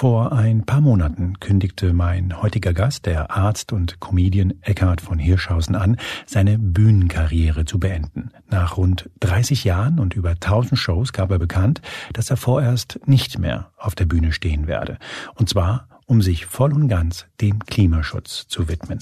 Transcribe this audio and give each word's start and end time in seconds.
Vor 0.00 0.30
ein 0.30 0.64
paar 0.64 0.80
Monaten 0.80 1.40
kündigte 1.40 1.92
mein 1.92 2.40
heutiger 2.40 2.72
Gast, 2.72 3.04
der 3.06 3.32
Arzt 3.32 3.72
und 3.72 3.98
Comedian 3.98 4.54
Eckhard 4.62 5.00
von 5.00 5.18
Hirschhausen 5.18 5.74
an, 5.74 5.96
seine 6.24 6.56
Bühnenkarriere 6.56 7.64
zu 7.64 7.80
beenden. 7.80 8.30
Nach 8.48 8.76
rund 8.76 9.10
30 9.18 9.64
Jahren 9.64 9.98
und 9.98 10.14
über 10.14 10.30
1000 10.30 10.78
Shows 10.78 11.12
gab 11.12 11.32
er 11.32 11.40
bekannt, 11.40 11.82
dass 12.12 12.30
er 12.30 12.36
vorerst 12.36 13.00
nicht 13.06 13.40
mehr 13.40 13.72
auf 13.76 13.96
der 13.96 14.04
Bühne 14.04 14.30
stehen 14.30 14.68
werde. 14.68 14.98
Und 15.34 15.48
zwar, 15.48 15.88
um 16.06 16.22
sich 16.22 16.46
voll 16.46 16.72
und 16.72 16.86
ganz 16.86 17.26
dem 17.40 17.58
Klimaschutz 17.66 18.46
zu 18.46 18.68
widmen. 18.68 19.00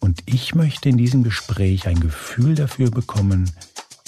Und 0.00 0.20
ich 0.24 0.54
möchte 0.54 0.88
in 0.88 0.96
diesem 0.96 1.22
Gespräch 1.22 1.86
ein 1.86 2.00
Gefühl 2.00 2.54
dafür 2.54 2.90
bekommen, 2.90 3.50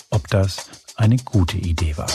ob 0.09 0.29
das 0.29 0.71
eine 0.97 1.19
gute 1.19 1.59
Idee 1.59 1.95
war. 1.99 2.09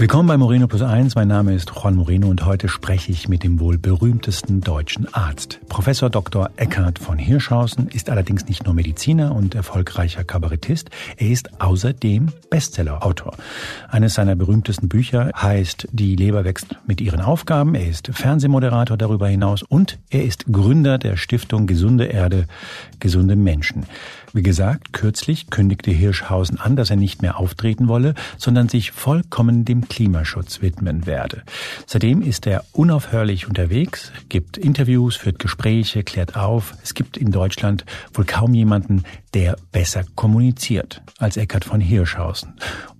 Willkommen 0.00 0.28
bei 0.28 0.38
Moreno 0.38 0.66
Plus 0.66 0.80
Eins. 0.80 1.14
Mein 1.14 1.28
Name 1.28 1.54
ist 1.54 1.72
Juan 1.76 1.94
Moreno 1.94 2.28
und 2.28 2.46
heute 2.46 2.70
spreche 2.70 3.12
ich 3.12 3.28
mit 3.28 3.42
dem 3.42 3.60
wohl 3.60 3.76
berühmtesten 3.76 4.62
deutschen 4.62 5.12
Arzt. 5.12 5.60
Professor 5.68 6.08
Dr. 6.08 6.48
Eckhard 6.56 6.98
von 6.98 7.18
Hirschhausen 7.18 7.88
ist 7.88 8.08
allerdings 8.08 8.46
nicht 8.46 8.64
nur 8.64 8.72
Mediziner 8.72 9.34
und 9.34 9.54
erfolgreicher 9.54 10.24
Kabarettist, 10.24 10.88
er 11.18 11.28
ist 11.28 11.60
außerdem 11.60 12.28
Bestsellerautor. 12.48 13.34
Eines 13.90 14.14
seiner 14.14 14.36
berühmtesten 14.36 14.88
Bücher 14.88 15.32
heißt 15.36 15.88
Die 15.92 16.16
Leber 16.16 16.46
wächst 16.46 16.76
mit 16.86 17.02
ihren 17.02 17.20
Aufgaben. 17.20 17.74
Er 17.74 17.86
ist 17.86 18.08
Fernsehmoderator 18.10 18.96
darüber 18.96 19.28
hinaus 19.28 19.62
und 19.62 19.98
er 20.08 20.24
ist 20.24 20.46
Gründer 20.50 20.96
der 20.96 21.18
Stiftung 21.18 21.66
Gesunde 21.66 22.06
Erde, 22.06 22.46
gesunde 23.00 23.36
Menschen. 23.36 23.84
Wie 24.32 24.42
gesagt, 24.42 24.92
kürzlich 24.92 25.50
kündigte 25.50 25.90
Hirschhausen 25.90 26.60
an, 26.60 26.76
dass 26.76 26.90
er 26.90 26.96
nicht 26.96 27.20
mehr 27.20 27.36
auftreten 27.38 27.88
wolle, 27.88 28.14
sondern 28.38 28.68
sich 28.68 28.92
vollkommen 28.92 29.64
dem 29.64 29.88
Klimaschutz 29.88 30.62
widmen 30.62 31.04
werde. 31.04 31.42
Seitdem 31.86 32.22
ist 32.22 32.46
er 32.46 32.64
unaufhörlich 32.72 33.48
unterwegs, 33.48 34.12
gibt 34.28 34.56
Interviews, 34.56 35.16
führt 35.16 35.40
Gespräche, 35.40 36.04
klärt 36.04 36.36
auf. 36.36 36.74
Es 36.82 36.94
gibt 36.94 37.16
in 37.16 37.32
Deutschland 37.32 37.84
wohl 38.14 38.24
kaum 38.24 38.54
jemanden, 38.54 39.02
der 39.34 39.56
besser 39.72 40.04
kommuniziert 40.14 41.02
als 41.18 41.36
Eckhard 41.36 41.64
von 41.64 41.80
Hirschhausen. 41.80 42.54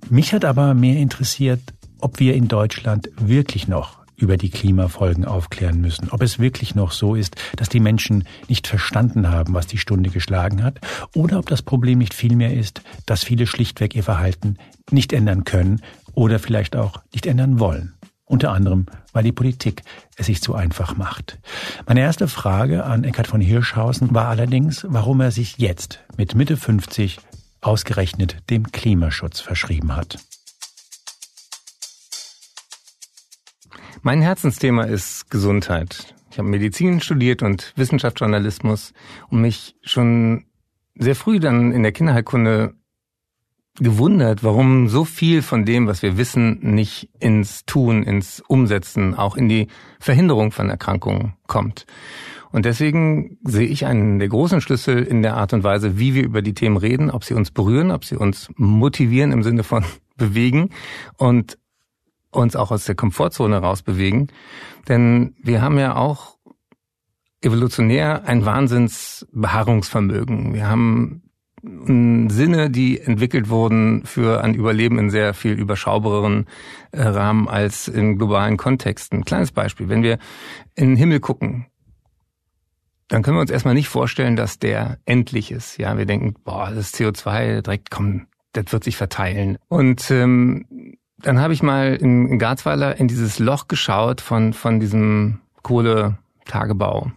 Mich 0.08 0.32
hat 0.32 0.44
aber 0.44 0.74
mehr 0.74 0.96
interessiert, 0.96 1.60
ob 2.00 2.18
wir 2.18 2.34
in 2.34 2.48
Deutschland 2.48 3.08
wirklich 3.20 3.68
noch 3.68 3.99
über 4.20 4.36
die 4.36 4.50
Klimafolgen 4.50 5.24
aufklären 5.24 5.80
müssen. 5.80 6.10
Ob 6.10 6.22
es 6.22 6.38
wirklich 6.38 6.74
noch 6.74 6.92
so 6.92 7.14
ist, 7.14 7.36
dass 7.56 7.68
die 7.68 7.80
Menschen 7.80 8.24
nicht 8.48 8.66
verstanden 8.66 9.30
haben, 9.30 9.54
was 9.54 9.66
die 9.66 9.78
Stunde 9.78 10.10
geschlagen 10.10 10.62
hat, 10.62 10.78
oder 11.14 11.38
ob 11.38 11.48
das 11.48 11.62
Problem 11.62 11.98
nicht 11.98 12.14
vielmehr 12.14 12.54
ist, 12.54 12.82
dass 13.06 13.24
viele 13.24 13.46
schlichtweg 13.46 13.94
ihr 13.94 14.04
Verhalten 14.04 14.56
nicht 14.90 15.12
ändern 15.12 15.44
können 15.44 15.80
oder 16.12 16.38
vielleicht 16.38 16.76
auch 16.76 17.00
nicht 17.12 17.26
ändern 17.26 17.58
wollen. 17.58 17.94
Unter 18.24 18.52
anderem, 18.52 18.86
weil 19.12 19.24
die 19.24 19.32
Politik 19.32 19.82
es 20.16 20.26
sich 20.26 20.40
zu 20.40 20.54
einfach 20.54 20.96
macht. 20.96 21.40
Meine 21.86 22.00
erste 22.00 22.28
Frage 22.28 22.84
an 22.84 23.02
Eckhard 23.02 23.26
von 23.26 23.40
Hirschhausen 23.40 24.14
war 24.14 24.28
allerdings, 24.28 24.86
warum 24.88 25.20
er 25.20 25.32
sich 25.32 25.58
jetzt 25.58 26.00
mit 26.16 26.36
Mitte 26.36 26.56
50 26.56 27.18
ausgerechnet 27.60 28.36
dem 28.48 28.70
Klimaschutz 28.70 29.40
verschrieben 29.40 29.96
hat. 29.96 30.18
Mein 34.02 34.22
Herzensthema 34.22 34.84
ist 34.84 35.30
Gesundheit. 35.30 36.14
Ich 36.30 36.38
habe 36.38 36.48
Medizin 36.48 37.02
studiert 37.02 37.42
und 37.42 37.74
Wissenschaftsjournalismus 37.76 38.94
und 39.28 39.42
mich 39.42 39.76
schon 39.82 40.46
sehr 40.94 41.14
früh 41.14 41.38
dann 41.38 41.72
in 41.72 41.82
der 41.82 41.92
Kinderheilkunde 41.92 42.72
gewundert, 43.78 44.42
warum 44.42 44.88
so 44.88 45.04
viel 45.04 45.42
von 45.42 45.66
dem, 45.66 45.86
was 45.86 46.02
wir 46.02 46.16
wissen, 46.16 46.60
nicht 46.62 47.10
ins 47.18 47.66
Tun, 47.66 48.02
ins 48.02 48.42
Umsetzen, 48.48 49.14
auch 49.14 49.36
in 49.36 49.50
die 49.50 49.68
Verhinderung 49.98 50.50
von 50.50 50.70
Erkrankungen 50.70 51.34
kommt. 51.46 51.84
Und 52.52 52.64
deswegen 52.64 53.38
sehe 53.44 53.68
ich 53.68 53.84
einen 53.84 54.18
der 54.18 54.28
großen 54.28 54.62
Schlüssel 54.62 55.02
in 55.02 55.20
der 55.20 55.36
Art 55.36 55.52
und 55.52 55.62
Weise, 55.62 55.98
wie 55.98 56.14
wir 56.14 56.24
über 56.24 56.40
die 56.40 56.54
Themen 56.54 56.78
reden, 56.78 57.10
ob 57.10 57.24
sie 57.24 57.34
uns 57.34 57.50
berühren, 57.50 57.90
ob 57.90 58.06
sie 58.06 58.16
uns 58.16 58.48
motivieren 58.56 59.32
im 59.32 59.42
Sinne 59.42 59.62
von 59.62 59.84
bewegen 60.16 60.70
und 61.18 61.58
uns 62.30 62.56
auch 62.56 62.70
aus 62.70 62.84
der 62.84 62.94
Komfortzone 62.94 63.58
rausbewegen. 63.58 64.28
Denn 64.88 65.34
wir 65.42 65.62
haben 65.62 65.78
ja 65.78 65.96
auch 65.96 66.36
evolutionär 67.42 68.24
ein 68.24 68.44
Wahnsinnsbeharrungsvermögen. 68.44 70.54
Wir 70.54 70.68
haben 70.68 71.22
Sinne, 71.62 72.70
die 72.70 73.00
entwickelt 73.00 73.50
wurden 73.50 74.06
für 74.06 74.42
ein 74.42 74.54
Überleben 74.54 74.98
in 74.98 75.10
sehr 75.10 75.34
viel 75.34 75.52
überschaubareren 75.52 76.46
äh, 76.92 77.02
Rahmen 77.02 77.48
als 77.48 77.86
in 77.86 78.16
globalen 78.16 78.56
Kontexten. 78.56 79.26
Kleines 79.26 79.52
Beispiel. 79.52 79.90
Wenn 79.90 80.02
wir 80.02 80.18
in 80.74 80.88
den 80.88 80.96
Himmel 80.96 81.20
gucken, 81.20 81.66
dann 83.08 83.22
können 83.22 83.36
wir 83.36 83.42
uns 83.42 83.50
erstmal 83.50 83.74
nicht 83.74 83.88
vorstellen, 83.88 84.36
dass 84.36 84.58
der 84.58 84.98
endlich 85.04 85.50
ist. 85.50 85.76
Ja, 85.76 85.98
wir 85.98 86.06
denken, 86.06 86.34
boah, 86.44 86.70
das 86.70 86.94
CO2 86.94 87.60
direkt, 87.60 87.90
komm, 87.90 88.28
das 88.52 88.72
wird 88.72 88.84
sich 88.84 88.96
verteilen. 88.96 89.58
Und 89.68 90.10
ähm, 90.10 90.96
dann 91.22 91.40
habe 91.40 91.52
ich 91.52 91.62
mal 91.62 91.94
in, 91.94 92.38
Garzweiler 92.38 92.98
in 92.98 93.08
dieses 93.08 93.38
Loch 93.38 93.68
geschaut 93.68 94.20
von, 94.20 94.52
von 94.52 94.80
diesem 94.80 95.40
Kohletagebau. 95.62 97.12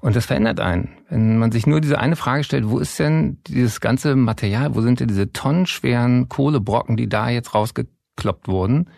Und 0.00 0.16
das 0.16 0.26
verändert 0.26 0.60
einen. 0.60 0.90
Wenn 1.08 1.38
man 1.38 1.50
sich 1.50 1.66
nur 1.66 1.80
diese 1.80 1.98
eine 1.98 2.16
Frage 2.16 2.44
stellt, 2.44 2.68
wo 2.68 2.78
ist 2.78 2.98
denn 2.98 3.38
dieses 3.46 3.80
ganze 3.80 4.16
Material, 4.16 4.74
wo 4.74 4.82
sind 4.82 5.00
denn 5.00 5.08
diese 5.08 5.32
tonnenschweren 5.32 6.28
Kohlebrocken, 6.28 6.96
die 6.96 7.08
da 7.08 7.30
jetzt 7.30 7.54
rausgekloppt 7.54 8.48
wurden? 8.48 8.90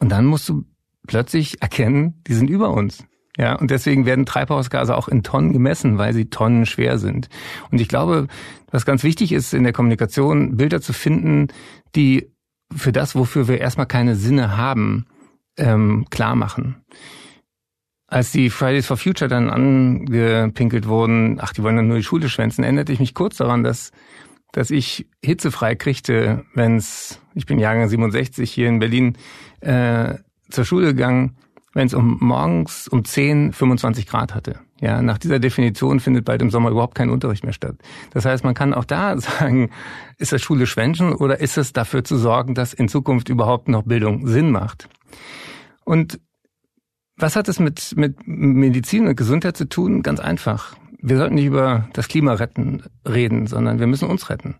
Und 0.00 0.08
dann 0.08 0.26
musst 0.26 0.48
du 0.48 0.64
plötzlich 1.06 1.62
erkennen, 1.62 2.22
die 2.26 2.34
sind 2.34 2.50
über 2.50 2.70
uns. 2.70 3.04
Ja, 3.38 3.54
und 3.54 3.70
deswegen 3.70 4.04
werden 4.04 4.26
Treibhausgase 4.26 4.96
auch 4.96 5.08
in 5.08 5.22
Tonnen 5.22 5.52
gemessen, 5.52 5.96
weil 5.96 6.12
sie 6.12 6.28
tonnenschwer 6.28 6.98
sind. 6.98 7.28
Und 7.70 7.80
ich 7.80 7.88
glaube, 7.88 8.26
was 8.70 8.84
ganz 8.84 9.04
wichtig 9.04 9.32
ist 9.32 9.54
in 9.54 9.62
der 9.62 9.72
Kommunikation, 9.72 10.56
Bilder 10.56 10.80
zu 10.80 10.92
finden, 10.92 11.48
die 11.94 12.32
für 12.76 12.92
das, 12.92 13.14
wofür 13.14 13.48
wir 13.48 13.60
erstmal 13.60 13.86
keine 13.86 14.16
Sinne 14.16 14.56
haben, 14.56 15.06
ähm, 15.56 16.06
klar 16.10 16.36
machen. 16.36 16.76
Als 18.06 18.30
die 18.30 18.50
Fridays 18.50 18.86
for 18.86 18.96
Future 18.96 19.28
dann 19.28 19.48
angepinkelt 19.48 20.86
wurden, 20.86 21.38
ach, 21.40 21.52
die 21.52 21.62
wollen 21.62 21.76
dann 21.76 21.88
nur 21.88 21.96
die 21.96 22.02
Schule 22.02 22.28
schwänzen, 22.28 22.62
erinnerte 22.62 22.92
ich 22.92 23.00
mich 23.00 23.14
kurz 23.14 23.38
daran, 23.38 23.62
dass, 23.62 23.90
dass 24.52 24.70
ich 24.70 25.06
hitzefrei 25.24 25.74
kriegte, 25.74 26.44
wenn's, 26.54 27.20
ich 27.34 27.46
bin 27.46 27.58
Jahrgang 27.58 27.88
67 27.88 28.50
hier 28.50 28.68
in 28.68 28.80
Berlin, 28.80 29.16
äh, 29.60 30.16
zur 30.50 30.64
Schule 30.64 30.88
gegangen, 30.88 31.36
wenn 31.74 31.86
es 31.86 31.94
um 31.94 32.18
morgens 32.20 32.88
um 32.88 33.04
10 33.04 33.52
25 33.52 34.06
Grad 34.06 34.34
hatte. 34.34 34.60
Ja, 34.80 35.00
nach 35.00 35.18
dieser 35.18 35.38
Definition 35.38 36.00
findet 36.00 36.24
bald 36.24 36.42
im 36.42 36.50
Sommer 36.50 36.70
überhaupt 36.70 36.96
kein 36.96 37.10
Unterricht 37.10 37.44
mehr 37.44 37.52
statt. 37.52 37.76
Das 38.10 38.24
heißt, 38.24 38.44
man 38.44 38.54
kann 38.54 38.74
auch 38.74 38.84
da 38.84 39.16
sagen, 39.18 39.70
ist 40.18 40.32
das 40.32 40.42
Schule 40.42 40.66
schwänzen 40.66 41.14
oder 41.14 41.40
ist 41.40 41.56
es 41.56 41.72
dafür 41.72 42.04
zu 42.04 42.16
sorgen, 42.16 42.54
dass 42.54 42.72
in 42.72 42.88
Zukunft 42.88 43.28
überhaupt 43.28 43.68
noch 43.68 43.84
Bildung 43.84 44.26
Sinn 44.26 44.50
macht? 44.50 44.88
Und 45.84 46.20
was 47.16 47.36
hat 47.36 47.48
es 47.48 47.60
mit, 47.60 47.94
mit 47.96 48.26
Medizin 48.26 49.06
und 49.06 49.16
Gesundheit 49.16 49.56
zu 49.56 49.68
tun? 49.68 50.02
Ganz 50.02 50.18
einfach. 50.18 50.76
Wir 51.04 51.16
sollten 51.16 51.34
nicht 51.34 51.46
über 51.46 51.88
das 51.94 52.06
Klima 52.06 52.34
retten 52.34 52.84
reden, 53.06 53.48
sondern 53.48 53.80
wir 53.80 53.88
müssen 53.88 54.08
uns 54.08 54.30
retten. 54.30 54.54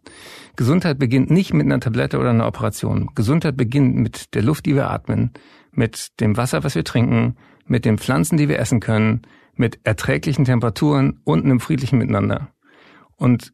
Gesundheit 0.57 0.99
beginnt 0.99 1.31
nicht 1.31 1.55
mit 1.55 1.67
einer 1.67 1.79
Tablette 1.79 2.19
oder 2.19 2.31
einer 2.31 2.49
Operation. 2.49 3.11
Gesundheit 3.15 3.57
beginnt 3.57 3.95
mit 3.95 4.35
der 4.35 4.43
Luft, 4.43 4.67
die 4.67 4.75
wir 4.75 4.91
atmen, 4.91 5.31
mit 5.71 6.21
dem 6.21 6.37
Wasser, 6.37 6.65
was 6.65 6.75
wir 6.75 6.83
trinken, 6.83 7.37
mit 7.65 7.85
den 7.85 7.97
Pflanzen, 7.97 8.37
die 8.37 8.49
wir 8.49 8.59
essen 8.59 8.81
können, 8.81 9.23
mit 9.55 9.79
erträglichen 9.85 10.45
Temperaturen 10.45 11.21
und 11.23 11.45
einem 11.45 11.61
friedlichen 11.61 11.99
Miteinander. 11.99 12.49
Und 13.17 13.53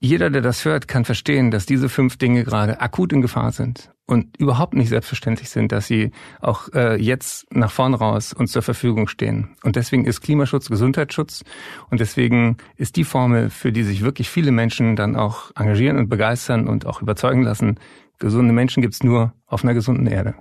jeder, 0.00 0.30
der 0.30 0.42
das 0.42 0.64
hört, 0.64 0.86
kann 0.86 1.04
verstehen, 1.04 1.50
dass 1.50 1.66
diese 1.66 1.88
fünf 1.88 2.18
Dinge 2.18 2.44
gerade 2.44 2.80
akut 2.80 3.12
in 3.12 3.20
Gefahr 3.20 3.50
sind 3.50 3.90
und 4.06 4.36
überhaupt 4.36 4.74
nicht 4.74 4.90
selbstverständlich 4.90 5.50
sind, 5.50 5.72
dass 5.72 5.88
sie 5.88 6.12
auch 6.40 6.72
äh, 6.72 6.96
jetzt 7.00 7.52
nach 7.52 7.70
vorn 7.70 7.94
raus 7.94 8.32
uns 8.32 8.52
zur 8.52 8.62
Verfügung 8.62 9.08
stehen. 9.08 9.56
Und 9.64 9.74
deswegen 9.74 10.04
ist 10.04 10.20
Klimaschutz 10.20 10.68
Gesundheitsschutz 10.68 11.42
und 11.90 12.00
deswegen 12.00 12.58
ist 12.76 12.94
die 12.94 13.04
Formel, 13.04 13.50
für 13.50 13.72
die 13.72 13.82
sich 13.82 14.02
wirklich 14.02 14.30
viele 14.30 14.52
Menschen 14.52 14.94
dann 14.94 15.16
auch 15.16 15.50
engagieren 15.56 15.98
und 15.98 16.08
begeistern 16.08 16.68
und 16.68 16.86
auch 16.86 17.02
überzeugen 17.02 17.42
lassen, 17.42 17.80
gesunde 18.18 18.52
Menschen 18.52 18.82
gibt's 18.82 19.02
nur 19.02 19.34
auf 19.46 19.64
einer 19.64 19.74
gesunden 19.74 20.06
Erde. 20.06 20.34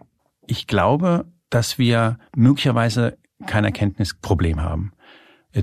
Ich 0.45 0.67
glaube, 0.67 1.25
dass 1.49 1.79
wir 1.79 2.19
möglicherweise 2.35 3.17
kein 3.47 3.65
Erkenntnisproblem 3.65 4.61
haben. 4.61 4.93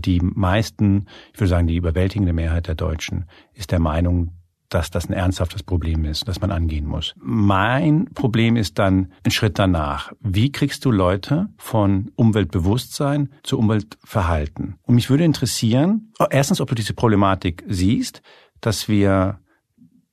Die 0.01 0.21
meisten, 0.21 1.07
ich 1.33 1.41
würde 1.41 1.49
sagen, 1.49 1.67
die 1.67 1.77
überwältigende 1.77 2.33
Mehrheit 2.33 2.67
der 2.67 2.75
Deutschen 2.75 3.27
ist 3.53 3.73
der 3.73 3.81
Meinung, 3.81 4.33
dass 4.69 4.91
das 4.91 5.09
ein 5.09 5.13
ernsthaftes 5.13 5.63
Problem 5.63 6.05
ist, 6.05 6.27
das 6.27 6.41
man 6.41 6.51
angehen 6.51 6.87
muss. 6.87 7.15
Mein 7.21 8.07
Problem 8.15 8.57
ist 8.57 8.79
dann 8.79 9.13
ein 9.23 9.31
Schritt 9.31 9.59
danach. 9.59 10.13
Wie 10.21 10.51
kriegst 10.51 10.85
du 10.85 10.91
Leute 10.91 11.49
von 11.57 12.11
Umweltbewusstsein 12.17 13.29
zu 13.45 13.59
Umweltverhalten? 13.59 14.77
Und 14.83 14.97
mich 14.97 15.11
würde 15.11 15.25
interessieren, 15.25 16.13
erstens, 16.31 16.61
ob 16.61 16.69
du 16.69 16.75
diese 16.75 16.95
Problematik 16.95 17.63
siehst, 17.69 18.23
dass 18.61 18.89
wir 18.89 19.39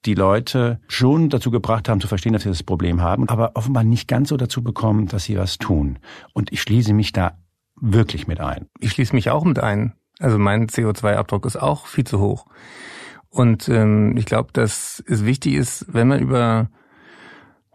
die 0.05 0.15
Leute 0.15 0.79
schon 0.87 1.29
dazu 1.29 1.51
gebracht 1.51 1.87
haben 1.87 2.01
zu 2.01 2.07
verstehen, 2.07 2.33
dass 2.33 2.43
sie 2.43 2.49
das 2.49 2.63
Problem 2.63 3.01
haben, 3.01 3.29
aber 3.29 3.51
offenbar 3.55 3.83
nicht 3.83 4.07
ganz 4.07 4.29
so 4.29 4.37
dazu 4.37 4.63
bekommen, 4.63 5.07
dass 5.07 5.25
sie 5.25 5.37
was 5.37 5.57
tun. 5.57 5.99
Und 6.33 6.51
ich 6.51 6.61
schließe 6.61 6.93
mich 6.93 7.13
da 7.13 7.37
wirklich 7.81 8.27
mit 8.27 8.39
ein. 8.39 8.67
Ich 8.79 8.91
schließe 8.91 9.13
mich 9.13 9.29
auch 9.29 9.43
mit 9.43 9.59
ein. 9.59 9.93
Also 10.19 10.37
mein 10.37 10.67
CO2-Abdruck 10.67 11.45
ist 11.45 11.57
auch 11.57 11.87
viel 11.87 12.05
zu 12.05 12.19
hoch. 12.19 12.45
Und 13.29 13.67
ähm, 13.69 14.15
ich 14.17 14.25
glaube, 14.25 14.51
dass 14.53 15.03
es 15.07 15.25
wichtig 15.25 15.55
ist, 15.55 15.85
wenn 15.91 16.07
man 16.07 16.19
über 16.19 16.69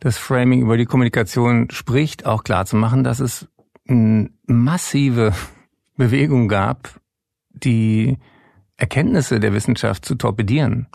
das 0.00 0.17
Framing, 0.17 0.61
über 0.61 0.76
die 0.76 0.85
Kommunikation 0.85 1.70
spricht, 1.70 2.26
auch 2.26 2.44
klar 2.44 2.67
zu 2.67 2.76
machen, 2.76 3.03
dass 3.03 3.20
es 3.20 3.49
eine 3.88 4.31
massive 4.47 5.32
Bewegung 5.97 6.49
gab, 6.49 7.00
die 7.50 8.19
Erkenntnisse 8.78 9.40
der 9.40 9.55
Wissenschaft 9.55 10.05
zu 10.05 10.17
torpedieren. 10.17 10.87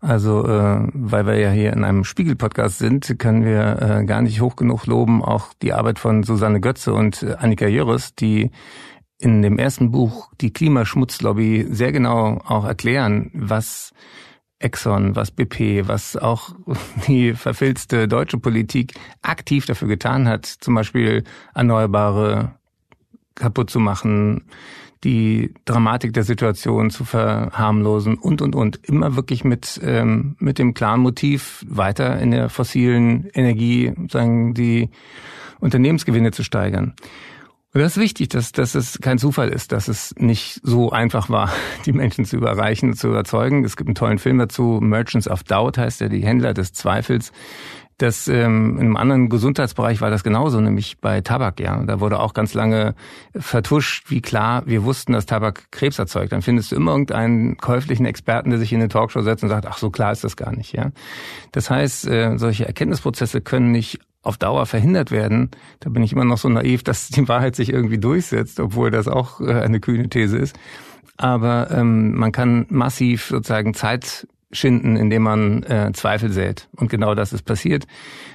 Also, 0.00 0.46
äh, 0.46 0.88
weil 0.92 1.26
wir 1.26 1.36
ja 1.36 1.50
hier 1.50 1.72
in 1.72 1.84
einem 1.84 2.04
Spiegel-Podcast 2.04 2.78
sind, 2.78 3.18
können 3.18 3.44
wir 3.44 3.82
äh, 3.82 4.04
gar 4.04 4.22
nicht 4.22 4.40
hoch 4.40 4.54
genug 4.54 4.86
loben, 4.86 5.22
auch 5.22 5.52
die 5.60 5.72
Arbeit 5.72 5.98
von 5.98 6.22
Susanne 6.22 6.60
Götze 6.60 6.94
und 6.94 7.22
äh, 7.22 7.34
Annika 7.34 7.66
Jöres, 7.66 8.14
die 8.14 8.50
in 9.18 9.42
dem 9.42 9.58
ersten 9.58 9.90
Buch 9.90 10.30
die 10.40 10.52
Klimaschmutzlobby 10.52 11.66
sehr 11.70 11.92
genau 11.92 12.40
auch 12.46 12.64
erklären, 12.64 13.30
was 13.34 13.92
Exxon, 14.60 15.16
was 15.16 15.30
BP, 15.30 15.88
was 15.88 16.16
auch 16.16 16.54
die 17.08 17.34
verfilzte 17.34 18.06
deutsche 18.06 18.38
Politik 18.38 18.94
aktiv 19.22 19.66
dafür 19.66 19.88
getan 19.88 20.28
hat, 20.28 20.46
zum 20.46 20.74
Beispiel 20.74 21.24
Erneuerbare 21.54 22.54
kaputt 23.34 23.70
zu 23.70 23.80
machen, 23.80 24.44
die 25.04 25.54
Dramatik 25.66 26.12
der 26.14 26.24
Situation 26.24 26.90
zu 26.90 27.04
verharmlosen 27.04 28.16
und 28.16 28.42
und 28.42 28.56
und 28.56 28.80
immer 28.82 29.16
wirklich 29.16 29.44
mit 29.44 29.80
ähm, 29.84 30.36
mit 30.38 30.58
dem 30.58 30.74
klaren 30.74 31.00
Motiv 31.00 31.64
weiter 31.68 32.18
in 32.18 32.30
der 32.30 32.48
fossilen 32.48 33.28
Energie 33.34 33.92
sagen 34.10 34.54
die 34.54 34.90
Unternehmensgewinne 35.60 36.32
zu 36.32 36.42
steigern. 36.42 36.94
Und 37.74 37.80
das 37.80 37.96
ist 37.96 38.02
wichtig, 38.02 38.28
dass, 38.28 38.52
dass 38.52 38.76
es 38.76 39.00
kein 39.00 39.18
Zufall 39.18 39.48
ist, 39.48 39.72
dass 39.72 39.88
es 39.88 40.14
nicht 40.16 40.60
so 40.62 40.92
einfach 40.92 41.28
war, 41.28 41.50
die 41.86 41.92
Menschen 41.92 42.24
zu 42.24 42.36
überreichen, 42.36 42.94
zu 42.94 43.08
überzeugen. 43.08 43.64
Es 43.64 43.76
gibt 43.76 43.88
einen 43.88 43.96
tollen 43.96 44.18
Film 44.18 44.38
dazu, 44.38 44.78
Merchants 44.80 45.26
of 45.26 45.42
Doubt 45.42 45.76
heißt 45.76 46.00
er, 46.00 46.08
die 46.08 46.24
Händler 46.24 46.54
des 46.54 46.72
Zweifels. 46.72 47.32
Das 47.98 48.26
ähm, 48.26 48.74
in 48.74 48.86
einem 48.86 48.96
anderen 48.96 49.28
Gesundheitsbereich 49.28 50.00
war 50.00 50.10
das 50.10 50.24
genauso, 50.24 50.60
nämlich 50.60 50.98
bei 50.98 51.20
Tabak, 51.20 51.60
ja. 51.60 51.82
Da 51.84 52.00
wurde 52.00 52.18
auch 52.18 52.34
ganz 52.34 52.52
lange 52.54 52.94
vertuscht, 53.36 54.10
wie 54.10 54.20
klar 54.20 54.62
wir 54.66 54.84
wussten, 54.84 55.12
dass 55.12 55.26
Tabak 55.26 55.70
Krebs 55.70 55.98
erzeugt. 55.98 56.32
Dann 56.32 56.42
findest 56.42 56.72
du 56.72 56.76
immer 56.76 56.90
irgendeinen 56.92 57.56
käuflichen 57.56 58.04
Experten, 58.04 58.50
der 58.50 58.58
sich 58.58 58.72
in 58.72 58.80
eine 58.80 58.88
Talkshow 58.88 59.22
setzt 59.22 59.44
und 59.44 59.48
sagt, 59.48 59.66
ach 59.66 59.78
so 59.78 59.90
klar 59.90 60.12
ist 60.12 60.24
das 60.24 60.36
gar 60.36 60.54
nicht, 60.54 60.72
ja. 60.72 60.90
Das 61.52 61.70
heißt, 61.70 62.08
äh, 62.08 62.36
solche 62.36 62.66
Erkenntnisprozesse 62.66 63.40
können 63.40 63.70
nicht 63.70 64.00
auf 64.22 64.38
Dauer 64.38 64.66
verhindert 64.66 65.10
werden. 65.10 65.50
Da 65.80 65.90
bin 65.90 66.02
ich 66.02 66.12
immer 66.12 66.24
noch 66.24 66.38
so 66.38 66.48
naiv, 66.48 66.82
dass 66.82 67.08
die 67.08 67.28
Wahrheit 67.28 67.54
sich 67.54 67.72
irgendwie 67.72 67.98
durchsetzt, 67.98 68.58
obwohl 68.58 68.90
das 68.90 69.06
auch 69.06 69.40
äh, 69.40 69.52
eine 69.52 69.80
kühne 69.80 70.08
These 70.08 70.38
ist. 70.38 70.56
Aber 71.16 71.70
ähm, 71.70 72.16
man 72.16 72.32
kann 72.32 72.66
massiv 72.70 73.26
sozusagen 73.26 73.74
Zeit 73.74 74.26
schinden, 74.54 74.96
indem 74.96 75.22
man 75.22 75.62
äh, 75.64 75.92
Zweifel 75.92 76.30
sät. 76.32 76.68
Und 76.76 76.88
genau 76.88 77.14
das 77.14 77.32
ist 77.32 77.42
passiert. 77.42 77.86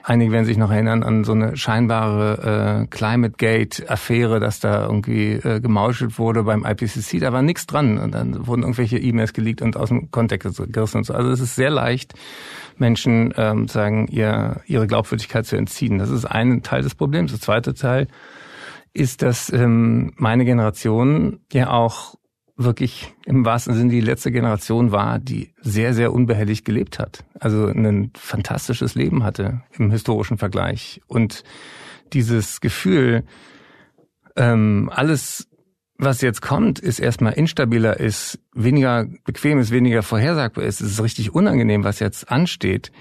Einige 0.04 0.31
werden 0.31 0.45
sich 0.45 0.57
noch 0.57 0.71
erinnern 0.71 1.04
an 1.04 1.24
so 1.24 1.31
eine 1.31 1.57
scheinbare 1.57 2.83
äh, 2.83 2.88
Climate 2.88 3.36
Gate-Affäre, 3.38 4.39
dass 4.39 4.60
da 4.60 4.86
irgendwie 4.86 5.33
äh, 5.33 5.60
gemauschelt 5.60 6.19
wurde 6.19 6.44
beim 6.44 6.66
IPCC. 6.66 7.19
Da 7.19 7.33
war 7.33 7.42
nichts 7.42 7.66
dran. 7.66 7.98
Und 7.98 8.13
dann 8.13 8.48
wurden 8.48 8.62
irgendwelche 8.62 8.98
E-Mails 8.98 9.33
geleakt 9.33 9.62
und 9.62 9.77
aus 9.77 9.89
dem 9.89 10.12
Kontext 10.12 10.62
gerissen 10.71 10.98
und 10.98 11.04
so. 11.06 11.13
Also 11.13 11.31
es 11.31 11.39
ist 11.39 11.56
sehr 11.56 11.69
leicht, 11.69 12.13
Menschen 12.77 13.33
ähm, 13.38 13.68
sagen, 13.68 14.07
ihr, 14.07 14.62
ihre 14.66 14.88
Glaubwürdigkeit 14.88 15.45
zu 15.45 15.56
entziehen. 15.56 15.98
Das 15.98 16.10
ist 16.10 16.25
ein 16.25 16.63
Teil 16.63 16.81
des 16.81 16.95
Problems. 16.95 17.31
Der 17.31 17.42
zweite 17.42 17.74
Teil 17.74 18.07
ist, 18.94 19.21
dass 19.21 19.51
ähm, 19.51 20.13
meine 20.16 20.45
Generation 20.45 21.39
ja 21.51 21.69
auch 21.69 22.16
wirklich 22.59 23.15
im 23.25 23.45
wahrsten 23.45 23.73
Sinne 23.73 23.89
die 23.89 24.01
letzte 24.01 24.31
Generation 24.31 24.91
war, 24.91 25.17
die 25.17 25.53
sehr, 25.61 25.94
sehr 25.94 26.11
unbehelligt 26.11 26.65
gelebt 26.65 27.00
hat. 27.00 27.23
Also 27.39 27.67
ein 27.67 28.11
fantastisches 28.15 28.95
Leben 28.95 29.23
hatte 29.23 29.61
im 29.77 29.91
historischen 29.91 30.38
Vergleich. 30.38 31.01
Und 31.07 31.44
dieses 32.11 32.59
Gefühl, 32.59 33.23
ähm, 34.35 34.91
alles, 34.94 35.47
was 35.97 36.19
jetzt 36.21 36.41
kommt, 36.41 36.79
ist 36.79 37.00
erstmal 37.00 37.33
instabiler, 37.33 37.97
ist 37.97 38.39
weniger 38.53 39.07
bequem, 39.23 39.59
ist 39.59 39.71
weniger 39.71 40.03
vorhersagbar 40.03 40.65
ist, 40.65 40.81
es 40.81 40.91
ist 40.91 41.03
richtig 41.03 41.33
unangenehm, 41.33 41.85
was 41.85 42.00
jetzt 42.00 42.29
ansteht, 42.29 42.91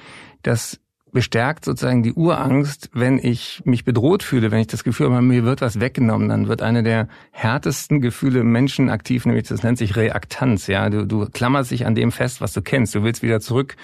das 0.43 0.78
bestärkt 1.12 1.64
sozusagen 1.64 2.02
die 2.02 2.12
Urangst, 2.12 2.90
wenn 2.93 3.19
ich 3.19 3.62
mich 3.64 3.84
bedroht 3.84 4.22
fühle, 4.22 4.50
wenn 4.50 4.60
ich 4.60 4.66
das 4.66 4.84
Gefühl 4.84 5.10
habe, 5.10 5.22
mir 5.22 5.44
wird 5.44 5.60
was 5.60 5.81
weggenommen, 5.81 6.28
dann 6.28 6.49
wird 6.49 6.62
eine 6.62 6.82
der 6.82 7.08
härtesten 7.31 8.00
Gefühle 8.00 8.44
Menschen 8.44 8.90
aktiv, 8.90 9.26
nämlich 9.26 9.49
das 9.49 9.62
nennt 9.62 9.78
sich 9.78 9.96
Reaktanz. 9.96 10.66
Ja, 10.66 10.90
du, 10.90 11.06
du 11.06 11.26
klammerst 11.26 11.70
dich 11.70 11.87
an 11.87 11.94
dem 11.94 12.12
fest, 12.12 12.40
was 12.40 12.52
du 12.52 12.62
kennst. 12.62 12.94
Du 12.94 13.02
willst 13.02 13.22
wieder 13.22 13.40
zurück. 13.40 13.76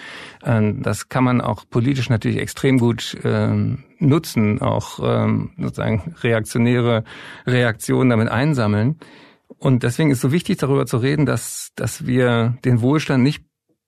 Ähm, 0.44 0.82
das 0.82 1.08
kann 1.08 1.24
man 1.24 1.40
auch 1.40 1.64
politisch 1.68 2.10
natürlich 2.10 2.38
extrem 2.38 2.78
gut 2.78 3.16
ähm, 3.24 3.84
nutzen, 3.98 4.60
auch 4.60 5.00
ähm, 5.02 5.50
sozusagen 5.58 6.14
reaktionäre 6.22 7.04
Reaktionen 7.46 8.10
damit 8.10 8.28
einsammeln. 8.28 8.98
Und 9.58 9.82
deswegen 9.82 10.10
ist 10.10 10.20
so 10.20 10.32
wichtig, 10.32 10.58
darüber 10.58 10.86
zu 10.86 10.98
reden, 10.98 11.26
dass, 11.26 11.70
dass 11.76 12.06
wir 12.06 12.58
den 12.64 12.80
Wohlstand 12.80 13.22
nicht 13.22 13.44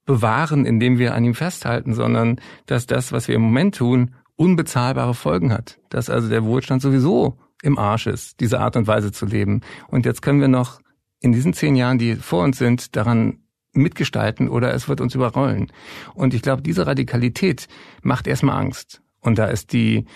bewahren, 0.07 0.65
indem 0.65 0.99
wir 0.99 1.15
an 1.15 1.25
ihm 1.25 1.35
festhalten, 1.35 1.93
sondern 1.95 2.41
dass 2.65 2.87
das, 2.87 3.13
was 3.13 3.29
wir 3.29 3.35
im 3.35 3.43
Moment 3.43 3.75
tun, 3.75 4.15
unbezahlbare 4.37 5.15
Folgen 5.15 5.53
hat. 5.53 5.79
Dass 5.91 6.09
also 6.09 6.29
der 6.29 6.45
Wohlstand 6.45 6.81
sowieso 6.81 7.37
im 7.63 7.79
Arsch 7.79 8.07
ist, 8.07 8.41
diese 8.41 8.61
Art 8.61 8.77
und 8.77 8.87
Weise 8.87 9.13
zu 9.13 9.27
leben. 9.27 9.61
Und 9.89 10.07
jetzt 10.07 10.23
können 10.23 10.41
wir 10.41 10.49
noch 10.49 10.81
in 11.21 11.33
diesen 11.33 11.53
zehn 11.53 11.75
Jahren, 11.75 11.99
die 11.99 12.15
vor 12.15 12.45
uns 12.45 12.59
sind, 12.59 12.97
daran 12.97 13.39
mitgestalten 13.73 14.49
oder 14.49 14.73
es 14.73 14.89
wird 14.89 15.01
uns 15.01 15.15
überrollen. 15.15 15.73
Und 16.15 16.35
ich 16.35 16.43
glaube, 16.43 16.63
diese 16.63 16.87
Radikalität 16.87 17.69
macht 18.03 18.27
erstmal 18.27 18.59
Angst. 18.59 19.03
Und 19.21 19.39
da 19.39 19.47
ist 19.47 19.73
die 19.73 20.07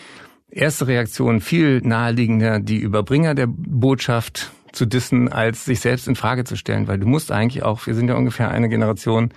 erste 0.50 0.86
Reaktion 0.86 1.40
viel 1.40 1.80
naheliegender, 1.82 2.60
die 2.60 2.78
Überbringer 2.78 3.34
der 3.34 3.48
Botschaft 3.48 4.52
zu 4.72 4.86
dissen, 4.86 5.30
als 5.30 5.64
sich 5.64 5.80
selbst 5.80 6.08
in 6.08 6.16
Frage 6.16 6.44
zu 6.44 6.56
stellen. 6.56 6.88
Weil 6.88 6.98
du 6.98 7.06
musst 7.06 7.32
eigentlich 7.32 7.62
auch, 7.62 7.86
wir 7.86 7.94
sind 7.94 8.08
ja 8.08 8.14
ungefähr 8.14 8.50
eine 8.50 8.68
Generation, 8.68 9.30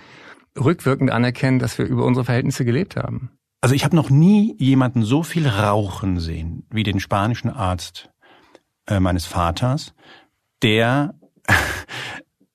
rückwirkend 0.58 1.10
anerkennen, 1.10 1.58
dass 1.58 1.78
wir 1.78 1.86
über 1.86 2.04
unsere 2.04 2.24
Verhältnisse 2.24 2.64
gelebt 2.64 2.96
haben. 2.96 3.30
Also 3.60 3.74
ich 3.74 3.84
habe 3.84 3.96
noch 3.96 4.10
nie 4.10 4.54
jemanden 4.58 5.02
so 5.02 5.22
viel 5.22 5.48
rauchen 5.48 6.20
sehen 6.20 6.66
wie 6.70 6.82
den 6.82 7.00
spanischen 7.00 7.50
Arzt 7.50 8.10
äh, 8.86 9.00
meines 9.00 9.24
Vaters, 9.24 9.94
der, 10.62 11.14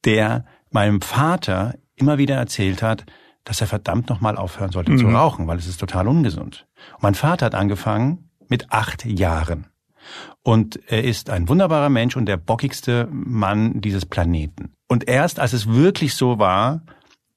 der 0.06 0.46
meinem 0.70 1.02
Vater 1.02 1.76
immer 1.96 2.18
wieder 2.18 2.36
erzählt 2.36 2.82
hat, 2.82 3.06
dass 3.44 3.62
er 3.62 3.68
verdammt 3.68 4.10
nochmal 4.10 4.38
aufhören 4.38 4.72
sollte 4.72 4.92
mhm. 4.92 5.00
zu 5.00 5.08
rauchen, 5.08 5.48
weil 5.48 5.58
es 5.58 5.68
ist 5.68 5.80
total 5.80 6.08
ungesund. 6.08 6.68
Und 6.96 7.04
mein 7.04 7.16
Vater 7.16 7.48
hat 7.48 7.56
angefangen 7.56 8.30
mit 8.48 8.72
acht 8.72 9.06
Jahren. 9.06 9.68
Und 10.44 10.80
er 10.88 11.04
ist 11.04 11.30
ein 11.30 11.50
wunderbarer 11.50 11.90
Mensch 11.90 12.16
und 12.16 12.26
der 12.26 12.38
bockigste 12.38 13.08
Mann 13.12 13.82
dieses 13.82 14.06
Planeten. 14.06 14.74
Und 14.88 15.08
erst 15.08 15.40
als 15.40 15.54
es 15.54 15.68
wirklich 15.68 16.14
so 16.14 16.40
war, 16.40 16.82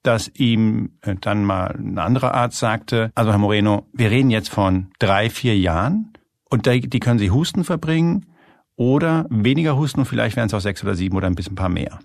dass 0.03 0.29
ihm 0.35 0.97
äh, 1.01 1.15
dann 1.19 1.43
mal 1.43 1.75
ein 1.77 1.97
anderer 1.97 2.33
Arzt 2.33 2.59
sagte, 2.59 3.11
also 3.15 3.31
Herr 3.31 3.39
Moreno, 3.39 3.87
wir 3.93 4.11
reden 4.11 4.29
jetzt 4.29 4.49
von 4.49 4.91
drei, 4.99 5.29
vier 5.29 5.57
Jahren 5.57 6.13
und 6.49 6.67
die 6.67 6.99
können 6.99 7.19
Sie 7.19 7.31
Husten 7.31 7.63
verbringen 7.63 8.27
oder 8.75 9.25
weniger 9.29 9.77
Husten 9.77 10.01
und 10.01 10.05
vielleicht 10.05 10.35
wären 10.35 10.47
es 10.47 10.53
auch 10.53 10.59
sechs 10.59 10.83
oder 10.83 10.95
sieben 10.95 11.15
oder 11.15 11.27
ein 11.27 11.35
bisschen 11.35 11.55
paar 11.55 11.69
mehr. 11.69 11.99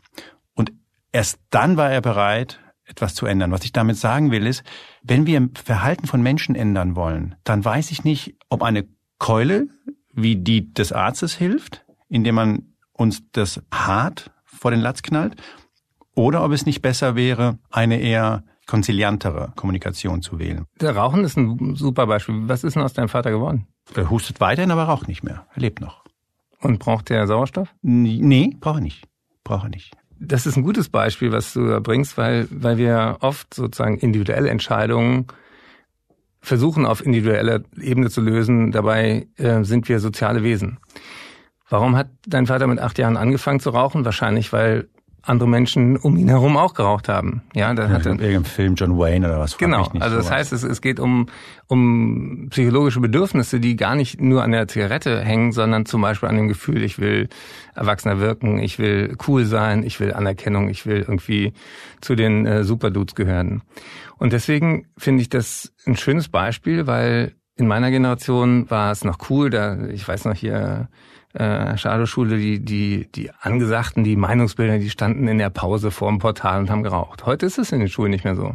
Und 0.54 0.72
erst 1.12 1.40
dann 1.50 1.76
war 1.76 1.90
er 1.90 2.00
bereit, 2.00 2.60
etwas 2.84 3.14
zu 3.14 3.26
ändern. 3.26 3.52
Was 3.52 3.64
ich 3.64 3.72
damit 3.72 3.96
sagen 3.96 4.30
will, 4.30 4.46
ist, 4.46 4.62
wenn 5.02 5.26
wir 5.26 5.48
Verhalten 5.54 6.06
von 6.06 6.22
Menschen 6.22 6.54
ändern 6.54 6.96
wollen, 6.96 7.34
dann 7.44 7.64
weiß 7.64 7.90
ich 7.90 8.04
nicht, 8.04 8.36
ob 8.48 8.62
eine 8.62 8.86
Keule 9.18 9.68
wie 10.12 10.36
die 10.36 10.72
des 10.72 10.92
Arztes 10.92 11.34
hilft, 11.34 11.84
indem 12.08 12.36
man 12.36 12.72
uns 12.92 13.22
das 13.32 13.62
hart 13.72 14.30
vor 14.44 14.70
den 14.70 14.80
Latz 14.80 15.02
knallt, 15.02 15.40
oder 16.18 16.44
ob 16.44 16.50
es 16.50 16.66
nicht 16.66 16.82
besser 16.82 17.14
wäre, 17.14 17.58
eine 17.70 18.00
eher 18.00 18.42
konziliantere 18.66 19.52
Kommunikation 19.54 20.20
zu 20.20 20.40
wählen. 20.40 20.66
Der 20.80 20.96
Rauchen 20.96 21.22
ist 21.22 21.38
ein 21.38 21.76
super 21.76 22.08
Beispiel. 22.08 22.48
Was 22.48 22.64
ist 22.64 22.74
denn 22.74 22.82
aus 22.82 22.92
deinem 22.92 23.08
Vater 23.08 23.30
geworden? 23.30 23.68
Er 23.94 24.10
hustet 24.10 24.40
weiterhin, 24.40 24.72
aber 24.72 24.82
raucht 24.82 25.06
nicht 25.06 25.22
mehr. 25.22 25.46
Er 25.54 25.62
lebt 25.62 25.80
noch. 25.80 26.04
Und 26.60 26.80
braucht 26.80 27.10
er 27.12 27.28
Sauerstoff? 27.28 27.72
Nee, 27.82 28.56
braucht 28.58 28.78
er 28.78 28.82
nicht. 28.82 29.04
Braucht 29.44 29.66
er 29.66 29.70
nicht. 29.70 29.94
Das 30.18 30.44
ist 30.44 30.56
ein 30.56 30.64
gutes 30.64 30.88
Beispiel, 30.88 31.30
was 31.30 31.52
du 31.52 31.68
da 31.68 31.78
bringst, 31.78 32.18
weil, 32.18 32.48
weil 32.50 32.78
wir 32.78 33.18
oft 33.20 33.54
sozusagen 33.54 33.96
individuelle 33.98 34.50
Entscheidungen 34.50 35.28
versuchen 36.40 36.84
auf 36.84 37.04
individueller 37.06 37.62
Ebene 37.80 38.10
zu 38.10 38.20
lösen. 38.20 38.72
Dabei 38.72 39.28
äh, 39.36 39.62
sind 39.62 39.88
wir 39.88 40.00
soziale 40.00 40.42
Wesen. 40.42 40.78
Warum 41.68 41.94
hat 41.94 42.10
dein 42.26 42.46
Vater 42.46 42.66
mit 42.66 42.80
acht 42.80 42.98
Jahren 42.98 43.16
angefangen 43.16 43.60
zu 43.60 43.70
rauchen? 43.70 44.04
Wahrscheinlich, 44.04 44.52
weil 44.52 44.88
andere 45.28 45.48
Menschen 45.48 45.96
um 45.96 46.16
ihn 46.16 46.28
herum 46.28 46.56
auch 46.56 46.74
geraucht 46.74 47.08
haben. 47.08 47.42
Ja, 47.54 47.72
da 47.74 47.88
hatte 47.88 48.10
irgendein 48.10 48.44
Film 48.44 48.74
John 48.74 48.98
Wayne 48.98 49.26
oder 49.26 49.38
was. 49.38 49.58
Genau. 49.58 49.88
also 49.98 50.16
das 50.16 50.30
heißt, 50.30 50.52
es, 50.52 50.62
es 50.62 50.80
geht 50.80 51.00
um 51.00 51.26
um 51.68 52.48
psychologische 52.48 53.00
Bedürfnisse, 53.00 53.60
die 53.60 53.76
gar 53.76 53.94
nicht 53.94 54.20
nur 54.20 54.42
an 54.42 54.52
der 54.52 54.68
Zigarette 54.68 55.20
hängen, 55.20 55.52
sondern 55.52 55.84
zum 55.84 56.00
Beispiel 56.00 56.28
an 56.28 56.36
dem 56.36 56.48
Gefühl, 56.48 56.82
ich 56.82 56.98
will 56.98 57.28
erwachsener 57.74 58.20
wirken, 58.20 58.58
ich 58.58 58.78
will 58.78 59.16
cool 59.28 59.44
sein, 59.44 59.82
ich 59.82 60.00
will 60.00 60.14
Anerkennung, 60.14 60.70
ich 60.70 60.86
will 60.86 61.04
irgendwie 61.06 61.52
zu 62.00 62.14
den 62.14 62.46
äh, 62.46 62.64
Superdudes 62.64 63.14
gehören. 63.14 63.62
Und 64.16 64.32
deswegen 64.32 64.86
finde 64.96 65.20
ich 65.20 65.28
das 65.28 65.74
ein 65.86 65.96
schönes 65.96 66.28
Beispiel, 66.28 66.86
weil 66.86 67.34
in 67.56 67.66
meiner 67.66 67.90
Generation 67.90 68.70
war 68.70 68.90
es 68.90 69.04
noch 69.04 69.18
cool, 69.28 69.50
da 69.50 69.88
ich 69.88 70.08
weiß 70.08 70.24
noch 70.24 70.34
hier 70.34 70.88
äh, 71.34 71.76
Schule, 72.06 72.38
die, 72.38 72.60
die, 72.60 73.08
die 73.14 73.30
Angesagten, 73.40 74.04
die 74.04 74.16
Meinungsbilder, 74.16 74.78
die 74.78 74.90
standen 74.90 75.28
in 75.28 75.38
der 75.38 75.50
Pause 75.50 75.90
vor 75.90 76.08
dem 76.10 76.18
Portal 76.18 76.60
und 76.60 76.70
haben 76.70 76.82
geraucht. 76.82 77.26
Heute 77.26 77.46
ist 77.46 77.58
es 77.58 77.72
in 77.72 77.80
den 77.80 77.88
Schulen 77.88 78.10
nicht 78.10 78.24
mehr 78.24 78.34
so. 78.36 78.54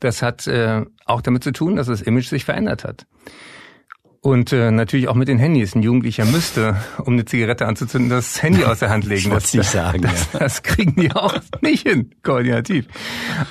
Das 0.00 0.22
hat 0.22 0.46
äh, 0.46 0.84
auch 1.04 1.20
damit 1.20 1.42
zu 1.42 1.52
tun, 1.52 1.76
dass 1.76 1.86
das 1.86 2.02
Image 2.02 2.28
sich 2.28 2.44
verändert 2.44 2.84
hat. 2.84 3.06
Und 4.20 4.52
äh, 4.52 4.72
natürlich 4.72 5.08
auch 5.08 5.14
mit 5.14 5.28
den 5.28 5.38
Handys. 5.38 5.74
Ein 5.76 5.82
Jugendlicher 5.82 6.24
müsste, 6.24 6.76
um 6.98 7.12
eine 7.12 7.24
Zigarette 7.24 7.66
anzuzünden, 7.66 8.10
das 8.10 8.42
Handy 8.42 8.64
aus 8.64 8.80
der 8.80 8.90
Hand 8.90 9.04
legen. 9.06 9.30
Das, 9.30 9.52
das, 9.52 9.72
sagen, 9.72 10.02
das, 10.02 10.32
ja. 10.32 10.38
das 10.40 10.62
kriegen 10.62 10.96
die 10.96 11.12
auch 11.12 11.34
nicht 11.60 11.86
hin, 11.86 12.10
koordinativ. 12.22 12.86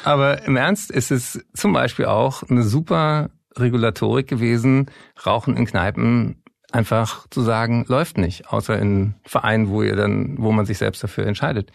Aber 0.03 0.43
im 0.43 0.57
Ernst 0.57 0.91
ist 0.91 1.11
es 1.11 1.45
zum 1.53 1.71
Beispiel 1.71 2.05
auch 2.05 2.43
eine 2.43 2.63
super 2.63 3.29
Regulatorik 3.57 4.27
gewesen, 4.27 4.87
Rauchen 5.25 5.55
in 5.55 5.65
Kneipen 5.65 6.43
einfach 6.75 7.25
zu 7.29 7.41
sagen, 7.41 7.85
läuft 7.87 8.17
nicht, 8.17 8.49
außer 8.49 8.77
in 8.77 9.15
Vereinen, 9.23 9.69
wo 9.69 9.81
ihr 9.81 9.95
dann, 9.95 10.35
wo 10.37 10.51
man 10.51 10.65
sich 10.65 10.77
selbst 10.77 11.03
dafür 11.03 11.25
entscheidet. 11.25 11.71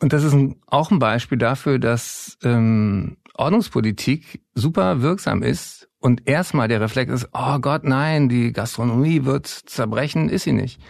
Und 0.00 0.12
das 0.12 0.22
ist 0.22 0.32
ein, 0.32 0.60
auch 0.66 0.90
ein 0.92 1.00
Beispiel 1.00 1.36
dafür, 1.36 1.80
dass 1.80 2.38
ähm, 2.44 3.16
Ordnungspolitik 3.34 4.42
super 4.54 5.02
wirksam 5.02 5.42
ist 5.42 5.88
und 5.98 6.28
erstmal 6.28 6.68
der 6.68 6.80
Reflex 6.80 7.12
ist, 7.12 7.28
oh 7.32 7.58
Gott, 7.58 7.82
nein, 7.82 8.28
die 8.28 8.52
Gastronomie 8.52 9.24
wird 9.24 9.46
zerbrechen, 9.46 10.28
ist 10.28 10.44
sie 10.44 10.52
nicht. 10.52 10.80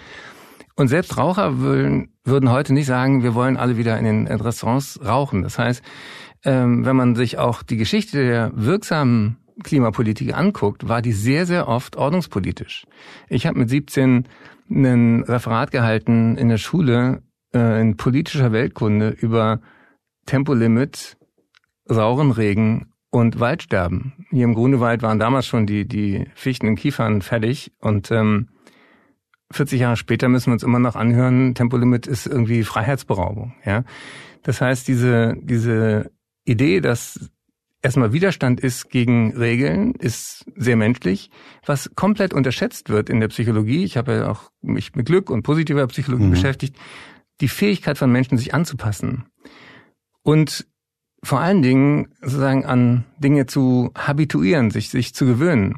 Und 0.77 0.89
selbst 0.89 1.17
Raucher 1.17 1.59
würden, 1.59 2.13
würden 2.25 2.51
heute 2.51 2.75
nicht 2.75 2.87
sagen, 2.87 3.23
wir 3.23 3.35
wollen 3.35 3.57
alle 3.57 3.79
wieder 3.79 3.99
in 3.99 4.05
den 4.05 4.27
Restaurants 4.29 5.01
rauchen. 5.03 5.43
Das 5.43 5.59
heißt, 5.59 5.83
ähm, 6.45 6.85
wenn 6.85 6.95
man 6.95 7.17
sich 7.17 7.39
auch 7.39 7.63
die 7.63 7.79
Geschichte 7.79 8.23
der 8.25 8.53
wirksamen 8.55 9.39
Klimapolitik 9.63 10.35
anguckt, 10.35 10.89
war 10.89 11.03
die 11.03 11.13
sehr, 11.13 11.47
sehr 11.47 11.69
oft 11.69 11.97
ordnungspolitisch. 11.97 12.87
Ich 13.29 13.47
habe 13.47 13.59
mit 13.59 13.69
17 13.69 14.29
ein 14.71 15.23
Referat 15.25 15.71
gehalten 15.71 16.37
in 16.37 16.49
der 16.49 16.59
Schule 16.59 17.23
äh, 17.55 17.81
in 17.81 17.97
politischer 17.97 18.53
Weltkunde 18.53 19.11
über 19.11 19.61
Tempolimit, 20.27 21.17
sauren 21.87 22.31
Regen 22.31 22.93
und 23.11 23.41
Waldsterben. 23.41 24.27
Hier 24.31 24.45
im 24.45 24.55
Grunewald 24.55 25.03
waren 25.03 25.19
damals 25.19 25.47
schon 25.47 25.67
die, 25.67 25.89
die 25.89 26.27
Fichten 26.35 26.69
und 26.69 26.75
Kiefern 26.77 27.23
fertig 27.23 27.73
und 27.81 28.11
ähm, 28.11 28.49
40 29.51 29.81
Jahre 29.81 29.97
später 29.97 30.29
müssen 30.29 30.49
wir 30.49 30.55
uns 30.55 30.63
immer 30.63 30.79
noch 30.79 30.95
anhören, 30.95 31.55
Tempolimit 31.55 32.07
ist 32.07 32.27
irgendwie 32.27 32.65
Freiheitsberaubung. 32.65 33.55
Ja, 33.65 33.85
Das 34.43 34.61
heißt, 34.61 34.87
diese, 34.87 35.37
diese 35.41 36.11
Idee, 36.45 36.81
dass 36.81 37.31
erstmal 37.83 38.13
Widerstand 38.13 38.61
ist 38.61 38.91
gegen 38.91 39.37
Regeln, 39.37 39.95
ist 39.95 40.45
sehr 40.57 40.77
menschlich. 40.77 41.31
Was 41.65 41.91
komplett 41.95 42.35
unterschätzt 42.35 42.89
wird 42.89 43.09
in 43.09 43.21
der 43.21 43.29
Psychologie, 43.29 43.85
ich 43.85 43.97
habe 43.97 44.15
ja 44.15 44.31
auch 44.31 44.51
mich 44.61 44.95
mit 44.95 45.07
Glück 45.07 45.31
und 45.31 45.43
positiver 45.43 45.87
Psychologie 45.87 46.27
mhm. 46.27 46.31
beschäftigt, 46.31 46.77
die 47.41 47.49
Fähigkeit 47.49 47.99
von 47.99 48.11
Menschen, 48.11 48.37
sich 48.37 48.55
anzupassen. 48.55 49.27
Und 50.23 50.67
vor 51.23 51.41
allen 51.41 51.63
Dingen 51.63 52.09
sozusagen 52.21 52.65
an 52.65 53.05
Dinge 53.19 53.47
zu 53.47 53.93
habituieren, 53.97 54.71
sich, 54.71 54.89
sich 54.91 55.15
zu 55.15 55.27
gewöhnen. 55.27 55.77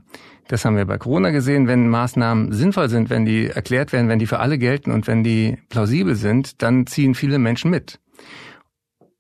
Das 0.49 0.65
haben 0.65 0.77
wir 0.77 0.85
bei 0.85 0.99
Corona 0.99 1.31
gesehen, 1.31 1.69
wenn 1.69 1.89
Maßnahmen 1.89 2.53
sinnvoll 2.53 2.89
sind, 2.89 3.09
wenn 3.09 3.25
die 3.25 3.47
erklärt 3.47 3.93
werden, 3.93 4.09
wenn 4.09 4.19
die 4.19 4.27
für 4.27 4.41
alle 4.41 4.59
gelten 4.59 4.91
und 4.91 5.07
wenn 5.07 5.23
die 5.23 5.59
plausibel 5.69 6.17
sind, 6.17 6.61
dann 6.63 6.87
ziehen 6.87 7.15
viele 7.15 7.39
Menschen 7.39 7.71
mit. 7.71 8.01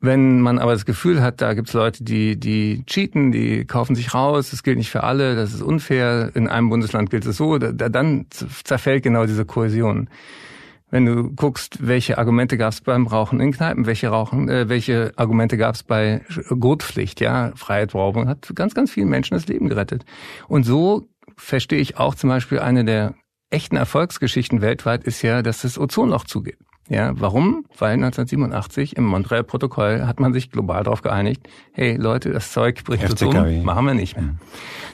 Wenn 0.02 0.40
man 0.40 0.59
aber 0.59 0.73
das 0.73 0.87
Gefühl 0.87 1.21
hat, 1.23 1.42
da 1.42 1.52
gibt's 1.52 1.75
Leute, 1.75 2.02
die, 2.02 2.40
die 2.40 2.85
cheaten, 2.87 3.33
die 3.33 3.66
kaufen 3.66 3.95
sich 3.95 4.14
raus, 4.14 4.50
das 4.50 4.62
gilt 4.62 4.78
nicht 4.78 4.90
für 4.90 5.04
alle, 5.04 5.37
das 5.37 5.52
ist 5.52 5.61
unfair, 5.61 6.30
in 6.35 6.49
einem 6.49 6.71
Bundesland 6.71 7.11
gilt 7.11 7.26
es 7.26 7.37
so, 7.37 7.59
da, 7.59 7.71
dann 7.71 8.26
zerfällt 8.64 9.02
genau 9.02 9.26
diese 9.26 9.45
Kohäsion. 9.45 10.09
Wenn 10.90 11.04
du 11.04 11.30
guckst, 11.30 11.87
welche 11.87 12.16
Argumente 12.16 12.57
gab's 12.57 12.80
beim 12.80 13.07
Rauchen 13.07 13.40
in 13.40 13.52
Kneipen, 13.52 13.85
welche 13.85 14.09
Rauchen, 14.09 14.49
äh, 14.49 14.71
welche 14.71 15.12
Argumente 15.16 15.59
gab's 15.59 15.83
bei 15.83 16.23
Gurtpflicht, 16.49 17.21
ja, 17.21 17.52
Freiheitsberaubung, 17.54 18.26
hat 18.26 18.50
ganz, 18.54 18.75
ganz 18.75 18.90
vielen 18.90 19.09
Menschen 19.09 19.35
das 19.35 19.47
Leben 19.47 19.69
gerettet. 19.69 20.07
Und 20.49 20.64
so 20.64 21.09
verstehe 21.37 21.78
ich 21.78 21.99
auch 21.99 22.14
zum 22.14 22.30
Beispiel 22.30 22.59
eine 22.59 22.85
der 22.87 23.14
echten 23.50 23.76
Erfolgsgeschichten 23.76 24.62
weltweit 24.62 25.04
ist 25.04 25.21
ja, 25.23 25.42
dass 25.42 25.62
das 25.62 25.78
Ozonloch 25.78 26.25
zugeht. 26.25 26.59
Ja, 26.91 27.13
warum? 27.15 27.67
Weil 27.79 27.93
1987 27.93 28.97
im 28.97 29.05
Montreal-Protokoll 29.05 30.07
hat 30.09 30.19
man 30.19 30.33
sich 30.33 30.51
global 30.51 30.83
darauf 30.83 31.03
geeinigt, 31.03 31.49
hey 31.71 31.95
Leute, 31.95 32.31
das 32.31 32.51
Zeug 32.51 32.83
bringt 32.83 33.09
uns 33.09 33.23
um, 33.23 33.63
machen 33.63 33.87
wir 33.87 33.95
nicht 33.95 34.17
mehr. 34.17 34.35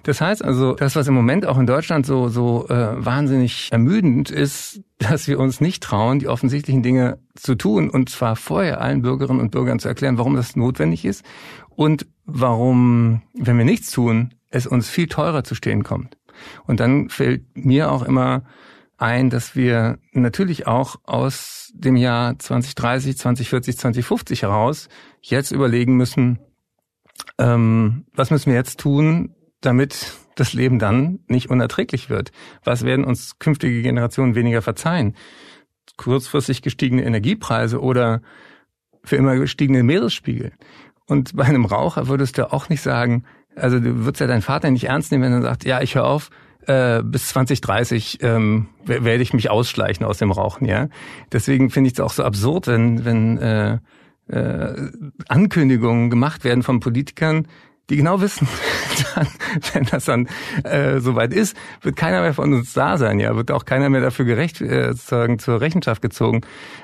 Das 0.02 0.20
heißt 0.20 0.44
also, 0.44 0.74
das, 0.74 0.94
was 0.94 1.08
im 1.08 1.14
Moment 1.14 1.46
auch 1.46 1.56
in 1.56 1.66
Deutschland 1.66 2.04
so, 2.04 2.28
so 2.28 2.68
äh, 2.68 3.02
wahnsinnig 3.02 3.70
ermüdend 3.72 4.30
ist, 4.30 4.82
dass 4.98 5.26
wir 5.26 5.40
uns 5.40 5.62
nicht 5.62 5.82
trauen, 5.82 6.18
die 6.18 6.28
offensichtlichen 6.28 6.82
Dinge 6.82 7.18
zu 7.34 7.54
tun 7.54 7.88
und 7.88 8.10
zwar 8.10 8.36
vorher 8.36 8.82
allen 8.82 9.00
Bürgerinnen 9.00 9.40
und 9.40 9.50
Bürgern 9.50 9.78
zu 9.78 9.88
erklären, 9.88 10.18
warum 10.18 10.36
das 10.36 10.54
notwendig 10.54 11.06
ist 11.06 11.24
und 11.70 12.06
warum, 12.26 13.22
wenn 13.32 13.56
wir 13.56 13.64
nichts 13.64 13.90
tun, 13.90 14.34
es 14.50 14.66
uns 14.66 14.90
viel 14.90 15.06
teurer 15.06 15.44
zu 15.44 15.54
stehen 15.54 15.82
kommt. 15.82 16.18
Und 16.66 16.78
dann 16.78 17.08
fällt 17.08 17.42
mir 17.56 17.90
auch 17.90 18.02
immer 18.02 18.42
ein, 18.98 19.30
dass 19.30 19.54
wir 19.54 19.98
natürlich 20.12 20.66
auch 20.66 20.96
aus 21.04 21.70
dem 21.74 21.96
Jahr 21.96 22.38
2030, 22.38 23.18
2040, 23.18 23.78
2050 23.78 24.42
heraus 24.42 24.88
jetzt 25.20 25.50
überlegen 25.50 25.96
müssen, 25.96 26.38
ähm, 27.38 28.06
was 28.14 28.30
müssen 28.30 28.50
wir 28.50 28.56
jetzt 28.56 28.80
tun, 28.80 29.34
damit 29.60 30.12
das 30.34 30.52
Leben 30.52 30.78
dann 30.78 31.20
nicht 31.28 31.50
unerträglich 31.50 32.10
wird? 32.10 32.32
Was 32.64 32.84
werden 32.84 33.04
uns 33.04 33.38
künftige 33.38 33.82
Generationen 33.82 34.34
weniger 34.34 34.62
verzeihen? 34.62 35.16
Kurzfristig 35.96 36.62
gestiegene 36.62 37.04
Energiepreise 37.04 37.80
oder 37.80 38.20
für 39.02 39.16
immer 39.16 39.36
gestiegene 39.36 39.82
Meeresspiegel? 39.82 40.52
Und 41.06 41.36
bei 41.36 41.44
einem 41.44 41.64
Raucher 41.64 42.08
würdest 42.08 42.38
du 42.38 42.52
auch 42.52 42.68
nicht 42.68 42.82
sagen, 42.82 43.24
also 43.54 43.80
du 43.80 44.04
würdest 44.04 44.20
ja 44.20 44.26
deinen 44.26 44.42
Vater 44.42 44.70
nicht 44.70 44.84
ernst 44.84 45.10
nehmen, 45.10 45.24
wenn 45.24 45.32
er 45.32 45.42
sagt, 45.42 45.64
ja, 45.64 45.80
ich 45.80 45.94
höre 45.94 46.04
auf, 46.04 46.30
äh, 46.66 47.02
bis 47.02 47.28
2030 47.28 48.18
ähm, 48.22 48.68
werde 48.84 49.22
ich 49.22 49.32
mich 49.32 49.50
ausschleichen 49.50 50.04
aus 50.04 50.18
dem 50.18 50.30
Rauchen, 50.30 50.66
ja. 50.66 50.88
Deswegen 51.32 51.70
finde 51.70 51.88
ich 51.88 51.94
es 51.94 52.00
auch 52.00 52.12
so 52.12 52.24
absurd, 52.24 52.66
wenn, 52.66 53.04
wenn 53.04 53.38
äh, 53.38 53.78
äh, 54.28 54.90
Ankündigungen 55.28 56.10
gemacht 56.10 56.44
werden 56.44 56.62
von 56.62 56.80
Politikern, 56.80 57.46
die 57.88 57.96
genau 57.96 58.20
wissen, 58.20 58.48
dann, 59.14 59.28
wenn 59.72 59.84
das 59.84 60.04
dann 60.06 60.28
äh, 60.64 60.98
soweit 60.98 61.32
ist, 61.32 61.56
wird 61.82 61.96
keiner 61.96 62.20
mehr 62.20 62.34
von 62.34 62.52
uns 62.52 62.72
da 62.72 62.98
sein, 62.98 63.20
ja, 63.20 63.36
wird 63.36 63.50
auch 63.52 63.64
keiner 63.64 63.88
mehr 63.88 64.00
dafür 64.00 64.24
gerecht 64.24 64.60
äh, 64.60 64.88
sozusagen 64.88 65.38
zur 65.38 65.60
Rechenschaft 65.60 66.02
gezogen. 66.02 66.40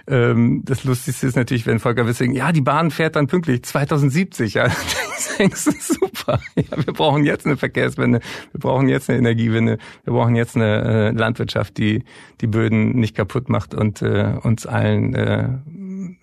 Ähm, 0.07 0.63
das 0.65 0.85
Lustigste 0.85 1.27
ist 1.27 1.37
natürlich, 1.37 1.67
wenn 1.67 1.81
Volker 1.81 2.07
Wissing, 2.07 2.33
ja, 2.33 2.53
die 2.53 2.61
Bahn 2.61 2.91
fährt 2.91 3.17
dann 3.17 3.27
pünktlich 3.27 3.65
2070, 3.65 4.55
ja, 4.55 4.69
denkst 5.39 5.65
du, 5.65 5.73
super, 5.73 6.41
ja, 6.55 6.87
wir 6.87 6.93
brauchen 6.93 7.25
jetzt 7.25 7.47
eine 7.47 7.57
Verkehrswende, 7.57 8.21
wir 8.53 8.61
brauchen 8.61 8.89
jetzt 8.89 9.11
eine 9.11 9.19
Energiewende, 9.19 9.79
wir 10.05 10.13
brauchen 10.13 10.37
jetzt 10.37 10.55
eine 10.55 10.83
äh, 10.85 11.11
Landwirtschaft, 11.11 11.79
die 11.79 12.05
die 12.41 12.47
Böden 12.47 12.91
nicht 12.93 13.17
kaputt 13.17 13.49
macht 13.49 13.75
und 13.75 14.03
äh, 14.03 14.35
uns 14.43 14.67
allen 14.67 15.15
äh, 15.15 15.49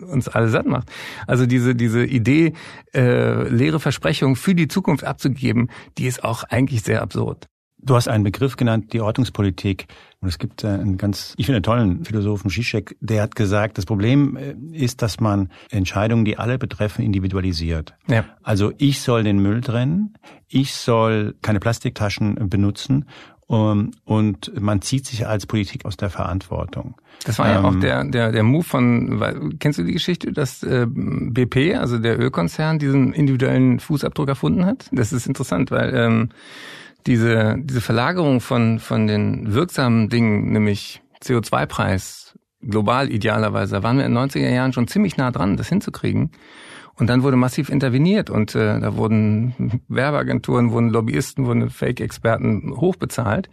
uns 0.00 0.28
alle 0.28 0.48
satt 0.48 0.66
macht. 0.66 0.90
Also 1.26 1.46
diese, 1.46 1.74
diese 1.74 2.04
Idee, 2.04 2.52
äh, 2.94 3.48
leere 3.48 3.80
Versprechungen 3.80 4.36
für 4.36 4.54
die 4.54 4.68
Zukunft 4.68 5.04
abzugeben, 5.04 5.70
die 5.98 6.06
ist 6.06 6.24
auch 6.24 6.44
eigentlich 6.44 6.82
sehr 6.82 7.02
absurd. 7.02 7.46
Du 7.82 7.94
hast 7.94 8.08
einen 8.08 8.24
Begriff 8.24 8.56
genannt, 8.56 8.92
die 8.92 9.00
Ordnungspolitik. 9.00 9.86
Und 10.20 10.28
es 10.28 10.38
gibt 10.38 10.64
äh, 10.64 10.68
einen 10.68 10.98
ganz, 10.98 11.34
ich 11.38 11.46
finde, 11.46 11.62
tollen 11.62 12.04
Philosophen, 12.04 12.50
Zizek, 12.50 12.96
der 13.00 13.22
hat 13.22 13.34
gesagt, 13.34 13.78
das 13.78 13.86
Problem 13.86 14.36
äh, 14.36 14.54
ist, 14.72 15.00
dass 15.00 15.18
man 15.18 15.50
Entscheidungen, 15.70 16.26
die 16.26 16.36
alle 16.36 16.58
betreffen, 16.58 17.02
individualisiert. 17.02 17.94
Ja. 18.06 18.26
Also 18.42 18.72
ich 18.76 19.00
soll 19.00 19.24
den 19.24 19.38
Müll 19.38 19.62
trennen, 19.62 20.14
ich 20.46 20.74
soll 20.74 21.36
keine 21.40 21.60
Plastiktaschen 21.60 22.50
benutzen 22.50 23.06
und 23.50 24.60
man 24.60 24.80
zieht 24.80 25.06
sich 25.06 25.26
als 25.26 25.44
Politik 25.44 25.84
aus 25.84 25.96
der 25.96 26.08
Verantwortung. 26.08 26.94
Das 27.24 27.40
war 27.40 27.48
ja 27.48 27.58
ähm, 27.58 27.64
auch 27.64 27.74
der, 27.74 28.04
der, 28.04 28.30
der 28.30 28.44
Move 28.44 28.62
von, 28.62 29.56
kennst 29.58 29.80
du 29.80 29.82
die 29.82 29.92
Geschichte, 29.92 30.32
dass 30.32 30.62
äh, 30.62 30.86
BP, 30.88 31.74
also 31.76 31.98
der 31.98 32.20
Ölkonzern, 32.20 32.78
diesen 32.78 33.12
individuellen 33.12 33.80
Fußabdruck 33.80 34.28
erfunden 34.28 34.64
hat? 34.66 34.88
Das 34.92 35.12
ist 35.12 35.26
interessant, 35.26 35.72
weil 35.72 35.92
ähm, 35.96 36.28
diese, 37.08 37.56
diese 37.58 37.80
Verlagerung 37.80 38.40
von, 38.40 38.78
von 38.78 39.08
den 39.08 39.52
wirksamen 39.52 40.08
Dingen, 40.08 40.52
nämlich 40.52 41.02
CO2-Preis 41.20 42.38
global 42.62 43.10
idealerweise, 43.10 43.74
da 43.74 43.82
waren 43.82 43.98
wir 43.98 44.06
in 44.06 44.14
den 44.14 44.30
90er 44.30 44.48
Jahren 44.48 44.72
schon 44.72 44.86
ziemlich 44.86 45.16
nah 45.16 45.32
dran, 45.32 45.56
das 45.56 45.68
hinzukriegen. 45.68 46.30
Und 47.00 47.06
dann 47.06 47.22
wurde 47.22 47.36
massiv 47.36 47.70
interveniert 47.70 48.28
und 48.28 48.54
äh, 48.54 48.78
da 48.78 48.94
wurden 48.94 49.80
Werbeagenturen, 49.88 50.70
wurden 50.70 50.90
Lobbyisten, 50.90 51.46
wurden 51.46 51.70
Fake-Experten 51.70 52.74
hochbezahlt. 52.76 53.48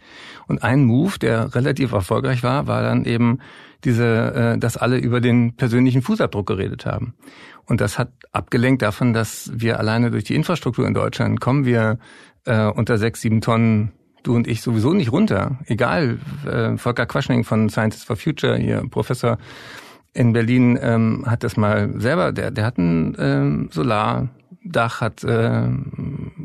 Und 0.46 0.62
ein 0.62 0.84
Move, 0.84 1.18
der 1.18 1.54
relativ 1.54 1.92
erfolgreich 1.92 2.42
war, 2.42 2.66
war 2.66 2.82
dann 2.82 3.06
eben 3.06 3.38
diese, 3.84 4.34
äh, 4.34 4.58
dass 4.58 4.76
alle 4.76 4.98
über 4.98 5.22
den 5.22 5.56
persönlichen 5.56 6.02
Fußabdruck 6.02 6.46
geredet 6.46 6.84
haben. 6.84 7.14
Und 7.64 7.80
das 7.80 7.98
hat 7.98 8.12
abgelenkt 8.32 8.82
davon, 8.82 9.14
dass 9.14 9.50
wir 9.54 9.78
alleine 9.78 10.10
durch 10.10 10.24
die 10.24 10.34
Infrastruktur 10.34 10.86
in 10.86 10.92
Deutschland 10.94 11.40
kommen 11.40 11.64
wir 11.64 11.98
äh, 12.44 12.66
unter 12.66 12.98
sechs, 12.98 13.22
sieben 13.22 13.40
Tonnen 13.40 13.92
du 14.24 14.36
und 14.36 14.46
ich 14.46 14.60
sowieso 14.60 14.92
nicht 14.92 15.10
runter. 15.10 15.58
Egal, 15.64 16.18
äh, 16.44 16.76
Volker 16.76 17.06
Quaschning 17.06 17.44
von 17.44 17.70
Scientists 17.70 18.04
for 18.04 18.16
Future, 18.16 18.56
hier 18.58 18.82
Professor 18.90 19.38
in 20.18 20.32
Berlin, 20.32 20.76
ähm, 20.82 21.24
hat 21.26 21.44
das 21.44 21.56
mal 21.56 21.92
selber, 22.00 22.32
der, 22.32 22.50
der 22.50 22.64
hat 22.64 22.76
ein 22.76 23.14
ähm, 23.20 23.68
Solardach, 23.70 25.00
hat 25.00 25.22
äh, 25.22 25.68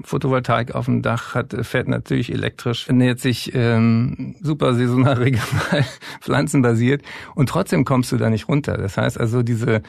Photovoltaik 0.04 0.76
auf 0.76 0.86
dem 0.86 1.02
Dach, 1.02 1.34
hat 1.34 1.56
fährt 1.66 1.88
natürlich 1.88 2.32
elektrisch, 2.32 2.88
ernährt 2.88 3.20
sich 3.20 3.52
ähm, 3.56 4.36
super 4.42 4.76
saisonal 4.76 5.14
regional, 5.18 5.86
pflanzenbasiert 6.22 7.02
und 7.34 7.50
trotzdem 7.50 7.84
kommst 7.84 8.12
du 8.12 8.18
da 8.18 8.30
nicht 8.30 8.48
runter. 8.48 8.78
Das 8.78 8.96
heißt 8.96 9.20
also, 9.20 9.42
diese 9.42 9.82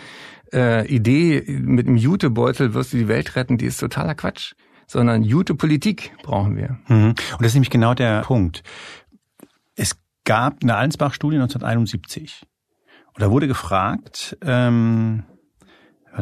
äh, 0.50 0.86
Idee, 0.88 1.44
mit 1.46 1.86
dem 1.86 1.96
Jutebeutel 1.96 2.72
wirst 2.72 2.94
du 2.94 2.96
die 2.96 3.08
Welt 3.08 3.36
retten, 3.36 3.58
die 3.58 3.66
ist 3.66 3.78
totaler 3.78 4.14
Quatsch 4.14 4.54
sondern 4.86 5.26
gute 5.26 5.54
Politik 5.54 6.12
brauchen 6.22 6.58
wir. 6.58 6.78
Mhm. 6.88 7.08
Und 7.08 7.40
das 7.40 7.48
ist 7.48 7.54
nämlich 7.54 7.70
genau 7.70 7.94
der 7.94 8.20
Punkt. 8.20 8.62
Es 9.76 9.96
gab 10.24 10.62
eine 10.62 10.76
Allensbach-Studie 10.76 11.36
1971. 11.36 12.44
Und 13.14 13.22
da 13.22 13.30
wurde 13.30 13.46
gefragt, 13.46 14.36
ähm, 14.42 15.24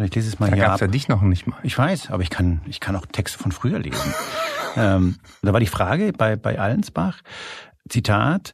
ich 0.00 0.14
lese 0.14 0.28
es 0.28 0.38
mal 0.38 0.50
da 0.50 0.56
hier 0.56 0.64
gab's 0.64 0.74
ab. 0.74 0.80
ja 0.82 0.86
dich 0.88 1.08
noch 1.08 1.22
nicht 1.22 1.46
mal. 1.46 1.58
Ich 1.62 1.76
weiß, 1.76 2.10
aber 2.10 2.22
ich 2.22 2.30
kann, 2.30 2.62
ich 2.66 2.80
kann 2.80 2.96
auch 2.96 3.06
Texte 3.06 3.38
von 3.38 3.52
früher 3.52 3.78
lesen. 3.78 4.14
ähm, 4.76 5.16
da 5.42 5.52
war 5.52 5.60
die 5.60 5.66
Frage 5.66 6.12
bei, 6.12 6.36
bei 6.36 6.58
Allensbach, 6.58 7.20
Zitat, 7.88 8.52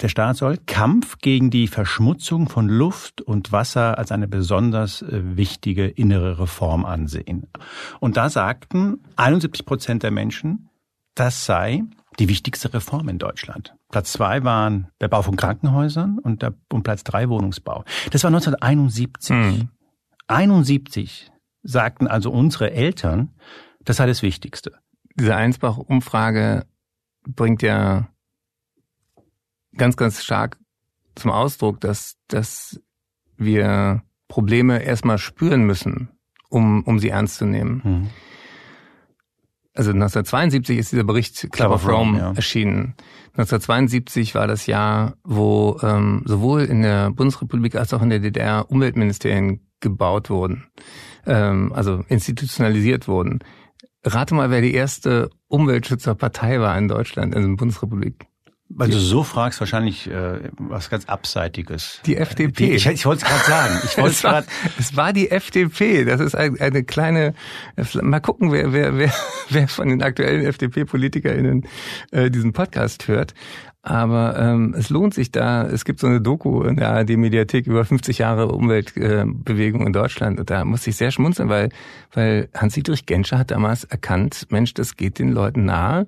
der 0.00 0.08
Staat 0.08 0.36
soll 0.36 0.58
Kampf 0.66 1.18
gegen 1.18 1.50
die 1.50 1.68
Verschmutzung 1.68 2.48
von 2.48 2.68
Luft 2.68 3.20
und 3.20 3.52
Wasser 3.52 3.96
als 3.96 4.10
eine 4.10 4.26
besonders 4.26 5.02
äh, 5.02 5.36
wichtige 5.36 5.86
innere 5.86 6.40
Reform 6.40 6.84
ansehen. 6.84 7.46
Und 8.00 8.16
da 8.16 8.28
sagten 8.28 8.98
71 9.16 9.64
Prozent 9.64 10.02
der 10.02 10.10
Menschen, 10.10 10.68
das 11.14 11.46
sei 11.46 11.84
die 12.18 12.28
wichtigste 12.28 12.72
Reform 12.72 13.08
in 13.08 13.18
Deutschland. 13.18 13.74
Platz 13.90 14.12
zwei 14.12 14.44
waren 14.44 14.88
der 15.00 15.08
Bau 15.08 15.22
von 15.22 15.36
Krankenhäusern 15.36 16.18
und, 16.18 16.42
der, 16.42 16.54
und 16.72 16.82
Platz 16.82 17.04
drei 17.04 17.28
Wohnungsbau. 17.28 17.84
Das 18.10 18.22
war 18.24 18.28
1971. 18.28 19.30
Hm. 19.30 19.68
71 20.26 21.30
sagten 21.62 22.06
also 22.06 22.30
unsere 22.30 22.72
Eltern, 22.72 23.34
das 23.84 23.96
sei 23.96 24.06
das 24.06 24.22
Wichtigste. 24.22 24.72
Diese 25.16 25.34
Einsbach-Umfrage 25.36 26.66
bringt 27.26 27.62
ja 27.62 28.08
ganz, 29.76 29.96
ganz 29.96 30.22
stark 30.22 30.58
zum 31.14 31.30
Ausdruck, 31.30 31.80
dass, 31.80 32.16
dass 32.28 32.80
wir 33.36 34.02
Probleme 34.28 34.82
erstmal 34.82 35.18
spüren 35.18 35.64
müssen, 35.64 36.10
um, 36.48 36.82
um 36.84 36.98
sie 36.98 37.10
ernst 37.10 37.36
zu 37.36 37.46
nehmen. 37.46 37.82
Mhm. 37.84 38.10
Also 39.74 39.90
1972 39.90 40.78
ist 40.78 40.92
dieser 40.92 41.02
Bericht 41.02 41.50
Club, 41.50 41.72
of 41.72 41.88
Rome, 41.88 42.18
ja. 42.18 42.32
erschienen. 42.32 42.94
1972 43.32 44.36
war 44.36 44.46
das 44.46 44.66
Jahr, 44.66 45.14
wo 45.24 45.78
ähm, 45.82 46.22
sowohl 46.26 46.62
in 46.62 46.82
der 46.82 47.10
Bundesrepublik 47.10 47.74
als 47.74 47.92
auch 47.92 48.00
in 48.00 48.10
der 48.10 48.20
DDR 48.20 48.70
Umweltministerien 48.70 49.66
gebaut 49.80 50.30
wurden, 50.30 50.68
ähm, 51.26 51.72
also 51.74 52.04
institutionalisiert 52.08 53.08
wurden. 53.08 53.40
Rate 54.04 54.34
mal, 54.34 54.50
wer 54.50 54.60
die 54.60 54.74
erste 54.74 55.30
Umweltschützerpartei 55.48 56.60
war 56.60 56.78
in 56.78 56.86
Deutschland, 56.86 57.34
also 57.34 57.44
in 57.44 57.54
der 57.54 57.58
Bundesrepublik. 57.58 58.26
Weil 58.70 58.88
du 58.88 58.98
so 58.98 59.22
fragst, 59.22 59.60
wahrscheinlich 59.60 60.10
äh, 60.10 60.50
was 60.58 60.88
ganz 60.88 61.04
Abseitiges. 61.04 62.00
Die 62.06 62.16
FDP. 62.16 62.66
Die, 62.66 62.72
ich 62.72 62.86
ich 62.86 63.06
wollte 63.06 63.24
es 63.24 63.30
gerade 63.30 63.44
sagen. 63.44 63.80
Ich 63.84 63.98
es, 63.98 64.24
war, 64.24 64.44
es 64.78 64.96
war 64.96 65.12
die 65.12 65.30
FDP. 65.30 66.04
Das 66.04 66.20
ist 66.20 66.34
eine, 66.34 66.58
eine 66.60 66.82
kleine. 66.82 67.34
Mal 68.00 68.20
gucken, 68.20 68.52
wer, 68.52 68.72
wer, 68.72 68.96
wer, 68.96 69.12
wer 69.50 69.68
von 69.68 69.88
den 69.88 70.02
aktuellen 70.02 70.44
FDP-PolitikerInnen 70.46 71.66
äh, 72.10 72.30
diesen 72.30 72.52
Podcast 72.52 73.06
hört. 73.06 73.34
Aber 73.86 74.38
ähm, 74.38 74.74
es 74.78 74.88
lohnt 74.88 75.12
sich 75.12 75.30
da. 75.30 75.66
Es 75.66 75.84
gibt 75.84 76.00
so 76.00 76.06
eine 76.06 76.22
Doku 76.22 76.62
in 76.62 76.76
der 76.76 76.88
ARD-Mediathek 76.88 77.66
über 77.66 77.84
50 77.84 78.16
Jahre 78.16 78.48
Umweltbewegung 78.48 79.82
äh, 79.82 79.86
in 79.86 79.92
Deutschland. 79.92 80.40
Und 80.40 80.48
da 80.48 80.64
musste 80.64 80.88
ich 80.88 80.96
sehr 80.96 81.10
schmunzeln, 81.10 81.50
weil, 81.50 81.68
weil 82.14 82.48
Hans-Dietrich 82.54 83.04
Genscher 83.04 83.38
hat 83.38 83.50
damals 83.50 83.84
erkannt, 83.84 84.46
Mensch, 84.48 84.72
das 84.72 84.96
geht 84.96 85.18
den 85.18 85.32
Leuten 85.32 85.66
nahe. 85.66 86.06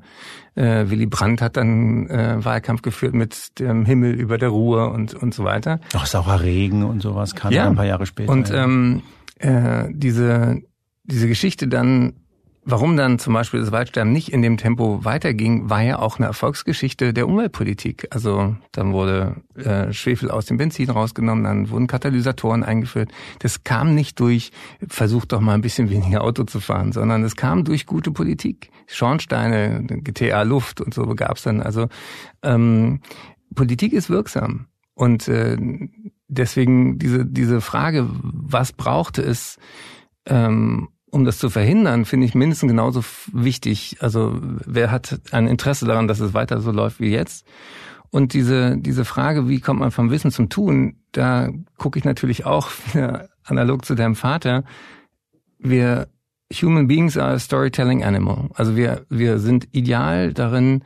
Äh, 0.54 0.88
Willy 0.88 1.04
Brandt 1.04 1.42
hat 1.42 1.58
dann 1.58 2.06
äh, 2.08 2.42
Wahlkampf 2.46 2.80
geführt 2.80 3.12
mit 3.12 3.58
dem 3.58 3.84
Himmel 3.84 4.14
über 4.14 4.38
der 4.38 4.48
Ruhr 4.48 4.90
und, 4.92 5.12
und 5.12 5.34
so 5.34 5.44
weiter. 5.44 5.80
Auch 5.94 6.06
saurer 6.06 6.40
Regen 6.40 6.82
und 6.82 7.00
sowas 7.02 7.34
kam 7.34 7.52
ja. 7.52 7.66
ein 7.66 7.76
paar 7.76 7.84
Jahre 7.84 8.06
später. 8.06 8.32
Und 8.32 8.50
ähm, 8.50 9.02
äh, 9.38 9.84
diese, 9.90 10.62
diese 11.04 11.28
Geschichte 11.28 11.68
dann 11.68 12.14
Warum 12.68 12.96
dann 12.96 13.20
zum 13.20 13.32
Beispiel 13.32 13.60
das 13.60 13.70
Waldsterben 13.70 14.12
nicht 14.12 14.32
in 14.32 14.42
dem 14.42 14.56
Tempo 14.56 15.04
weiterging, 15.04 15.70
war 15.70 15.82
ja 15.82 16.00
auch 16.00 16.18
eine 16.18 16.26
Erfolgsgeschichte 16.26 17.14
der 17.14 17.28
Umweltpolitik. 17.28 18.08
Also 18.10 18.56
dann 18.72 18.92
wurde 18.92 19.36
äh, 19.54 19.92
Schwefel 19.92 20.32
aus 20.32 20.46
dem 20.46 20.56
Benzin 20.56 20.90
rausgenommen, 20.90 21.44
dann 21.44 21.70
wurden 21.70 21.86
Katalysatoren 21.86 22.64
eingeführt. 22.64 23.12
Das 23.38 23.62
kam 23.62 23.94
nicht 23.94 24.18
durch, 24.18 24.50
versucht 24.88 25.30
doch 25.30 25.40
mal 25.40 25.54
ein 25.54 25.60
bisschen 25.60 25.90
weniger 25.90 26.24
Auto 26.24 26.42
zu 26.42 26.58
fahren, 26.58 26.90
sondern 26.90 27.22
es 27.22 27.36
kam 27.36 27.62
durch 27.62 27.86
gute 27.86 28.10
Politik. 28.10 28.72
Schornsteine, 28.88 29.84
GTA 29.86 30.42
Luft 30.42 30.80
und 30.80 30.92
so 30.92 31.06
gab's 31.14 31.44
dann. 31.44 31.62
Also 31.62 31.86
ähm, 32.42 32.98
Politik 33.54 33.92
ist 33.92 34.10
wirksam. 34.10 34.66
Und 34.94 35.28
äh, 35.28 35.56
deswegen 36.26 36.98
diese, 36.98 37.24
diese 37.24 37.60
Frage, 37.60 38.08
was 38.10 38.72
brauchte 38.72 39.22
es, 39.22 39.56
ähm, 40.26 40.88
um 41.16 41.24
das 41.24 41.38
zu 41.38 41.50
verhindern, 41.50 42.04
finde 42.04 42.26
ich 42.26 42.34
mindestens 42.34 42.68
genauso 42.68 43.02
wichtig. 43.32 43.96
Also 44.00 44.38
wer 44.40 44.90
hat 44.90 45.18
ein 45.32 45.48
Interesse 45.48 45.86
daran, 45.86 46.08
dass 46.08 46.20
es 46.20 46.34
weiter 46.34 46.60
so 46.60 46.70
läuft 46.70 47.00
wie 47.00 47.10
jetzt? 47.10 47.46
Und 48.10 48.34
diese, 48.34 48.76
diese 48.76 49.04
Frage, 49.04 49.48
wie 49.48 49.60
kommt 49.60 49.80
man 49.80 49.90
vom 49.90 50.10
Wissen 50.10 50.30
zum 50.30 50.48
Tun, 50.48 50.96
da 51.12 51.48
gucke 51.78 51.98
ich 51.98 52.04
natürlich 52.04 52.44
auch 52.44 52.68
analog 53.44 53.84
zu 53.84 53.94
deinem 53.94 54.14
Vater. 54.14 54.64
Wir 55.58 56.08
Human 56.52 56.86
Beings 56.86 57.16
are 57.16 57.32
a 57.32 57.38
Storytelling 57.38 58.04
Animal. 58.04 58.50
Also 58.54 58.76
wir, 58.76 59.06
wir 59.08 59.38
sind 59.38 59.68
ideal 59.72 60.32
darin. 60.32 60.84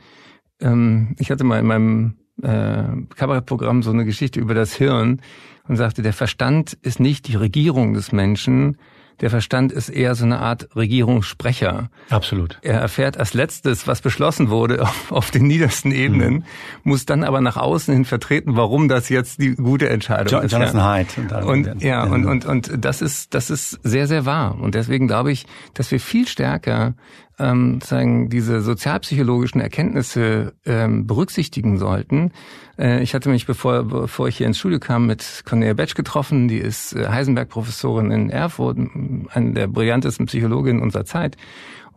Ähm, 0.59 1.15
ich 1.19 1.29
hatte 1.29 1.43
mal 1.43 1.59
in 1.59 1.67
meinem 1.67 2.17
äh, 2.41 3.05
Kabarettprogramm 3.15 3.83
so 3.83 3.91
eine 3.91 4.05
Geschichte 4.05 4.39
über 4.39 4.55
das 4.55 4.73
Hirn 4.73 5.21
und 5.67 5.75
sagte, 5.75 6.01
der 6.01 6.13
Verstand 6.13 6.73
ist 6.81 6.99
nicht 6.99 7.27
die 7.27 7.35
Regierung 7.35 7.93
des 7.93 8.11
Menschen, 8.11 8.77
der 9.19 9.29
Verstand 9.29 9.71
ist 9.71 9.89
eher 9.89 10.15
so 10.15 10.25
eine 10.25 10.39
Art 10.39 10.69
Regierungssprecher. 10.75 11.89
Absolut. 12.09 12.57
Er 12.61 12.79
erfährt 12.79 13.17
als 13.17 13.33
letztes, 13.33 13.87
was 13.87 14.01
beschlossen 14.01 14.49
wurde 14.49 14.81
auf, 14.81 15.11
auf 15.11 15.31
den 15.31 15.43
niedersten 15.47 15.91
Ebenen, 15.91 16.33
mhm. 16.33 16.43
muss 16.83 17.05
dann 17.05 17.23
aber 17.23 17.41
nach 17.41 17.57
außen 17.57 17.93
hin 17.93 18.05
vertreten, 18.05 18.55
warum 18.55 18.87
das 18.87 19.09
jetzt 19.09 19.41
die 19.41 19.55
gute 19.55 19.89
Entscheidung 19.89 20.27
John, 20.31 20.43
ist. 20.45 20.51
Jonathan 20.51 20.77
ja. 20.77 20.95
Hyde. 20.95 21.45
Und, 21.45 21.67
und 21.67 21.83
ja, 21.83 22.03
und, 22.03 22.25
und, 22.25 22.45
und 22.45 22.71
das 22.77 23.01
ist, 23.01 23.33
das 23.33 23.49
ist 23.49 23.79
sehr, 23.83 24.07
sehr 24.07 24.25
wahr. 24.25 24.57
Und 24.59 24.75
deswegen 24.75 25.07
glaube 25.07 25.31
ich, 25.31 25.45
dass 25.73 25.91
wir 25.91 25.99
viel 25.99 26.27
stärker 26.27 26.95
ähm, 27.41 27.79
sagen, 27.81 28.29
diese 28.29 28.61
sozialpsychologischen 28.61 29.59
Erkenntnisse 29.59 30.53
ähm, 30.65 31.07
berücksichtigen 31.07 31.77
sollten. 31.77 32.31
Äh, 32.77 33.01
ich 33.01 33.13
hatte 33.13 33.29
mich, 33.29 33.45
bevor, 33.45 33.83
bevor 33.83 34.27
ich 34.27 34.37
hier 34.37 34.47
ins 34.47 34.59
Studio 34.59 34.79
kam, 34.79 35.07
mit 35.07 35.43
Cornelia 35.45 35.73
Betsch 35.73 35.95
getroffen. 35.95 36.47
Die 36.47 36.59
ist 36.59 36.93
äh, 36.93 37.07
Heisenberg-Professorin 37.07 38.11
in 38.11 38.29
Erfurt, 38.29 38.77
eine 39.29 39.53
der 39.53 39.67
brillantesten 39.67 40.27
Psychologinnen 40.27 40.81
unserer 40.81 41.05
Zeit. 41.05 41.35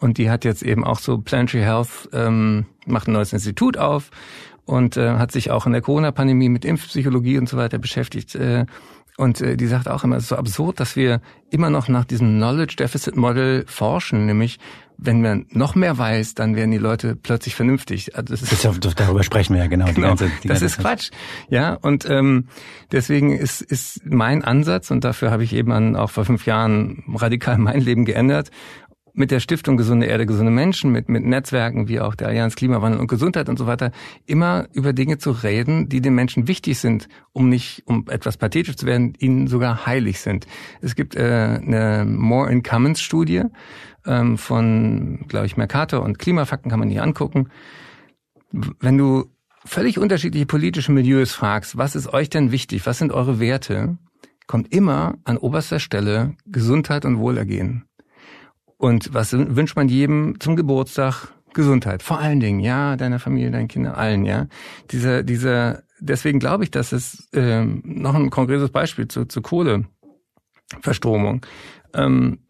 Und 0.00 0.18
die 0.18 0.30
hat 0.30 0.44
jetzt 0.44 0.62
eben 0.62 0.84
auch 0.84 0.98
so 0.98 1.18
Planetary 1.18 1.62
Health, 1.62 2.08
ähm, 2.12 2.66
macht 2.86 3.08
ein 3.08 3.12
neues 3.12 3.32
Institut 3.32 3.76
auf 3.78 4.10
und 4.64 4.96
äh, 4.96 5.10
hat 5.10 5.32
sich 5.32 5.50
auch 5.50 5.66
in 5.66 5.72
der 5.72 5.82
Corona-Pandemie 5.82 6.48
mit 6.48 6.64
Impfpsychologie 6.64 7.38
und 7.38 7.48
so 7.48 7.56
weiter 7.56 7.78
beschäftigt. 7.78 8.34
Äh, 8.34 8.66
und 9.16 9.40
äh, 9.40 9.56
die 9.56 9.66
sagt 9.66 9.88
auch 9.88 10.02
immer, 10.02 10.16
es 10.16 10.24
ist 10.24 10.28
so 10.30 10.36
absurd, 10.36 10.80
dass 10.80 10.96
wir 10.96 11.20
immer 11.50 11.70
noch 11.70 11.88
nach 11.88 12.04
diesem 12.04 12.36
Knowledge 12.36 12.76
Deficit 12.76 13.16
Model 13.16 13.64
forschen, 13.66 14.26
nämlich 14.26 14.58
wenn 14.96 15.20
man 15.20 15.46
noch 15.50 15.74
mehr 15.74 15.98
weiß, 15.98 16.34
dann 16.34 16.56
werden 16.56 16.70
die 16.70 16.78
Leute 16.78 17.16
plötzlich 17.16 17.54
vernünftig. 17.54 18.16
Also 18.16 18.34
das 18.34 18.42
ist, 18.42 18.64
das, 18.64 18.94
darüber 18.94 19.22
sprechen 19.22 19.54
wir 19.54 19.62
ja 19.62 19.68
genau. 19.68 19.86
genau 19.86 19.94
die 19.94 20.00
ganze, 20.02 20.24
die 20.42 20.48
das 20.48 20.60
ganze 20.60 20.64
ist 20.66 20.78
Quatsch. 20.78 21.10
Ja, 21.48 21.74
und 21.74 22.08
ähm, 22.08 22.46
deswegen 22.92 23.36
ist, 23.36 23.60
ist 23.60 24.02
mein 24.04 24.44
Ansatz, 24.44 24.90
und 24.90 25.04
dafür 25.04 25.30
habe 25.30 25.44
ich 25.44 25.52
eben 25.52 25.72
an, 25.72 25.96
auch 25.96 26.10
vor 26.10 26.24
fünf 26.24 26.46
Jahren 26.46 27.04
radikal 27.14 27.58
mein 27.58 27.80
Leben 27.80 28.04
geändert, 28.04 28.50
mit 29.14 29.30
der 29.30 29.40
Stiftung 29.40 29.76
Gesunde 29.76 30.06
Erde, 30.06 30.26
gesunde 30.26 30.50
Menschen, 30.50 30.90
mit, 30.90 31.08
mit 31.08 31.24
Netzwerken 31.24 31.88
wie 31.88 32.00
auch 32.00 32.14
der 32.16 32.28
Allianz 32.28 32.56
Klimawandel 32.56 33.00
und 33.00 33.06
Gesundheit 33.06 33.48
und 33.48 33.58
so 33.58 33.66
weiter, 33.66 33.92
immer 34.26 34.66
über 34.72 34.92
Dinge 34.92 35.18
zu 35.18 35.30
reden, 35.30 35.88
die 35.88 36.00
den 36.00 36.14
Menschen 36.14 36.48
wichtig 36.48 36.78
sind, 36.78 37.08
um 37.32 37.48
nicht, 37.48 37.84
um 37.86 38.06
etwas 38.08 38.36
pathetisch 38.36 38.76
zu 38.76 38.86
werden, 38.86 39.14
ihnen 39.18 39.46
sogar 39.46 39.86
heilig 39.86 40.20
sind. 40.20 40.46
Es 40.82 40.96
gibt 40.96 41.14
äh, 41.14 41.20
eine 41.22 42.04
More 42.04 42.50
in 42.50 42.64
Commons 42.64 43.00
Studie 43.00 43.44
ähm, 44.04 44.36
von, 44.36 45.24
glaube 45.28 45.46
ich, 45.46 45.56
Mercator 45.56 46.02
und 46.02 46.18
Klimafakten 46.18 46.70
kann 46.70 46.80
man 46.80 46.90
hier 46.90 47.04
angucken. 47.04 47.48
Wenn 48.50 48.98
du 48.98 49.30
völlig 49.64 49.98
unterschiedliche 49.98 50.46
politische 50.46 50.92
Milieus 50.92 51.32
fragst, 51.32 51.78
was 51.78 51.94
ist 51.94 52.12
euch 52.12 52.30
denn 52.30 52.50
wichtig, 52.50 52.84
was 52.84 52.98
sind 52.98 53.12
eure 53.12 53.38
Werte, 53.38 53.96
kommt 54.46 54.74
immer 54.74 55.14
an 55.24 55.38
oberster 55.38 55.78
Stelle 55.78 56.34
Gesundheit 56.46 57.04
und 57.04 57.18
Wohlergehen. 57.18 57.84
Und 58.84 59.14
was 59.14 59.32
wünscht 59.32 59.76
man 59.76 59.88
jedem 59.88 60.38
zum 60.40 60.56
Geburtstag? 60.56 61.28
Gesundheit. 61.54 62.02
Vor 62.02 62.18
allen 62.18 62.38
Dingen, 62.38 62.60
ja, 62.60 62.96
deiner 62.96 63.18
Familie, 63.18 63.50
deinen 63.50 63.68
Kindern, 63.68 63.94
allen, 63.94 64.26
ja. 64.26 64.46
Dieser, 64.90 65.22
dieser, 65.22 65.84
deswegen 66.00 66.38
glaube 66.38 66.64
ich, 66.64 66.70
dass 66.70 66.92
es 66.92 67.26
ähm, 67.32 67.80
noch 67.82 68.14
ein 68.14 68.28
konkretes 68.28 68.68
Beispiel 68.68 69.08
zu, 69.08 69.24
zu 69.24 69.40
Kohleverstromung. 69.40 71.46
Ähm, 71.94 72.40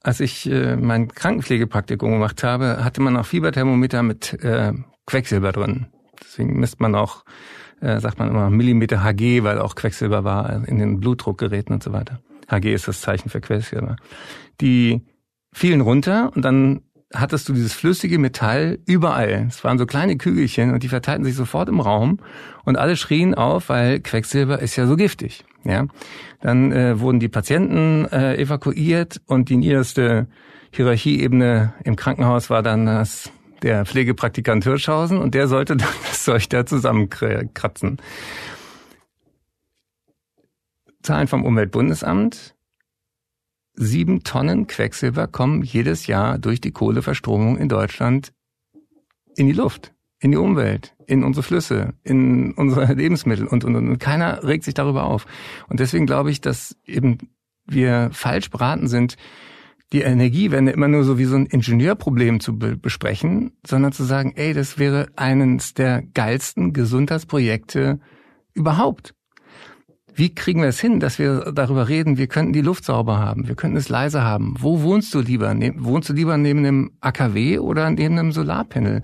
als 0.00 0.20
ich 0.20 0.50
äh, 0.50 0.76
mein 0.76 1.08
Krankenpflegepraktikum 1.08 2.12
gemacht 2.12 2.42
habe, 2.42 2.82
hatte 2.82 3.02
man 3.02 3.14
auch 3.18 3.26
Fieberthermometer 3.26 4.02
mit 4.02 4.32
äh, 4.42 4.72
Quecksilber 5.04 5.52
drin. 5.52 5.88
Deswegen 6.22 6.58
misst 6.58 6.80
man 6.80 6.94
auch, 6.94 7.22
äh, 7.82 8.00
sagt 8.00 8.18
man 8.18 8.30
immer 8.30 8.48
Millimeter 8.48 9.04
Hg, 9.04 9.42
weil 9.42 9.58
auch 9.58 9.74
Quecksilber 9.74 10.24
war 10.24 10.66
in 10.66 10.78
den 10.78 11.00
Blutdruckgeräten 11.00 11.74
und 11.74 11.82
so 11.82 11.92
weiter. 11.92 12.22
Hg 12.50 12.72
ist 12.72 12.88
das 12.88 13.02
Zeichen 13.02 13.28
für 13.28 13.42
Quecksilber. 13.42 13.96
Die 14.62 15.02
fielen 15.52 15.80
runter 15.80 16.32
und 16.34 16.42
dann 16.42 16.82
hattest 17.14 17.48
du 17.48 17.52
dieses 17.52 17.74
flüssige 17.74 18.18
Metall 18.18 18.78
überall. 18.86 19.46
Es 19.48 19.62
waren 19.64 19.78
so 19.78 19.86
kleine 19.86 20.16
Kügelchen 20.16 20.72
und 20.72 20.82
die 20.82 20.88
verteilten 20.88 21.24
sich 21.24 21.34
sofort 21.34 21.68
im 21.68 21.80
Raum 21.80 22.18
und 22.64 22.78
alle 22.78 22.96
schrien 22.96 23.34
auf, 23.34 23.68
weil 23.68 24.00
Quecksilber 24.00 24.60
ist 24.60 24.76
ja 24.76 24.86
so 24.86 24.96
giftig. 24.96 25.44
Ja, 25.64 25.86
dann 26.40 26.72
äh, 26.72 26.98
wurden 26.98 27.20
die 27.20 27.28
Patienten 27.28 28.06
äh, 28.06 28.36
evakuiert 28.36 29.20
und 29.26 29.48
die 29.48 29.56
niederste 29.56 30.26
Hierarchieebene 30.72 31.74
im 31.84 31.94
Krankenhaus 31.96 32.50
war 32.50 32.62
dann 32.62 32.86
das 32.86 33.30
der 33.62 33.86
Pflegepraktikant 33.86 34.64
Hirschhausen 34.64 35.18
und 35.18 35.34
der 35.34 35.46
sollte 35.46 35.76
dann 35.76 35.88
das 36.08 36.24
Zeug 36.24 36.48
da 36.48 36.66
zusammenkratzen. 36.66 37.98
Zahlen 41.02 41.28
vom 41.28 41.44
Umweltbundesamt 41.44 42.54
sieben 43.74 44.22
Tonnen 44.22 44.66
Quecksilber 44.66 45.26
kommen 45.26 45.62
jedes 45.62 46.06
Jahr 46.06 46.38
durch 46.38 46.60
die 46.60 46.72
Kohleverstromung 46.72 47.56
in 47.58 47.68
Deutschland 47.68 48.32
in 49.36 49.46
die 49.46 49.52
Luft, 49.52 49.94
in 50.20 50.30
die 50.30 50.36
Umwelt, 50.36 50.94
in 51.06 51.24
unsere 51.24 51.42
Flüsse, 51.42 51.94
in 52.02 52.52
unsere 52.52 52.92
Lebensmittel 52.94 53.46
und, 53.46 53.64
und, 53.64 53.74
und 53.74 53.98
keiner 53.98 54.44
regt 54.44 54.64
sich 54.64 54.74
darüber 54.74 55.04
auf. 55.04 55.26
Und 55.68 55.80
deswegen 55.80 56.06
glaube 56.06 56.30
ich, 56.30 56.40
dass 56.40 56.76
eben 56.84 57.18
wir 57.66 58.10
falsch 58.12 58.50
beraten 58.50 58.88
sind, 58.88 59.16
die 59.92 60.02
Energiewende 60.02 60.72
immer 60.72 60.88
nur 60.88 61.04
so 61.04 61.18
wie 61.18 61.26
so 61.26 61.36
ein 61.36 61.46
Ingenieurproblem 61.46 62.40
zu 62.40 62.58
be 62.58 62.76
besprechen, 62.76 63.52
sondern 63.66 63.92
zu 63.92 64.04
sagen, 64.04 64.32
ey, 64.36 64.54
das 64.54 64.78
wäre 64.78 65.08
eines 65.16 65.74
der 65.74 66.02
geilsten 66.02 66.72
Gesundheitsprojekte 66.72 68.00
überhaupt. 68.54 69.14
Wie 70.14 70.34
kriegen 70.34 70.60
wir 70.60 70.68
es 70.68 70.78
hin, 70.78 71.00
dass 71.00 71.18
wir 71.18 71.52
darüber 71.52 71.88
reden, 71.88 72.18
wir 72.18 72.26
könnten 72.26 72.52
die 72.52 72.60
Luft 72.60 72.84
sauber 72.84 73.18
haben, 73.18 73.48
wir 73.48 73.54
könnten 73.54 73.78
es 73.78 73.88
leise 73.88 74.22
haben? 74.22 74.54
Wo 74.58 74.82
wohnst 74.82 75.14
du 75.14 75.20
lieber? 75.20 75.54
Ne 75.54 75.72
wohnst 75.78 76.10
du 76.10 76.12
lieber 76.12 76.36
neben 76.36 76.58
einem 76.60 76.90
AKW 77.00 77.58
oder 77.58 77.88
neben 77.90 78.18
einem 78.18 78.32
Solarpanel? 78.32 79.02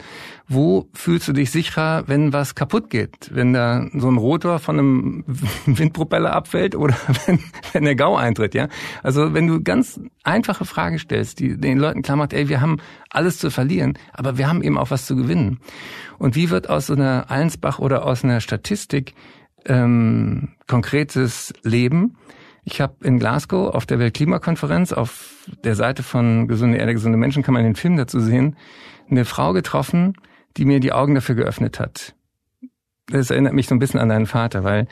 Wo 0.48 0.88
fühlst 0.92 1.26
du 1.28 1.32
dich 1.32 1.50
sicherer, 1.50 2.04
wenn 2.06 2.32
was 2.32 2.54
kaputt 2.54 2.90
geht? 2.90 3.30
Wenn 3.32 3.52
da 3.52 3.86
so 3.94 4.10
ein 4.10 4.18
Rotor 4.18 4.58
von 4.58 4.78
einem 4.78 5.24
Windpropeller 5.66 6.32
abfällt 6.32 6.74
oder 6.74 6.94
wenn, 7.26 7.38
wenn 7.72 7.84
der 7.84 7.94
GAU 7.94 8.16
eintritt, 8.16 8.54
ja? 8.54 8.68
Also 9.02 9.32
wenn 9.32 9.46
du 9.46 9.62
ganz 9.62 10.00
einfache 10.24 10.66
Fragen 10.66 10.98
stellst, 10.98 11.40
die 11.40 11.56
den 11.56 11.78
Leuten 11.78 12.02
klar 12.02 12.18
macht, 12.18 12.34
ey, 12.34 12.48
wir 12.48 12.60
haben 12.60 12.78
alles 13.08 13.38
zu 13.38 13.50
verlieren, 13.50 13.98
aber 14.12 14.36
wir 14.36 14.48
haben 14.48 14.62
eben 14.62 14.76
auch 14.76 14.90
was 14.90 15.06
zu 15.06 15.16
gewinnen. 15.16 15.60
Und 16.18 16.34
wie 16.34 16.50
wird 16.50 16.68
aus 16.68 16.86
so 16.86 16.94
einer 16.94 17.30
Allensbach 17.30 17.78
oder 17.78 18.04
aus 18.04 18.24
einer 18.24 18.40
Statistik 18.40 19.14
ähm, 19.68 20.56
konkretes 20.66 21.52
Leben. 21.62 22.16
Ich 22.64 22.80
habe 22.80 22.96
in 23.02 23.18
Glasgow 23.18 23.74
auf 23.74 23.86
der 23.86 23.98
Weltklimakonferenz 23.98 24.92
auf 24.92 25.48
der 25.64 25.74
Seite 25.74 26.02
von 26.02 26.48
Gesunde 26.48 26.78
Erde, 26.78 26.92
gesunde 26.92 27.18
Menschen 27.18 27.42
kann 27.42 27.54
man 27.54 27.64
den 27.64 27.76
Film 27.76 27.96
dazu 27.96 28.20
sehen, 28.20 28.56
eine 29.10 29.24
Frau 29.24 29.52
getroffen, 29.52 30.14
die 30.56 30.64
mir 30.64 30.80
die 30.80 30.92
Augen 30.92 31.14
dafür 31.14 31.34
geöffnet 31.34 31.80
hat. 31.80 32.14
Das 33.06 33.30
erinnert 33.30 33.54
mich 33.54 33.66
so 33.68 33.74
ein 33.74 33.78
bisschen 33.78 34.00
an 34.00 34.10
deinen 34.10 34.26
Vater, 34.26 34.64
weil 34.64 34.86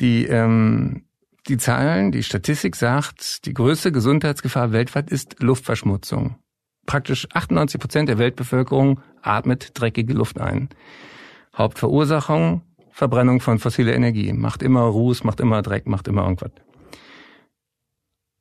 die 0.00 0.26
ähm, 0.26 1.04
die 1.48 1.56
Zahlen, 1.56 2.12
die 2.12 2.22
Statistik 2.22 2.76
sagt, 2.76 3.46
die 3.46 3.54
größte 3.54 3.90
Gesundheitsgefahr 3.90 4.72
weltweit 4.72 5.10
ist 5.10 5.42
Luftverschmutzung. 5.42 6.36
Praktisch 6.86 7.26
98 7.32 7.80
Prozent 7.80 8.08
der 8.08 8.18
Weltbevölkerung 8.18 9.00
atmet 9.22 9.70
dreckige 9.74 10.12
Luft 10.12 10.40
ein. 10.40 10.68
Hauptverursachung 11.56 12.62
Verbrennung 12.92 13.40
von 13.40 13.58
fossiler 13.58 13.94
Energie. 13.94 14.32
Macht 14.32 14.62
immer 14.62 14.82
Ruß, 14.82 15.24
macht 15.24 15.40
immer 15.40 15.62
Dreck, 15.62 15.86
macht 15.86 16.06
immer 16.06 16.22
irgendwas. 16.22 16.52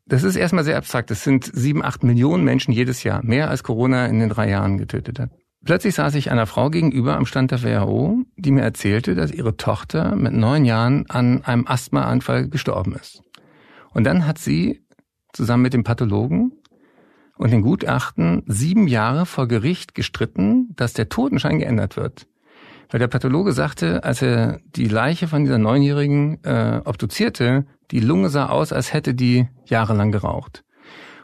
Das 0.05 0.23
ist 0.23 0.35
erstmal 0.35 0.65
sehr 0.65 0.77
abstrakt. 0.77 1.09
Das 1.09 1.23
sind 1.23 1.45
sieben, 1.45 1.83
acht 1.83 2.03
Millionen 2.03 2.43
Menschen 2.43 2.73
jedes 2.73 3.03
Jahr. 3.03 3.23
Mehr 3.23 3.49
als 3.49 3.63
Corona 3.63 4.07
in 4.07 4.19
den 4.19 4.29
drei 4.29 4.49
Jahren 4.49 4.77
getötet 4.77 5.19
hat. 5.19 5.31
Plötzlich 5.63 5.95
saß 5.95 6.15
ich 6.15 6.31
einer 6.31 6.47
Frau 6.47 6.69
gegenüber 6.69 7.15
am 7.15 7.25
Stand 7.25 7.51
der 7.51 7.63
WHO, 7.63 8.23
die 8.35 8.51
mir 8.51 8.61
erzählte, 8.61 9.15
dass 9.15 9.31
ihre 9.31 9.57
Tochter 9.57 10.15
mit 10.15 10.33
neun 10.33 10.65
Jahren 10.65 11.05
an 11.09 11.45
einem 11.45 11.67
Asthmaanfall 11.67 12.49
gestorben 12.49 12.93
ist. 12.95 13.21
Und 13.93 14.05
dann 14.05 14.25
hat 14.25 14.37
sie 14.37 14.81
zusammen 15.33 15.63
mit 15.63 15.73
dem 15.73 15.83
Pathologen 15.83 16.51
und 17.37 17.51
den 17.51 17.61
Gutachten 17.61 18.43
sieben 18.47 18.87
Jahre 18.87 19.25
vor 19.25 19.47
Gericht 19.47 19.95
gestritten, 19.95 20.73
dass 20.75 20.93
der 20.93 21.09
Totenschein 21.09 21.59
geändert 21.59 21.95
wird. 21.95 22.27
Weil 22.91 22.99
der 22.99 23.07
Pathologe 23.07 23.53
sagte, 23.53 24.03
als 24.03 24.21
er 24.21 24.59
die 24.75 24.87
Leiche 24.87 25.29
von 25.29 25.45
dieser 25.45 25.57
Neunjährigen 25.57 26.43
äh, 26.43 26.81
obduzierte, 26.83 27.65
die 27.89 28.01
Lunge 28.01 28.29
sah 28.29 28.49
aus, 28.49 28.73
als 28.73 28.93
hätte 28.93 29.13
die 29.13 29.47
jahrelang 29.65 30.11
geraucht. 30.11 30.65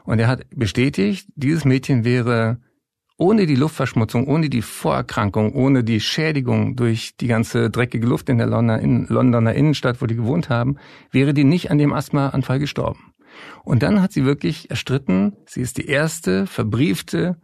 Und 0.06 0.20
er 0.20 0.30
hat 0.30 0.46
bestätigt, 0.56 1.28
dieses 1.36 1.66
Mädchen 1.66 2.06
wäre 2.06 2.60
ohne 3.18 3.46
die 3.46 3.56
Luftverschmutzung, 3.56 4.28
ohne 4.28 4.50
die 4.50 4.62
Vorerkrankung, 4.62 5.54
ohne 5.54 5.84
die 5.84 6.00
Schädigung 6.00 6.78
durch 6.78 7.18
die 7.18 7.28
ganze 7.28 7.70
dreckige 7.70 8.08
Luft 8.08 8.30
in 8.30 8.38
der 8.38 8.48
Londoner 8.48 9.54
Innenstadt, 9.54 10.02
wo 10.02 10.06
die 10.06 10.16
gewohnt 10.16 10.50
haben, 10.50 10.78
wäre 11.12 11.34
die 11.34 11.44
nicht 11.44 11.70
an 11.70 11.80
dem 11.80 11.92
Asthmaanfall 11.92 12.60
gestorben. 12.60 13.14
Und 13.64 13.84
dann 13.84 14.02
hat 14.02 14.14
sie 14.14 14.24
wirklich 14.24 14.70
erstritten, 14.70 15.34
sie 15.48 15.62
ist 15.62 15.78
die 15.78 15.88
erste 15.88 16.48
verbriefte 16.48 17.38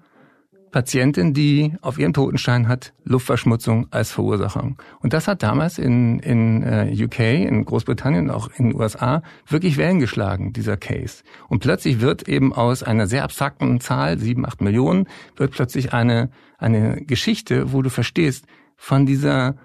Patientin, 0.73 1.33
die 1.33 1.75
auf 1.81 1.97
ihrem 1.97 2.13
Totenstein 2.13 2.67
hat 2.67 2.93
Luftverschmutzung 3.05 3.87
als 3.91 4.11
Verursachung. 4.11 4.75
Und 5.01 5.13
das 5.13 5.27
hat 5.27 5.43
damals 5.43 5.77
in, 5.77 6.19
in 6.19 6.63
äh, 6.63 6.91
UK, 7.05 7.19
in 7.19 7.63
Großbritannien, 7.63 8.29
auch 8.29 8.49
in 8.57 8.71
den 8.71 8.75
USA 8.75 9.21
wirklich 9.47 9.77
Wellen 9.77 9.99
geschlagen, 9.99 10.51
dieser 10.51 10.75
Case. 10.75 11.23
Und 11.47 11.59
plötzlich 11.59 12.01
wird 12.01 12.27
eben 12.27 12.53
aus 12.53 12.81
einer 12.83 13.07
sehr 13.07 13.23
abstrakten 13.23 13.79
Zahl, 13.79 14.17
sieben, 14.17 14.45
acht 14.45 14.61
Millionen, 14.61 15.07
wird 15.37 15.51
plötzlich 15.51 15.93
eine, 15.93 16.31
eine 16.57 17.01
Geschichte, 17.05 17.71
wo 17.71 17.81
du 17.83 17.89
verstehst, 17.89 18.45
von 18.75 19.05
dieser 19.05 19.55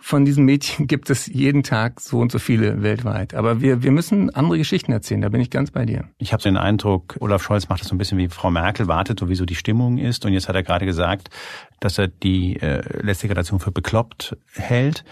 von 0.00 0.24
diesen 0.24 0.44
Mädchen 0.44 0.86
gibt 0.88 1.10
es 1.10 1.26
jeden 1.26 1.62
Tag 1.62 2.00
so 2.00 2.18
und 2.18 2.32
so 2.32 2.38
viele 2.38 2.82
weltweit. 2.82 3.34
Aber 3.34 3.60
wir, 3.60 3.82
wir 3.82 3.92
müssen 3.92 4.30
andere 4.30 4.58
Geschichten 4.58 4.92
erzählen, 4.92 5.20
da 5.20 5.28
bin 5.28 5.40
ich 5.40 5.50
ganz 5.50 5.70
bei 5.70 5.84
dir. 5.84 6.04
Ich 6.18 6.32
habe 6.32 6.42
den 6.42 6.56
Eindruck, 6.56 7.16
Olaf 7.20 7.42
Scholz 7.42 7.68
macht 7.68 7.80
das 7.80 7.88
so 7.88 7.94
ein 7.94 7.98
bisschen 7.98 8.18
wie 8.18 8.28
Frau 8.28 8.50
Merkel, 8.50 8.88
wartet 8.88 9.20
so, 9.20 9.28
wie 9.28 9.34
so 9.34 9.44
die 9.44 9.54
Stimmung 9.54 9.98
ist. 9.98 10.24
Und 10.24 10.32
jetzt 10.32 10.48
hat 10.48 10.56
er 10.56 10.62
gerade 10.62 10.86
gesagt, 10.86 11.30
dass 11.78 11.98
er 11.98 12.08
die 12.08 12.56
äh, 12.56 12.82
letzte 13.02 13.28
Generation 13.28 13.60
für 13.60 13.70
bekloppt 13.70 14.36
hält. 14.54 15.04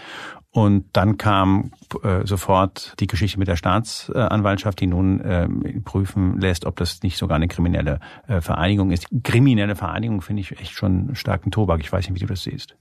Und 0.51 0.85
dann 0.93 1.17
kam 1.17 1.71
äh, 2.03 2.25
sofort 2.25 2.95
die 2.99 3.05
Geschichte 3.05 3.37
mit 3.37 3.47
der 3.47 3.55
Staatsanwaltschaft, 3.55 4.79
die 4.79 4.87
nun 4.87 5.21
äh, 5.21 5.47
prüfen 5.85 6.39
lässt, 6.39 6.65
ob 6.65 6.75
das 6.77 7.03
nicht 7.03 7.17
sogar 7.17 7.35
eine 7.35 7.47
kriminelle 7.47 7.99
äh, 8.27 8.41
Vereinigung 8.41 8.89
ist. 8.89 9.07
Kriminelle 9.23 9.75
Vereinigung 9.75 10.21
finde 10.21 10.41
ich 10.41 10.59
echt 10.59 10.71
schon 10.71 11.13
starken 11.13 11.51
Tobak. 11.51 11.81
Ich 11.81 11.91
weiß 11.91 12.09
nicht, 12.09 12.15
wie 12.15 12.25
du 12.25 12.31
das 12.31 12.41
siehst. 12.41 12.75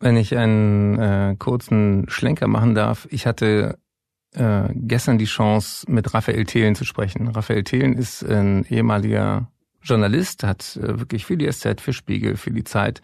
Wenn 0.00 0.16
ich 0.16 0.36
einen 0.36 0.98
äh, 0.98 1.36
kurzen 1.38 2.04
Schlenker 2.08 2.46
machen 2.46 2.74
darf, 2.74 3.08
ich 3.10 3.26
hatte 3.26 3.78
äh, 4.34 4.68
gestern 4.74 5.18
die 5.18 5.24
Chance, 5.24 5.90
mit 5.90 6.14
Raphael 6.14 6.44
Thelen 6.44 6.74
zu 6.74 6.84
sprechen. 6.84 7.28
Raphael 7.28 7.64
Thelen 7.64 7.94
ist 7.94 8.22
ein 8.22 8.64
ehemaliger 8.68 9.50
Journalist, 9.82 10.44
hat 10.44 10.76
äh, 10.76 10.98
wirklich 11.00 11.26
für 11.26 11.36
die 11.36 11.50
SZ, 11.50 11.80
für 11.80 11.92
Spiegel, 11.92 12.36
für 12.36 12.50
die 12.50 12.64
Zeit 12.64 13.02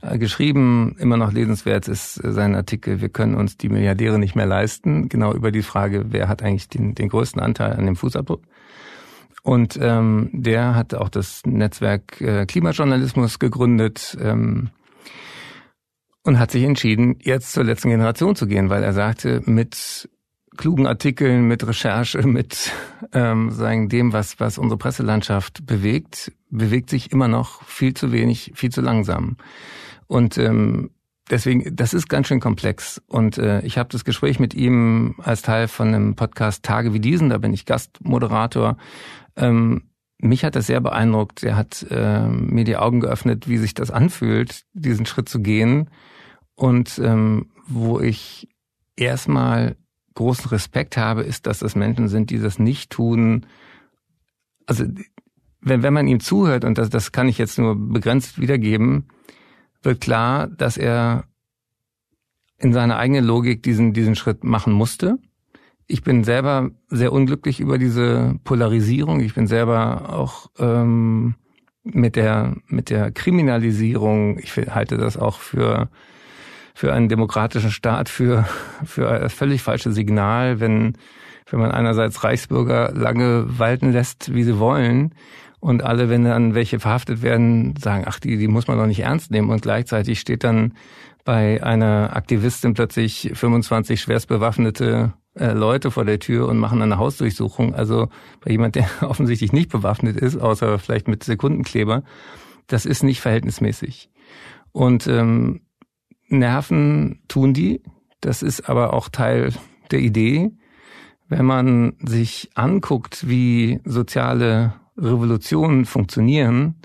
äh, 0.00 0.16
geschrieben. 0.18 0.96
Immer 0.98 1.16
noch 1.16 1.32
lesenswert 1.32 1.88
ist 1.88 2.22
äh, 2.24 2.32
sein 2.32 2.54
Artikel, 2.54 3.00
wir 3.00 3.08
können 3.08 3.34
uns 3.34 3.58
die 3.58 3.68
Milliardäre 3.68 4.18
nicht 4.18 4.36
mehr 4.36 4.46
leisten. 4.46 5.08
Genau 5.08 5.34
über 5.34 5.50
die 5.50 5.62
Frage, 5.62 6.06
wer 6.08 6.28
hat 6.28 6.42
eigentlich 6.42 6.68
den, 6.68 6.94
den 6.94 7.08
größten 7.08 7.40
Anteil 7.40 7.72
an 7.72 7.86
dem 7.86 7.96
Fußabdruck. 7.96 8.42
Und 9.42 9.78
ähm, 9.80 10.28
der 10.32 10.74
hat 10.74 10.94
auch 10.94 11.08
das 11.08 11.42
Netzwerk 11.46 12.20
äh, 12.20 12.46
Klimajournalismus 12.46 13.38
gegründet 13.38 14.16
ähm, 14.20 14.70
und 16.24 16.38
hat 16.38 16.50
sich 16.50 16.64
entschieden, 16.64 17.16
jetzt 17.22 17.52
zur 17.52 17.64
letzten 17.64 17.88
Generation 17.88 18.36
zu 18.36 18.46
gehen, 18.46 18.70
weil 18.70 18.82
er 18.82 18.92
sagte, 18.92 19.42
mit 19.46 20.08
klugen 20.56 20.86
Artikeln, 20.86 21.46
mit 21.48 21.66
Recherche, 21.66 22.22
mit 22.26 22.72
ähm, 23.12 23.50
sagen 23.50 23.88
dem, 23.88 24.12
was 24.12 24.40
was 24.40 24.58
unsere 24.58 24.78
Presselandschaft 24.78 25.66
bewegt, 25.66 26.32
bewegt 26.50 26.90
sich 26.90 27.12
immer 27.12 27.28
noch 27.28 27.62
viel 27.64 27.94
zu 27.94 28.12
wenig, 28.12 28.52
viel 28.54 28.70
zu 28.70 28.80
langsam. 28.80 29.36
Und 30.06 30.36
ähm, 30.38 30.90
deswegen, 31.30 31.74
das 31.74 31.94
ist 31.94 32.08
ganz 32.08 32.26
schön 32.26 32.40
komplex. 32.40 33.00
Und 33.06 33.38
äh, 33.38 33.60
ich 33.62 33.78
habe 33.78 33.88
das 33.90 34.04
Gespräch 34.04 34.38
mit 34.38 34.54
ihm 34.54 35.14
als 35.18 35.42
Teil 35.42 35.68
von 35.68 35.88
einem 35.88 36.16
Podcast 36.16 36.64
Tage 36.64 36.92
wie 36.92 37.00
diesen, 37.00 37.30
da 37.30 37.38
bin 37.38 37.54
ich 37.54 37.64
Gastmoderator. 37.64 38.76
Ähm, 39.36 39.89
mich 40.20 40.44
hat 40.44 40.54
das 40.54 40.66
sehr 40.66 40.80
beeindruckt. 40.80 41.42
Er 41.42 41.56
hat 41.56 41.86
äh, 41.90 42.28
mir 42.28 42.64
die 42.64 42.76
Augen 42.76 43.00
geöffnet, 43.00 43.48
wie 43.48 43.58
sich 43.58 43.74
das 43.74 43.90
anfühlt, 43.90 44.64
diesen 44.72 45.06
Schritt 45.06 45.28
zu 45.28 45.40
gehen. 45.40 45.90
Und 46.54 47.00
ähm, 47.02 47.50
wo 47.66 48.00
ich 48.00 48.48
erstmal 48.96 49.76
großen 50.14 50.50
Respekt 50.50 50.96
habe, 50.96 51.22
ist, 51.22 51.46
dass 51.46 51.60
das 51.60 51.74
Menschen 51.74 52.08
sind, 52.08 52.30
die 52.30 52.38
das 52.38 52.58
nicht 52.58 52.90
tun. 52.90 53.46
Also 54.66 54.84
wenn, 55.60 55.82
wenn 55.82 55.94
man 55.94 56.08
ihm 56.08 56.20
zuhört, 56.20 56.64
und 56.64 56.78
das, 56.78 56.90
das 56.90 57.12
kann 57.12 57.28
ich 57.28 57.38
jetzt 57.38 57.58
nur 57.58 57.76
begrenzt 57.76 58.40
wiedergeben, 58.40 59.08
wird 59.82 60.00
klar, 60.00 60.46
dass 60.48 60.76
er 60.76 61.24
in 62.58 62.72
seiner 62.72 62.98
eigenen 62.98 63.24
Logik 63.24 63.62
diesen, 63.62 63.94
diesen 63.94 64.16
Schritt 64.16 64.44
machen 64.44 64.72
musste. 64.72 65.18
Ich 65.90 66.04
bin 66.04 66.22
selber 66.22 66.70
sehr 66.88 67.12
unglücklich 67.12 67.58
über 67.58 67.76
diese 67.76 68.36
Polarisierung. 68.44 69.18
Ich 69.18 69.34
bin 69.34 69.48
selber 69.48 70.14
auch 70.16 70.46
ähm, 70.60 71.34
mit 71.82 72.14
der 72.14 72.54
mit 72.68 72.90
der 72.90 73.10
Kriminalisierung. 73.10 74.38
Ich 74.38 74.56
halte 74.56 74.98
das 74.98 75.16
auch 75.16 75.40
für 75.40 75.88
für 76.74 76.92
einen 76.92 77.08
demokratischen 77.08 77.72
Staat 77.72 78.08
für 78.08 78.46
für 78.84 79.10
ein 79.10 79.30
völlig 79.30 79.62
falsches 79.62 79.96
Signal, 79.96 80.60
wenn 80.60 80.96
wenn 81.50 81.58
man 81.58 81.72
einerseits 81.72 82.22
Reichsbürger 82.22 82.92
lange 82.94 83.58
walten 83.58 83.90
lässt, 83.90 84.32
wie 84.32 84.44
sie 84.44 84.60
wollen, 84.60 85.12
und 85.58 85.82
alle, 85.82 86.08
wenn 86.08 86.24
dann 86.24 86.54
welche 86.54 86.78
verhaftet 86.78 87.20
werden, 87.20 87.74
sagen, 87.76 88.04
ach, 88.06 88.20
die, 88.20 88.38
die 88.38 88.48
muss 88.48 88.68
man 88.68 88.78
doch 88.78 88.86
nicht 88.86 89.00
ernst 89.00 89.30
nehmen. 89.30 89.50
Und 89.50 89.60
gleichzeitig 89.60 90.18
steht 90.20 90.42
dann 90.42 90.72
bei 91.24 91.62
einer 91.62 92.16
Aktivistin 92.16 92.72
plötzlich 92.72 93.32
25 93.34 94.00
schwerst 94.00 94.28
bewaffnete 94.28 95.12
Leute 95.34 95.90
vor 95.90 96.04
der 96.04 96.18
Tür 96.18 96.48
und 96.48 96.58
machen 96.58 96.82
eine 96.82 96.98
Hausdurchsuchung. 96.98 97.74
Also 97.74 98.08
bei 98.40 98.50
jemand, 98.50 98.74
der 98.74 98.88
offensichtlich 99.02 99.52
nicht 99.52 99.70
bewaffnet 99.70 100.16
ist, 100.16 100.36
außer 100.36 100.78
vielleicht 100.78 101.08
mit 101.08 101.24
Sekundenkleber, 101.24 102.02
das 102.66 102.86
ist 102.86 103.02
nicht 103.02 103.20
verhältnismäßig. 103.20 104.10
Und 104.72 105.06
ähm, 105.06 105.62
Nerven 106.28 107.22
tun 107.28 107.54
die. 107.54 107.82
Das 108.20 108.42
ist 108.42 108.68
aber 108.68 108.92
auch 108.92 109.08
Teil 109.08 109.52
der 109.90 110.00
Idee. 110.00 110.50
Wenn 111.28 111.44
man 111.44 111.96
sich 112.04 112.50
anguckt, 112.54 113.28
wie 113.28 113.80
soziale 113.84 114.74
Revolutionen 114.96 115.84
funktionieren, 115.84 116.76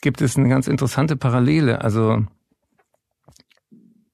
gibt 0.00 0.20
es 0.20 0.36
eine 0.36 0.48
ganz 0.48 0.68
interessante 0.68 1.16
Parallele. 1.16 1.80
Also 1.80 2.24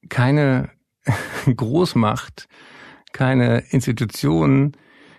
keine 0.09 0.71
Großmacht, 1.57 2.49
keine 3.13 3.59
Institution, 3.71 4.73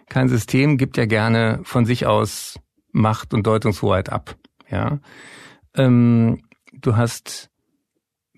kein 0.10 0.30
System 0.30 0.77
gibt 0.77 0.97
ja 0.97 1.06
gerne 1.06 1.60
von 1.63 1.86
sich 1.86 2.06
aus 2.06 2.60
Macht 2.91 3.34
und 3.34 3.47
Deutungshoheit 3.47 4.10
ab. 4.10 4.36
Ja, 4.69 4.99
ähm, 5.75 6.41
du 6.73 6.95
hast 6.95 7.49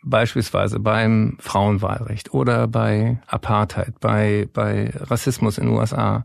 beispielsweise 0.03 0.79
beim 0.79 1.37
Frauenwahlrecht 1.39 2.33
oder 2.33 2.67
bei 2.67 3.21
Apartheid, 3.27 3.99
bei 3.99 4.47
bei 4.51 4.91
Rassismus 4.95 5.57
in 5.57 5.67
den 5.67 5.75
USA 5.75 6.23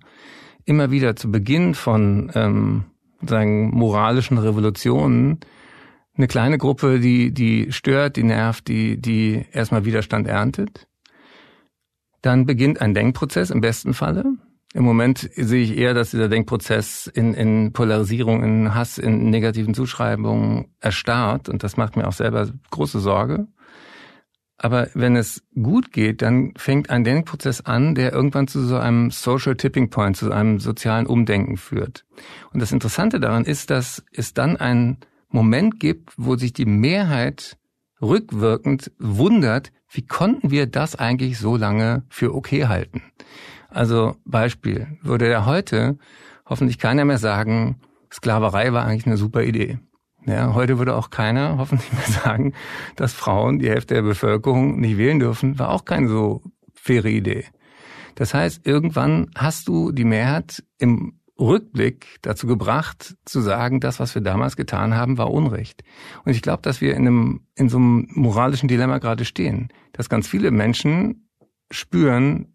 immer 0.64 0.91
wieder 0.91 1.17
zu 1.17 1.31
Beginn 1.31 1.75
von 1.75 2.31
ähm, 2.35 2.85
sagen, 3.23 3.71
moralischen 3.71 4.38
Revolutionen 4.38 5.41
eine 6.19 6.27
kleine 6.27 6.59
Gruppe, 6.59 6.99
die, 6.99 7.33
die 7.33 7.73
stört, 7.73 8.17
die 8.17 8.25
nervt, 8.25 8.69
die, 8.69 9.01
die 9.01 9.47
erstmal 9.53 9.85
Widerstand 9.85 10.27
erntet. 10.27 10.88
Dann 12.23 12.47
beginnt 12.47 12.81
ein 12.81 12.95
Denkprozess 12.95 13.51
im 13.51 13.61
besten 13.61 13.95
Falle. 13.95 14.25
Im 14.75 14.85
Moment 14.85 15.31
sehe 15.35 15.63
ich 15.63 15.77
eher, 15.77 15.95
dass 15.95 16.11
dieser 16.11 16.29
Denkprozess 16.29 17.07
in, 17.07 17.33
in 17.33 17.73
Polarisierung, 17.73 18.43
in 18.43 18.75
Hass, 18.75 18.99
in 18.99 19.31
negativen 19.31 19.75
Zuschreibungen 19.75 20.75
erstarrt. 20.81 21.49
Und 21.49 21.63
das 21.63 21.77
macht 21.77 21.97
mir 21.97 22.07
auch 22.07 22.13
selber 22.13 22.49
große 22.71 23.01
Sorge. 23.01 23.49
Aber 24.59 24.89
wenn 24.95 25.15
es 25.15 25.45
gut 25.55 25.93
geht, 25.93 26.21
dann 26.21 26.53
fängt 26.57 26.91
ein 26.91 27.05
Denkprozess 27.05 27.61
an, 27.61 27.95
der 27.95 28.13
irgendwann 28.13 28.49
zu 28.49 28.61
so 28.61 28.77
einem 28.77 29.11
Social 29.11 29.57
Tipping 29.57 29.89
Point, 29.89 30.17
zu 30.17 30.33
einem 30.33 30.59
sozialen 30.59 31.07
Umdenken 31.07 31.57
führt. 31.57 32.05
Und 32.53 32.61
das 32.61 32.73
Interessante 32.73 33.21
daran 33.21 33.45
ist, 33.45 33.71
dass 33.71 34.05
es 34.13 34.35
dann 34.35 34.57
einen 34.57 34.99
Moment 35.29 35.79
gibt, 35.79 36.13
wo 36.17 36.37
sich 36.37 36.53
die 36.53 36.67
Mehrheit 36.67 37.58
rückwirkend 38.01 38.93
wundert, 38.99 39.73
wie 39.91 40.07
konnten 40.07 40.51
wir 40.51 40.67
das 40.67 40.97
eigentlich 40.97 41.39
so 41.39 41.57
lange 41.57 42.05
für 42.09 42.35
okay 42.35 42.67
halten? 42.67 43.03
Also 43.69 44.17
Beispiel, 44.25 44.99
würde 45.03 45.31
ja 45.31 45.47
heute 45.47 45.99
hoffentlich 46.47 46.79
keiner 46.79 47.05
mehr 47.05 47.19
sagen, 47.19 47.81
Sklaverei 48.13 48.73
war 48.73 48.85
eigentlich 48.85 49.07
eine 49.07 49.19
super 49.19 49.43
Idee. 49.43 49.79
Ja, 50.27 50.55
heute 50.55 50.79
würde 50.79 50.95
auch 50.95 51.11
keiner 51.11 51.57
hoffentlich 51.59 51.93
mehr 51.93 52.21
sagen, 52.23 52.55
dass 52.97 53.13
Frauen 53.13 53.59
die 53.59 53.69
Hälfte 53.69 53.95
der 53.95 54.03
Bevölkerung 54.03 54.81
nicht 54.81 54.99
wählen 54.99 55.19
dürfen, 55.19 55.59
war 55.59 55.71
auch 55.71 55.85
keine 55.85 56.09
so 56.09 56.43
faire 56.75 57.07
Idee. 57.07 57.45
Das 58.15 58.35
heißt, 58.35 58.67
irgendwann 58.67 59.31
hast 59.37 59.69
du 59.69 59.93
die 59.93 60.05
Mehrheit 60.05 60.65
im 60.79 61.18
Rückblick 61.38 62.18
dazu 62.22 62.46
gebracht, 62.46 63.16
zu 63.24 63.40
sagen, 63.40 63.81
das, 63.81 64.01
was 64.01 64.14
wir 64.14 64.22
damals 64.22 64.57
getan 64.57 64.94
haben, 64.94 65.18
war 65.18 65.31
Unrecht. 65.31 65.83
Und 66.24 66.33
ich 66.33 66.42
glaube, 66.42 66.62
dass 66.62 66.81
wir 66.81 66.94
in 66.94 67.07
einem, 67.07 67.40
in 67.55 67.68
so 67.68 67.79
einem 67.79 68.09
moralischen 68.11 68.68
Dilemma 68.68 68.98
gerade 68.98 69.24
stehen, 69.24 69.68
dass 69.92 70.09
ganz 70.09 70.27
viele 70.27 70.51
Menschen 70.51 71.29
spüren, 71.70 72.55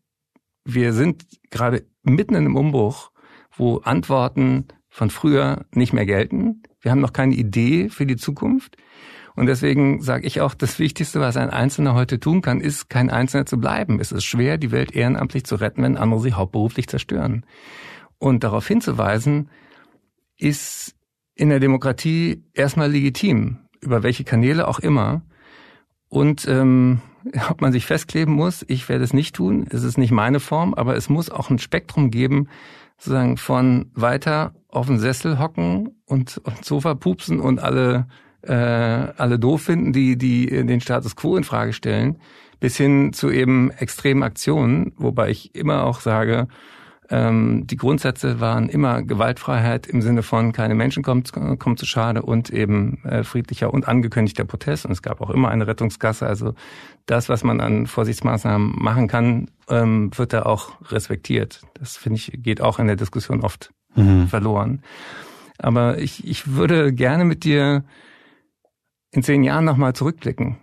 wir 0.66 0.94
sind 0.94 1.26
gerade 1.50 1.86
mitten 2.04 2.36
in 2.36 2.46
einem 2.46 2.56
Umbruch, 2.56 3.12
wo 3.56 3.78
Antworten 3.78 4.68
von 4.90 5.10
früher 5.10 5.66
nicht 5.72 5.94
mehr 5.94 6.06
gelten. 6.06 6.64
Wir 6.82 6.92
haben 6.92 7.02
noch 7.02 7.14
keine 7.14 7.36
Idee 7.36 7.90
für 7.90 8.06
die 8.06 8.16
Zukunft. 8.16 8.78
Und 9.36 9.48
deswegen 9.48 10.02
sage 10.02 10.28
ich 10.28 10.42
auch, 10.42 10.54
das 10.54 10.78
Wichtigste, 10.78 11.20
was 11.20 11.38
ein 11.38 11.50
Einzelner 11.50 11.96
heute 11.96 12.20
tun 12.20 12.42
kann, 12.42 12.62
ist, 12.62 12.90
kein 12.90 13.10
Einzelner 13.10 13.46
zu 13.48 13.60
bleiben. 13.60 14.00
Es 14.00 14.12
ist 14.12 14.26
schwer, 14.26 14.58
die 14.58 14.72
Welt 14.72 14.92
ehrenamtlich 14.96 15.46
zu 15.46 15.56
retten, 15.56 15.82
wenn 15.82 15.98
andere 15.98 16.20
sie 16.20 16.34
hauptberuflich 16.34 16.88
zerstören. 16.88 17.46
Und 18.24 18.46
darauf 18.46 18.66
hinzuweisen, 18.66 19.50
ist 20.38 20.96
in 21.36 21.50
der 21.50 21.60
Demokratie 21.60 22.42
erstmal 22.54 22.90
legitim, 22.90 23.58
über 23.82 24.02
welche 24.02 24.24
Kanäle 24.24 24.70
auch 24.70 24.80
immer. 24.80 25.24
Und 26.08 26.48
ähm, 26.48 27.02
ob 27.50 27.60
man 27.60 27.74
sich 27.74 27.86
festkleben 27.86 28.34
muss, 28.34 28.64
ich 28.70 28.88
werde 28.88 29.04
es 29.04 29.12
nicht 29.12 29.36
tun, 29.36 29.68
es 29.70 29.84
ist 29.84 29.98
nicht 29.98 30.12
meine 30.12 30.40
Form, 30.40 30.74
aber 30.74 30.96
es 30.96 31.10
muss 31.10 31.30
auch 31.30 31.50
ein 31.50 31.60
Spektrum 31.60 32.12
geben, 32.12 32.48
sozusagen 32.98 33.36
von 33.36 33.92
weiter 33.94 34.54
auf 34.70 34.88
den 34.88 35.00
Sessel 35.00 35.38
hocken 35.38 35.90
und 36.06 36.40
aufs 36.46 36.66
Sofa 36.66 36.96
pupsen 36.96 37.42
und 37.42 37.60
alle 37.60 38.08
äh, 38.42 38.54
alle 38.54 39.38
doof 39.38 39.64
finden, 39.64 39.92
die 39.92 40.18
die 40.18 40.46
den 40.46 40.80
Status 40.80 41.18
quo 41.18 41.36
in 41.36 41.44
Frage 41.44 41.74
stellen, 41.74 42.22
bis 42.62 42.78
hin 42.78 43.12
zu 43.12 43.30
eben 43.30 43.70
extremen 43.72 44.24
Aktionen, 44.24 44.94
wobei 44.96 45.30
ich 45.30 45.54
immer 45.56 45.84
auch 45.84 46.00
sage, 46.00 46.48
ähm, 47.14 47.68
die 47.68 47.78
Grundsätze 47.78 48.40
waren 48.40 48.70
immer 48.70 49.04
Gewaltfreiheit 49.04 49.86
im 49.86 50.02
Sinne 50.02 50.24
von 50.24 50.52
keine 50.52 50.74
Menschen 50.74 51.04
kommen, 51.04 51.24
kommen 51.60 51.78
zu 51.78 51.86
Schade 51.86 52.24
und 52.24 52.50
eben 52.50 53.04
äh, 53.04 53.24
friedlicher 53.24 53.72
und 53.72 53.88
angekündigter 53.88 54.46
Protest. 54.46 54.86
Und 54.86 54.94
es 54.94 55.04
gab 55.04 55.22
auch 55.22 55.30
immer 55.30 55.50
eine 55.50 55.68
Rettungskasse. 55.68 56.26
Also 56.26 56.56
das, 57.06 57.30
was 57.30 57.44
man 57.44 57.62
an 57.62 57.86
Vorsichtsmaßnahmen 57.86 58.74
machen 58.82 59.08
kann, 59.08 59.52
ähm, 59.70 60.10
wird 60.18 60.34
da 60.34 60.42
auch 60.44 60.72
respektiert. 60.92 61.62
Das 61.76 61.98
finde 61.98 62.18
ich 62.18 62.32
geht 62.38 62.62
auch 62.62 62.80
in 62.80 62.88
der 62.88 62.96
Diskussion 62.96 63.42
oft 63.42 63.72
mhm. 63.96 64.28
verloren. 64.28 64.82
Aber 65.60 66.00
ich, 66.00 66.28
ich 66.28 66.56
würde 66.56 66.94
gerne 66.94 67.26
mit 67.26 67.44
dir 67.44 67.84
in 69.12 69.22
zehn 69.22 69.44
Jahren 69.44 69.66
nochmal 69.66 69.94
zurückblicken 69.94 70.58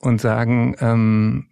und 0.00 0.20
sagen, 0.20 0.76
ähm, 0.80 1.46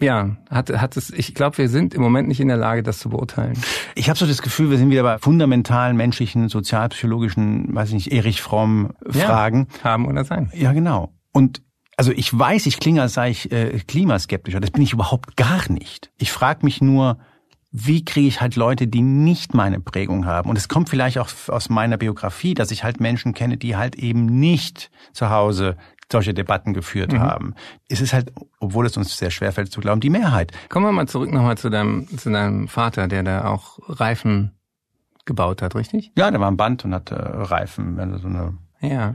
ja, 0.00 0.36
hat, 0.50 0.70
hat 0.70 0.96
es, 0.96 1.10
ich 1.10 1.34
glaube, 1.34 1.58
wir 1.58 1.68
sind 1.68 1.94
im 1.94 2.02
Moment 2.02 2.28
nicht 2.28 2.40
in 2.40 2.48
der 2.48 2.56
Lage, 2.56 2.82
das 2.82 2.98
zu 2.98 3.10
beurteilen. 3.10 3.54
Ich 3.94 4.08
habe 4.08 4.18
so 4.18 4.26
das 4.26 4.42
Gefühl, 4.42 4.70
wir 4.70 4.78
sind 4.78 4.90
wieder 4.90 5.02
bei 5.02 5.18
fundamentalen 5.18 5.96
menschlichen, 5.96 6.48
sozialpsychologischen, 6.48 7.74
weiß 7.74 7.88
ich 7.90 7.94
nicht, 7.94 8.12
Erich 8.12 8.42
Fromm 8.42 8.92
Fragen. 9.08 9.68
Ja, 9.78 9.90
haben 9.90 10.06
oder 10.06 10.24
sein. 10.24 10.50
Ja, 10.54 10.72
genau. 10.72 11.12
Und 11.32 11.62
also 11.96 12.10
ich 12.10 12.36
weiß, 12.36 12.66
ich 12.66 12.80
klinge, 12.80 13.02
als 13.02 13.14
sei 13.14 13.30
ich 13.30 13.52
äh, 13.52 13.78
klimaskeptischer. 13.86 14.60
Das 14.60 14.72
bin 14.72 14.82
ich 14.82 14.92
überhaupt 14.92 15.36
gar 15.36 15.70
nicht. 15.70 16.10
Ich 16.18 16.32
frage 16.32 16.64
mich 16.64 16.80
nur, 16.80 17.18
wie 17.76 18.04
kriege 18.04 18.28
ich 18.28 18.40
halt 18.40 18.54
Leute, 18.54 18.86
die 18.86 19.02
nicht 19.02 19.52
meine 19.52 19.80
Prägung 19.80 20.26
haben? 20.26 20.48
Und 20.48 20.56
es 20.56 20.68
kommt 20.68 20.88
vielleicht 20.88 21.18
auch 21.18 21.28
aus 21.48 21.68
meiner 21.68 21.96
Biografie, 21.96 22.54
dass 22.54 22.70
ich 22.70 22.84
halt 22.84 23.00
Menschen 23.00 23.34
kenne, 23.34 23.56
die 23.56 23.74
halt 23.74 23.96
eben 23.96 24.26
nicht 24.26 24.92
zu 25.12 25.28
Hause 25.28 25.76
solche 26.10 26.34
Debatten 26.34 26.74
geführt 26.74 27.12
mhm. 27.12 27.20
haben. 27.20 27.54
Es 27.88 28.00
ist 28.00 28.12
halt, 28.12 28.32
obwohl 28.60 28.86
es 28.86 28.96
uns 28.96 29.16
sehr 29.16 29.30
schwerfällt 29.30 29.72
zu 29.72 29.80
glauben, 29.80 30.00
die 30.00 30.10
Mehrheit. 30.10 30.52
Kommen 30.68 30.86
wir 30.86 30.92
mal 30.92 31.08
zurück 31.08 31.32
nochmal 31.32 31.58
zu 31.58 31.70
deinem, 31.70 32.06
zu 32.18 32.30
deinem 32.30 32.68
Vater, 32.68 33.08
der 33.08 33.22
da 33.22 33.44
auch 33.46 33.78
Reifen 33.88 34.52
gebaut 35.24 35.62
hat, 35.62 35.74
richtig? 35.74 36.12
Ja, 36.16 36.30
der 36.30 36.40
war 36.40 36.50
ein 36.50 36.56
Band 36.56 36.84
und 36.84 36.94
hatte 36.94 37.16
Reifen. 37.16 37.98
Also 37.98 38.18
so 38.18 38.28
eine 38.28 38.58
ja. 38.80 39.14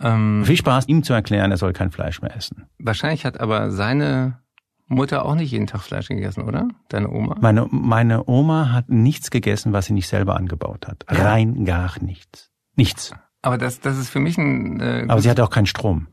Ähm, 0.00 0.44
Viel 0.44 0.56
Spaß, 0.56 0.88
ihm 0.88 1.02
zu 1.02 1.12
erklären, 1.12 1.50
er 1.50 1.56
soll 1.56 1.72
kein 1.72 1.90
Fleisch 1.90 2.20
mehr 2.20 2.36
essen. 2.36 2.66
Wahrscheinlich 2.78 3.24
hat 3.24 3.40
aber 3.40 3.70
seine 3.70 4.40
Mutter 4.86 5.24
auch 5.24 5.34
nicht 5.34 5.50
jeden 5.50 5.66
Tag 5.66 5.82
Fleisch 5.82 6.08
gegessen, 6.08 6.42
oder? 6.42 6.68
Deine 6.88 7.10
Oma? 7.10 7.36
Meine, 7.40 7.66
meine 7.70 8.28
Oma 8.28 8.72
hat 8.72 8.88
nichts 8.88 9.30
gegessen, 9.30 9.72
was 9.72 9.86
sie 9.86 9.94
nicht 9.94 10.08
selber 10.08 10.36
angebaut 10.36 10.86
hat. 10.86 11.04
Ja. 11.10 11.22
Rein 11.22 11.64
gar 11.64 12.02
nichts. 12.02 12.50
Nichts. 12.76 13.14
Aber 13.44 13.58
das, 13.58 13.78
das 13.80 13.98
ist 13.98 14.08
für 14.08 14.20
mich 14.20 14.38
ein. 14.38 14.80
Äh, 14.80 15.04
Aber 15.06 15.20
sie 15.20 15.28
hatte 15.28 15.44
auch 15.44 15.50
keinen 15.50 15.66
Strom. 15.66 16.06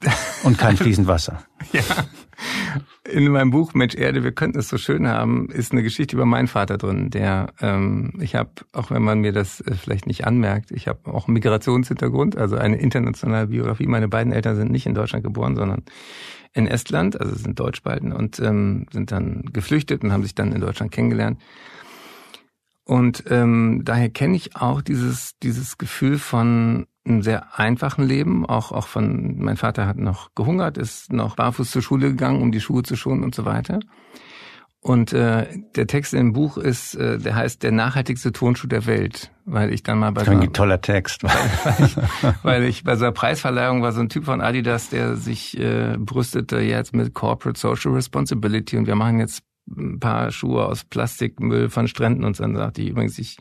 Und 0.44 0.56
kein 0.56 0.76
fließend 0.76 1.08
Wasser. 1.08 1.42
ja. 1.72 1.82
In 3.10 3.28
meinem 3.28 3.50
Buch 3.50 3.74
Mensch 3.74 3.96
Erde, 3.96 4.22
wir 4.22 4.30
könnten 4.30 4.58
es 4.58 4.68
so 4.68 4.78
schön 4.78 5.08
haben, 5.08 5.48
ist 5.50 5.72
eine 5.72 5.82
Geschichte 5.82 6.14
über 6.14 6.26
meinen 6.26 6.46
Vater 6.46 6.76
drin, 6.78 7.10
der, 7.10 7.48
ähm, 7.60 8.12
ich 8.20 8.36
habe, 8.36 8.50
auch 8.72 8.90
wenn 8.90 9.02
man 9.02 9.20
mir 9.20 9.32
das 9.32 9.60
äh, 9.62 9.74
vielleicht 9.74 10.06
nicht 10.06 10.26
anmerkt, 10.26 10.70
ich 10.70 10.86
habe 10.86 11.12
auch 11.12 11.26
einen 11.26 11.34
Migrationshintergrund, 11.34 12.36
also 12.36 12.56
eine 12.56 12.76
internationale 12.76 13.48
Biografie. 13.48 13.86
Meine 13.86 14.06
beiden 14.06 14.32
Eltern 14.32 14.54
sind 14.54 14.70
nicht 14.70 14.86
in 14.86 14.94
Deutschland 14.94 15.24
geboren, 15.24 15.56
sondern 15.56 15.82
in 16.52 16.68
Estland, 16.68 17.20
also 17.20 17.34
sind 17.34 17.58
Deutschbalten 17.58 18.12
und 18.12 18.38
ähm, 18.38 18.86
sind 18.92 19.10
dann 19.10 19.42
geflüchtet 19.52 20.04
und 20.04 20.12
haben 20.12 20.22
sich 20.22 20.36
dann 20.36 20.52
in 20.52 20.60
Deutschland 20.60 20.92
kennengelernt. 20.92 21.40
Und 22.86 23.24
ähm, 23.30 23.82
daher 23.84 24.08
kenne 24.10 24.36
ich 24.36 24.54
auch 24.54 24.80
dieses 24.80 25.36
dieses 25.42 25.76
Gefühl 25.76 26.18
von 26.18 26.86
einem 27.04 27.22
sehr 27.22 27.58
einfachen 27.58 28.06
Leben, 28.06 28.46
auch 28.46 28.70
auch 28.70 28.86
von 28.86 29.36
mein 29.38 29.56
Vater 29.56 29.88
hat 29.88 29.96
noch 29.96 30.36
gehungert, 30.36 30.78
ist 30.78 31.12
noch 31.12 31.34
barfuß 31.34 31.68
zur 31.68 31.82
Schule 31.82 32.10
gegangen, 32.10 32.42
um 32.42 32.52
die 32.52 32.60
Schuhe 32.60 32.84
zu 32.84 32.94
schonen 32.94 33.24
und 33.24 33.34
so 33.34 33.44
weiter. 33.44 33.80
Und 34.86 35.12
äh, 35.12 35.48
der 35.74 35.88
Text 35.88 36.14
im 36.14 36.32
Buch 36.32 36.58
ist, 36.58 36.94
äh, 36.94 37.18
der 37.18 37.34
heißt 37.34 37.64
der 37.64 37.72
nachhaltigste 37.72 38.30
Tonschuh 38.30 38.68
der 38.68 38.86
Welt, 38.86 39.32
weil 39.44 39.72
ich 39.72 39.82
dann 39.82 39.98
mal 39.98 40.12
bei 40.12 40.22
so 40.22 40.30
ein 40.30 40.52
toller 40.52 40.80
Text, 40.80 41.24
weil, 41.24 41.32
weil, 41.64 41.86
ich, 41.86 41.96
weil 42.44 42.64
ich 42.64 42.84
bei 42.84 42.94
so 42.94 43.04
einer 43.04 43.12
Preisverleihung 43.12 43.82
war 43.82 43.90
so 43.90 44.00
ein 44.00 44.08
Typ 44.08 44.26
von 44.26 44.40
Adidas, 44.40 44.88
der 44.88 45.16
sich 45.16 45.58
äh, 45.58 45.96
brüstete 45.98 46.60
jetzt 46.60 46.94
mit 46.94 47.14
Corporate 47.14 47.58
Social 47.58 47.94
Responsibility 47.94 48.76
und 48.76 48.86
wir 48.86 48.94
machen 48.94 49.18
jetzt 49.18 49.42
ein 49.68 49.98
paar 49.98 50.30
Schuhe 50.30 50.66
aus 50.66 50.84
Plastikmüll 50.84 51.70
von 51.70 51.88
Stränden 51.88 52.24
und 52.24 52.36
so. 52.36 52.44
Sagte 52.44 52.82
ich 52.82 52.90
übrigens, 52.90 53.18
ich 53.18 53.36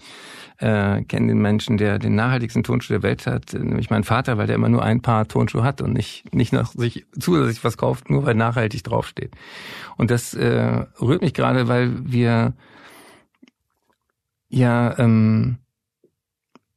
äh, 0.57 1.03
kenne 1.03 1.27
den 1.27 1.41
Menschen, 1.41 1.77
der 1.77 1.99
den 1.99 2.15
nachhaltigsten 2.15 2.63
Tonschuh 2.63 2.93
der 2.93 3.03
Welt 3.03 3.27
hat, 3.27 3.53
nämlich 3.53 3.89
mein 3.89 4.03
Vater, 4.03 4.37
weil 4.37 4.47
der 4.47 4.55
immer 4.55 4.69
nur 4.69 4.83
ein 4.83 5.01
Paar 5.01 5.27
Tonschuhe 5.27 5.63
hat 5.63 5.81
und 5.81 5.93
nicht, 5.93 6.33
nicht 6.33 6.53
noch 6.53 6.71
sich 6.73 7.05
zusätzlich 7.19 7.63
was 7.63 7.77
kauft, 7.77 8.09
nur 8.09 8.25
weil 8.25 8.35
nachhaltig 8.35 8.83
draufsteht. 8.83 9.35
Und 9.97 10.11
das 10.11 10.33
äh, 10.33 10.85
rührt 10.99 11.21
mich 11.21 11.33
gerade, 11.33 11.67
weil 11.67 11.91
wir 12.11 12.53
ja 14.49 14.97
ähm, 14.97 15.57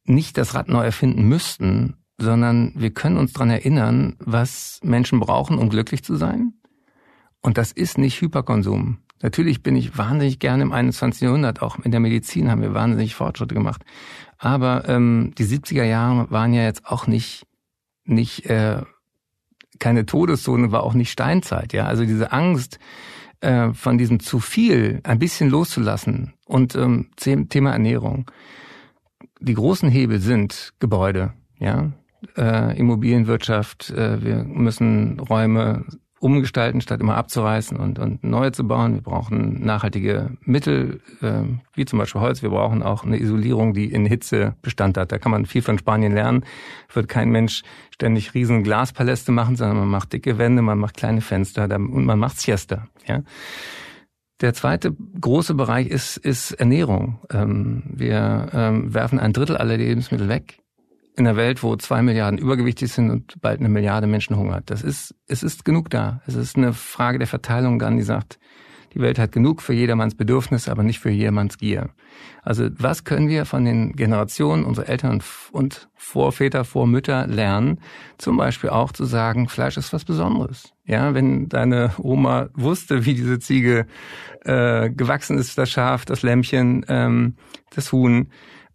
nicht 0.03 0.37
das 0.37 0.53
Rad 0.55 0.67
neu 0.67 0.83
erfinden 0.83 1.27
müssten, 1.27 1.95
sondern 2.17 2.73
wir 2.75 2.91
können 2.91 3.17
uns 3.17 3.33
dran 3.33 3.49
erinnern, 3.49 4.15
was 4.19 4.79
Menschen 4.83 5.19
brauchen, 5.19 5.57
um 5.57 5.69
glücklich 5.69 6.03
zu 6.03 6.15
sein. 6.15 6.53
Und 7.41 7.57
das 7.57 7.71
ist 7.71 7.97
nicht 7.97 8.19
Hyperkonsum. 8.19 8.99
Natürlich 9.21 9.63
bin 9.63 9.75
ich 9.75 9.97
wahnsinnig 9.97 10.39
gerne 10.39 10.63
im 10.63 10.71
21. 10.71 11.21
Jahrhundert, 11.21 11.61
auch 11.61 11.79
in 11.79 11.91
der 11.91 11.99
Medizin 11.99 12.49
haben 12.49 12.61
wir 12.61 12.73
wahnsinnig 12.73 13.15
Fortschritte 13.15 13.53
gemacht. 13.53 13.83
Aber 14.37 14.87
ähm, 14.87 15.33
die 15.37 15.45
70er 15.45 15.83
Jahre 15.83 16.31
waren 16.31 16.53
ja 16.53 16.63
jetzt 16.63 16.85
auch 16.85 17.07
nicht, 17.07 17.45
nicht 18.05 18.45
äh, 18.45 18.81
keine 19.79 20.05
Todeszone, 20.05 20.71
war 20.71 20.83
auch 20.83 20.93
nicht 20.93 21.11
Steinzeit. 21.11 21.73
Ja, 21.73 21.85
Also 21.85 22.05
diese 22.05 22.31
Angst 22.31 22.79
äh, 23.41 23.73
von 23.73 23.97
diesem 23.97 24.19
zu 24.19 24.39
viel 24.39 25.01
ein 25.03 25.19
bisschen 25.19 25.49
loszulassen 25.49 26.33
und 26.45 26.75
ähm, 26.75 27.09
Thema 27.17 27.71
Ernährung. 27.71 28.29
Die 29.41 29.53
großen 29.53 29.89
Hebel 29.89 30.19
sind 30.19 30.73
Gebäude, 30.79 31.33
ja, 31.57 31.91
äh, 32.37 32.77
Immobilienwirtschaft, 32.77 33.91
äh, 33.91 34.21
wir 34.23 34.43
müssen 34.43 35.19
Räume 35.19 35.85
umgestalten, 36.19 36.81
statt 36.81 36.99
immer 36.99 37.15
abzureißen 37.15 37.77
und, 37.77 37.99
und 37.99 38.23
neue 38.23 38.51
zu 38.51 38.67
bauen. 38.67 38.95
Wir 38.95 39.01
brauchen 39.01 39.63
nachhaltige 39.63 40.37
Mittel, 40.41 41.01
äh, 41.21 41.43
wie 41.73 41.85
zum 41.85 41.99
Beispiel 41.99 42.21
Holz. 42.21 42.41
Wir 42.41 42.49
brauchen 42.49 42.83
auch 42.83 43.03
eine 43.03 43.19
Isolierung, 43.19 43.73
die 43.73 43.85
in 43.91 44.05
Hitze 44.05 44.55
Bestand 44.61 44.97
hat. 44.97 45.11
Da 45.11 45.17
kann 45.17 45.31
man 45.31 45.45
viel 45.45 45.61
von 45.61 45.77
Spanien 45.77 46.13
lernen. 46.13 46.45
Wird 46.93 47.07
kein 47.07 47.29
Mensch 47.29 47.63
ständig 47.91 48.33
riesen 48.33 48.63
Glaspaläste 48.63 49.31
machen, 49.31 49.55
sondern 49.55 49.77
man 49.77 49.87
macht 49.87 50.13
dicke 50.13 50.37
Wände, 50.37 50.61
man 50.61 50.77
macht 50.77 50.97
kleine 50.97 51.21
Fenster 51.21 51.63
und 51.63 52.05
man 52.05 52.19
macht 52.19 52.39
Siesta. 52.39 52.87
Ja? 53.07 53.21
Der 54.41 54.53
zweite 54.53 54.95
große 55.19 55.53
Bereich 55.53 55.87
ist, 55.87 56.17
ist 56.17 56.51
Ernährung. 56.51 57.19
Ähm, 57.31 57.83
wir 57.85 58.49
ähm, 58.53 58.93
werfen 58.93 59.19
ein 59.19 59.33
Drittel 59.33 59.57
aller 59.57 59.77
Lebensmittel 59.77 60.29
weg 60.29 60.59
in 61.19 61.27
einer 61.27 61.37
Welt, 61.37 61.61
wo 61.63 61.75
zwei 61.75 62.01
Milliarden 62.01 62.39
übergewichtig 62.39 62.91
sind 62.91 63.11
und 63.11 63.41
bald 63.41 63.59
eine 63.59 63.69
Milliarde 63.69 64.07
Menschen 64.07 64.37
hungert. 64.37 64.69
Das 64.69 64.81
ist, 64.81 65.15
es 65.27 65.43
ist 65.43 65.65
genug 65.65 65.89
da. 65.89 66.21
Es 66.25 66.35
ist 66.35 66.55
eine 66.55 66.73
Frage 66.73 67.19
der 67.19 67.27
Verteilung 67.27 67.79
dann, 67.79 68.01
sagt, 68.01 68.39
die 68.93 69.01
Welt 69.01 69.19
hat 69.19 69.31
genug 69.31 69.61
für 69.61 69.73
jedermanns 69.73 70.15
Bedürfnis, 70.15 70.67
aber 70.67 70.81
nicht 70.81 70.99
für 70.99 71.11
jedermanns 71.11 71.57
Gier. 71.57 71.89
Also 72.41 72.69
was 72.77 73.03
können 73.03 73.29
wir 73.29 73.45
von 73.45 73.65
den 73.65 73.93
Generationen 73.93 74.63
unserer 74.63 74.89
Eltern 74.89 75.21
und 75.51 75.89
Vorväter, 75.95 76.65
Vormütter 76.65 77.27
lernen? 77.27 77.79
Zum 78.17 78.37
Beispiel 78.37 78.71
auch 78.71 78.91
zu 78.91 79.05
sagen, 79.05 79.47
Fleisch 79.47 79.77
ist 79.77 79.93
was 79.93 80.05
Besonderes. 80.05 80.73
Ja, 80.85 81.13
wenn 81.13 81.49
deine 81.49 81.91
Oma 81.99 82.49
wusste, 82.55 83.05
wie 83.05 83.13
diese 83.13 83.39
Ziege 83.39 83.85
äh, 84.43 84.89
gewachsen 84.89 85.37
ist, 85.37 85.57
das 85.57 85.69
Schaf, 85.69 86.05
das 86.05 86.23
Lämmchen, 86.23 86.83
ähm, 86.87 87.35
das 87.69 87.91
Huhn, 87.91 88.29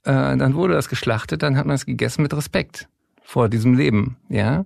äh, 0.04 0.36
dann 0.36 0.54
wurde 0.54 0.74
das 0.74 0.88
geschlachtet, 0.88 1.42
dann 1.42 1.56
hat 1.56 1.66
man 1.66 1.74
es 1.74 1.86
gegessen 1.86 2.22
mit 2.22 2.34
Respekt 2.34 2.88
vor 3.22 3.48
diesem 3.48 3.74
Leben, 3.74 4.16
ja. 4.28 4.64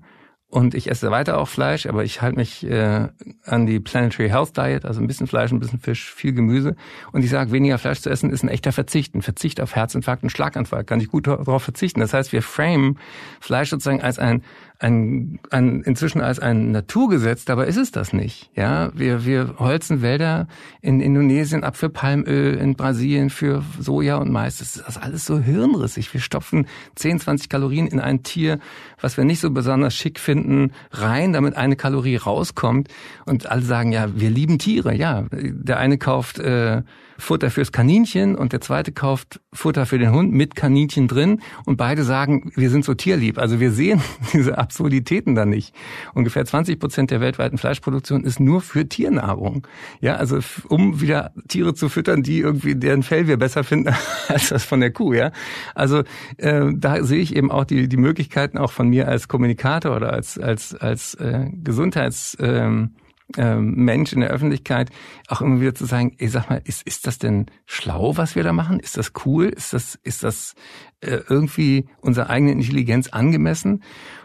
Und 0.51 0.75
ich 0.75 0.91
esse 0.91 1.11
weiter 1.11 1.37
auch 1.37 1.49
Fleisch, 1.49 1.85
aber 1.85 2.05
ich 2.05 2.23
halte 2.23 2.39
mich 2.39 2.65
äh, 2.65 3.09
an 3.45 3.67
die 3.67 3.81
Planetary 3.81 4.31
Health 4.31 4.57
Diet, 4.57 4.87
also 4.87 4.99
ein 4.99 5.07
bisschen 5.07 5.27
Fleisch, 5.27 5.53
ein 5.53 5.61
bisschen 5.61 5.79
Fisch, 5.79 6.11
viel 6.11 6.33
Gemüse. 6.33 6.75
Und 7.13 7.23
ich 7.23 7.29
sage, 7.29 7.53
weniger 7.53 7.77
Fleisch 7.77 8.01
zu 8.01 8.09
essen 8.09 8.31
ist 8.31 8.43
ein 8.43 8.49
echter 8.49 8.73
Verzicht. 8.73 9.15
Ein 9.15 9.21
Verzicht 9.21 9.61
auf 9.61 9.77
Herzinfarkt 9.77 10.23
und 10.23 10.31
Schlaganfall 10.31 10.85
kann 10.85 11.01
ich 11.01 11.09
gut 11.09 11.27
darauf 11.27 11.63
verzichten. 11.63 12.01
Das 12.01 12.15
heißt, 12.15 12.33
wir 12.33 12.41
frame 12.41 12.97
Fleisch 13.41 13.69
sozusagen 13.69 14.01
als 14.01 14.19
ein 14.19 14.43
ein, 14.81 15.41
ein, 15.51 15.83
inzwischen 15.83 16.21
als 16.21 16.39
ein 16.39 16.71
Naturgesetz, 16.71 17.45
dabei 17.45 17.67
ist 17.67 17.77
es 17.77 17.91
das 17.91 18.13
nicht. 18.13 18.51
Ja, 18.55 18.91
wir, 18.95 19.25
wir 19.25 19.57
holzen 19.59 20.03
Wälder 20.03 20.47
in 20.81 21.01
Indonesien 21.01 21.65
ab 21.65 21.77
für 21.77 21.89
Palmöl, 21.89 22.55
in 22.55 22.77
Brasilien 22.77 23.31
für 23.31 23.65
Soja 23.81 24.17
und 24.17 24.31
Mais. 24.31 24.59
Das 24.59 24.77
ist 24.77 24.97
alles 24.97 25.27
so 25.27 25.41
hirnrissig. 25.41 26.13
Wir 26.15 26.21
stopfen 26.21 26.67
10, 26.95 27.19
20 27.21 27.49
Kalorien 27.49 27.89
in 27.89 27.99
ein 27.99 28.23
Tier, 28.23 28.61
was 29.01 29.17
wir 29.17 29.25
nicht 29.25 29.41
so 29.41 29.51
besonders 29.51 29.97
schick 29.97 30.21
finden, 30.21 30.73
rein, 30.93 31.33
damit 31.33 31.57
eine 31.57 31.75
Kalorie 31.75 32.17
rauskommt. 32.17 32.89
Und 33.27 33.47
alle 33.47 33.63
sagen, 33.63 33.91
ja, 33.91 34.09
wir 34.15 34.31
lieben 34.31 34.61
Tiere. 34.61 34.95
Ja, 34.95 35.27
der 35.33 35.79
eine 35.79 35.99
kauft 35.99 36.39
äh, 36.39 36.83
Futter 37.19 37.51
fürs 37.51 37.73
Kaninchen 37.73 38.37
und 38.37 38.53
der 38.53 38.61
zweite 38.61 38.93
kauft 38.93 39.41
Futter 39.53 39.87
für 39.87 39.99
den 39.99 40.13
Hund 40.13 40.33
mit 40.33 40.55
Kaninchen 40.55 41.09
drin 41.09 41.41
und 41.67 41.77
beide 41.77 42.05
sagen, 42.05 42.53
wir 42.55 42.71
sind 42.71 42.85
so 42.85 42.95
tierlieb. 42.95 43.39
Also 43.39 43.59
wir 43.59 43.73
sehen 43.73 44.01
diese 44.33 44.57
Absurditäten 44.57 45.35
da 45.35 45.45
nicht. 45.45 45.75
Ungefähr 46.15 46.45
20 46.45 46.79
Prozent 46.79 47.11
der 47.11 47.21
weltweiten 47.21 47.59
Fleischproduktion 47.59 48.25
ist 48.25 48.39
nur 48.39 48.61
für 48.61 48.89
Tiernahrung. 48.89 49.67
Ja, 50.01 50.15
also 50.15 50.39
um 50.69 51.01
wieder 51.01 51.33
Tiere 51.49 51.75
zu 51.75 51.89
füttern, 51.89 52.23
die 52.23 52.39
irgendwie 52.39 52.77
deren 52.77 53.03
Fell 53.03 53.27
wir 53.27 53.37
besser 53.37 53.65
finden 53.65 53.95
als 54.29 54.51
das 54.51 54.65
von 54.65 54.81
der 54.81 54.93
Kuh. 54.93 55.13
Ja, 55.13 55.33
also 55.75 56.05
äh, 56.37 56.67
da 56.75 57.03
sehe 57.03 57.21
ich 57.21 57.35
eben 57.35 57.51
auch 57.51 57.65
die 57.65 57.89
die 57.89 57.97
Möglichkeiten 57.97 58.59
auch 58.59 58.71
von 58.71 58.89
mir 58.89 59.09
als 59.09 59.27
Kommunikator 59.27 59.97
oder 59.97 60.13
als 60.13 60.39
als 60.39 60.75
als 60.75 61.15
äh, 61.15 61.51
Gesundheits 61.65 62.37
ähm, 62.41 62.93
ähm, 63.37 63.75
Mensch 63.75 64.13
in 64.13 64.21
der 64.21 64.31
Öffentlichkeit 64.31 64.91
auch 65.29 65.41
immer 65.41 65.61
wieder 65.61 65.75
zu 65.75 65.85
sagen, 65.85 66.15
ey, 66.19 66.29
sag 66.29 66.49
mal, 66.49 66.63
ist, 66.65 66.87
ist 66.87 67.07
das 67.07 67.19
denn 67.19 67.47
schlau, 67.67 68.17
was 68.17 68.37
wir 68.37 68.43
da 68.43 68.53
machen? 68.53 68.81
Ist 68.81 68.97
das 68.97 69.13
cool? 69.25 69.47
Ist 69.47 69.73
das, 69.73 69.99
ist 70.03 70.23
das 70.23 70.55
äh, 71.01 71.21
irgendwie 71.29 71.87
unserer 72.01 72.31
eigenen 72.31 72.55
Intelligenz 72.55 73.09
angemessen? 73.09 73.83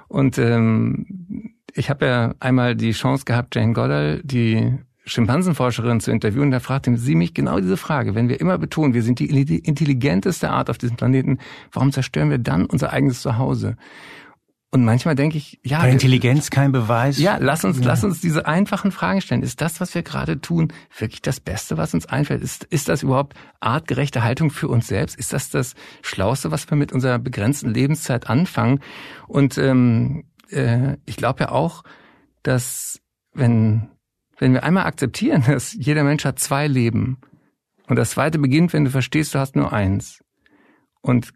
Und 0.08 0.38
ähm, 0.38 1.56
ich 1.74 1.90
habe 1.90 2.06
ja 2.06 2.36
einmal 2.40 2.76
die 2.76 2.92
Chance 2.92 3.26
gehabt, 3.26 3.56
Jane 3.56 3.74
Goddard, 3.74 4.22
die 4.24 4.78
Schimpansenforscherin 5.06 6.00
zu 6.00 6.12
interviewen, 6.12 6.52
da 6.52 6.60
fragte 6.60 6.96
sie 6.98 7.16
mich 7.16 7.34
genau 7.34 7.60
diese 7.60 7.78
Frage. 7.78 8.16
Wenn 8.16 8.30
wir 8.30 8.40
immer 8.40 8.58
betonen, 8.58 8.94
wir 8.94 9.04
sind 9.04 9.20
die 9.20 9.28
intelligenteste 9.28 10.50
Art 10.50 10.70
auf 10.70 10.78
diesem 10.78 10.96
Planeten, 10.96 11.40
warum 11.74 11.92
zerstören 11.92 12.30
wir 12.30 12.38
dann 12.38 12.66
unser 12.66 12.94
eigenes 12.94 13.22
Zuhause? 13.22 13.76
Und 14.74 14.86
manchmal 14.86 15.14
denke 15.14 15.38
ich, 15.38 15.60
ja. 15.64 15.82
Bei 15.82 15.92
Intelligenz 15.92 16.50
kein 16.50 16.72
Beweis. 16.72 17.20
Ja, 17.20 17.38
lass 17.40 17.64
uns, 17.64 17.78
ja. 17.78 17.86
lass 17.86 18.04
uns 18.04 18.22
diese 18.22 18.48
einfachen 18.48 18.92
Fragen 18.92 19.22
stellen. 19.22 19.44
Ist 19.44 19.62
das, 19.62 19.80
was 19.80 19.94
wir 19.94 20.02
gerade 20.02 20.42
tun, 20.42 20.74
wirklich 20.98 21.22
das 21.22 21.40
Beste, 21.40 21.78
was 21.78 21.94
uns 21.94 22.08
einfällt? 22.08 22.42
Ist, 22.42 22.64
ist 22.64 22.90
das 22.90 23.04
überhaupt 23.04 23.36
artgerechte 23.60 24.24
Haltung 24.24 24.50
für 24.50 24.68
uns 24.68 24.88
selbst? 24.88 25.16
Ist 25.16 25.32
das 25.32 25.52
das 25.52 25.76
Schlauste, 26.02 26.50
was 26.50 26.68
wir 26.72 26.76
mit 26.76 26.92
unserer 26.92 27.20
begrenzten 27.20 27.72
Lebenszeit 27.72 28.28
anfangen? 28.28 28.80
Und 29.28 29.60
ähm, 29.60 30.24
äh, 30.50 30.98
ich 31.06 31.18
glaube 31.18 31.42
ja 31.42 31.52
auch, 31.52 31.84
dass 32.42 33.00
wenn, 33.32 33.92
wenn 34.40 34.54
wir 34.54 34.64
einmal 34.64 34.88
akzeptieren, 34.88 35.44
dass 35.48 35.74
jeder 35.74 36.04
Mensch 36.04 36.26
hat 36.26 36.40
zwei 36.40 36.68
Leben 36.68 37.20
und 37.86 37.96
das 37.96 38.10
zweite 38.10 38.40
beginnt, 38.40 38.74
wenn 38.74 38.86
du 38.86 38.90
verstehst, 38.90 39.36
du 39.36 39.40
hast 39.40 39.56
nur 39.56 39.72
eins. 39.72 40.24
Und 41.02 41.32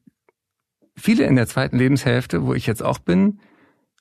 viele 0.98 1.26
in 1.26 1.36
der 1.36 1.48
zweiten 1.48 1.78
Lebenshälfte, 1.78 2.45
wo 2.45 2.54
ich 2.54 2.66
jetzt 2.66 2.84
auch 2.84 3.00
bin, 3.00 3.39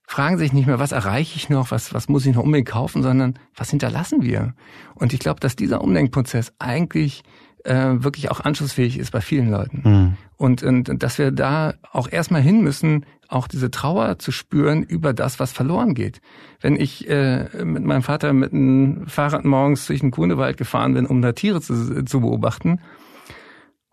fragen 0.06 0.38
sich 0.38 0.52
nicht 0.52 0.66
mehr, 0.66 0.78
was 0.78 0.92
erreiche 0.92 1.36
ich 1.36 1.48
noch, 1.48 1.70
was, 1.70 1.92
was 1.92 2.08
muss 2.08 2.26
ich 2.26 2.34
noch 2.34 2.44
unbedingt 2.44 2.68
kaufen, 2.68 3.02
sondern 3.02 3.38
was 3.54 3.70
hinterlassen 3.70 4.22
wir? 4.22 4.54
Und 4.94 5.12
ich 5.12 5.18
glaube, 5.18 5.40
dass 5.40 5.56
dieser 5.56 5.82
Umdenkprozess 5.82 6.52
eigentlich 6.58 7.22
äh, 7.64 7.94
wirklich 7.98 8.30
auch 8.30 8.40
anschlussfähig 8.40 8.98
ist 8.98 9.10
bei 9.10 9.20
vielen 9.20 9.50
Leuten. 9.50 9.82
Mhm. 9.84 10.16
Und, 10.36 10.62
und 10.62 11.02
dass 11.02 11.18
wir 11.18 11.32
da 11.32 11.74
auch 11.92 12.10
erstmal 12.10 12.42
hin 12.42 12.62
müssen, 12.62 13.04
auch 13.28 13.48
diese 13.48 13.72
Trauer 13.72 14.20
zu 14.20 14.30
spüren 14.30 14.84
über 14.84 15.12
das, 15.12 15.40
was 15.40 15.52
verloren 15.52 15.94
geht. 15.94 16.20
Wenn 16.60 16.76
ich 16.76 17.08
äh, 17.08 17.64
mit 17.64 17.84
meinem 17.84 18.02
Vater 18.02 18.32
mit 18.32 18.52
einem 18.52 19.08
Fahrrad 19.08 19.44
morgens 19.44 19.86
durch 19.86 20.00
den 20.00 20.12
Grunewald 20.12 20.56
gefahren 20.56 20.94
bin, 20.94 21.06
um 21.06 21.22
da 21.22 21.32
Tiere 21.32 21.60
zu, 21.60 22.04
zu 22.04 22.20
beobachten, 22.20 22.80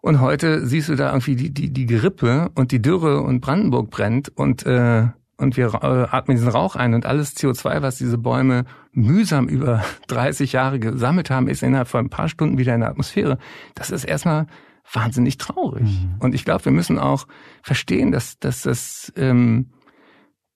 und 0.04 0.20
heute 0.20 0.68
siehst 0.68 0.89
du 0.89 0.95
da 0.95 1.12
irgendwie 1.12 1.38
die, 1.38 1.49
die, 1.49 1.70
die 1.72 1.86
Grippe 1.86 2.51
und 2.56 2.74
die 2.74 2.82
Dürre 2.82 3.22
und 3.22 3.39
Brandenburg 3.39 3.89
brennt 3.89 4.28
und, 4.38 4.66
äh, 4.66 5.08
und 5.38 5.56
wir 5.56 5.74
äh, 5.76 6.08
atmen 6.12 6.36
diesen 6.36 6.49
Rauch 6.49 6.76
ein 6.76 6.93
und 6.93 7.06
alles 7.06 7.38
CO2, 7.38 7.82
was 7.82 7.99
diese 7.99 8.18
Bäume 8.18 8.66
mühsam 8.91 9.47
über 9.47 9.82
30 10.08 10.51
Jahre 10.51 10.80
gesammelt 10.80 11.30
haben, 11.30 11.47
ist 11.47 11.64
innerhalb 11.64 11.88
von 11.88 12.06
ein 12.06 12.10
paar 12.10 12.28
Stunden 12.28 12.58
wieder 12.58 12.76
in 12.76 12.82
der 12.82 12.89
Atmosphäre. 12.89 13.38
Das 13.76 13.91
ist 13.91 14.04
erstmal 14.04 14.47
wahnsinnig 14.91 15.38
traurig. 15.38 15.84
Mhm. 15.84 16.16
Und 16.20 16.36
ich 16.36 16.43
glaube, 16.43 16.66
wir 16.66 16.74
müssen 16.74 16.99
auch 16.99 17.26
verstehen, 17.62 18.12
dass, 18.12 18.38
dass 18.39 18.64
das 18.64 19.14
ähm, 19.16 19.70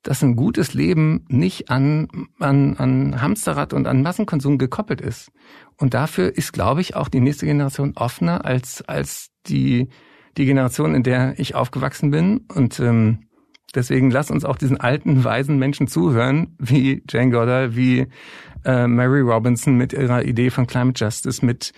dass 0.07 0.23
ein 0.23 0.37
gutes 0.37 0.73
Leben 0.73 1.25
nicht 1.27 1.69
an, 1.69 2.07
an, 2.39 2.77
an 2.77 3.21
Hamsterrad 3.21 3.73
und 3.73 3.87
an 3.87 4.03
Massenkonsum 4.03 4.57
gekoppelt 4.57 5.01
ist. 5.01 5.33
Und 5.75 5.93
dafür 5.93 6.33
ist, 6.37 6.53
glaube 6.53 6.79
ich, 6.79 6.95
auch 6.95 7.09
die 7.09 7.19
nächste 7.19 7.45
Generation 7.45 7.91
offener 7.97 8.45
als, 8.45 8.81
als 8.87 9.31
die, 9.47 9.89
die 10.37 10.45
Generation, 10.45 10.95
in 10.95 11.03
der 11.03 11.37
ich 11.39 11.55
aufgewachsen 11.55 12.09
bin. 12.09 12.45
Und 12.55 12.79
ähm, 12.79 13.27
deswegen 13.75 14.09
lass 14.09 14.31
uns 14.31 14.45
auch 14.45 14.55
diesen 14.55 14.79
alten, 14.79 15.25
weisen 15.25 15.59
Menschen 15.59 15.89
zuhören, 15.89 16.55
wie 16.57 17.03
Jane 17.09 17.31
Goddard, 17.31 17.75
wie 17.75 18.07
äh, 18.63 18.87
Mary 18.87 19.19
Robinson 19.19 19.75
mit 19.75 19.91
ihrer 19.91 20.23
Idee 20.23 20.51
von 20.51 20.67
Climate 20.67 21.03
Justice, 21.03 21.45
mit 21.45 21.73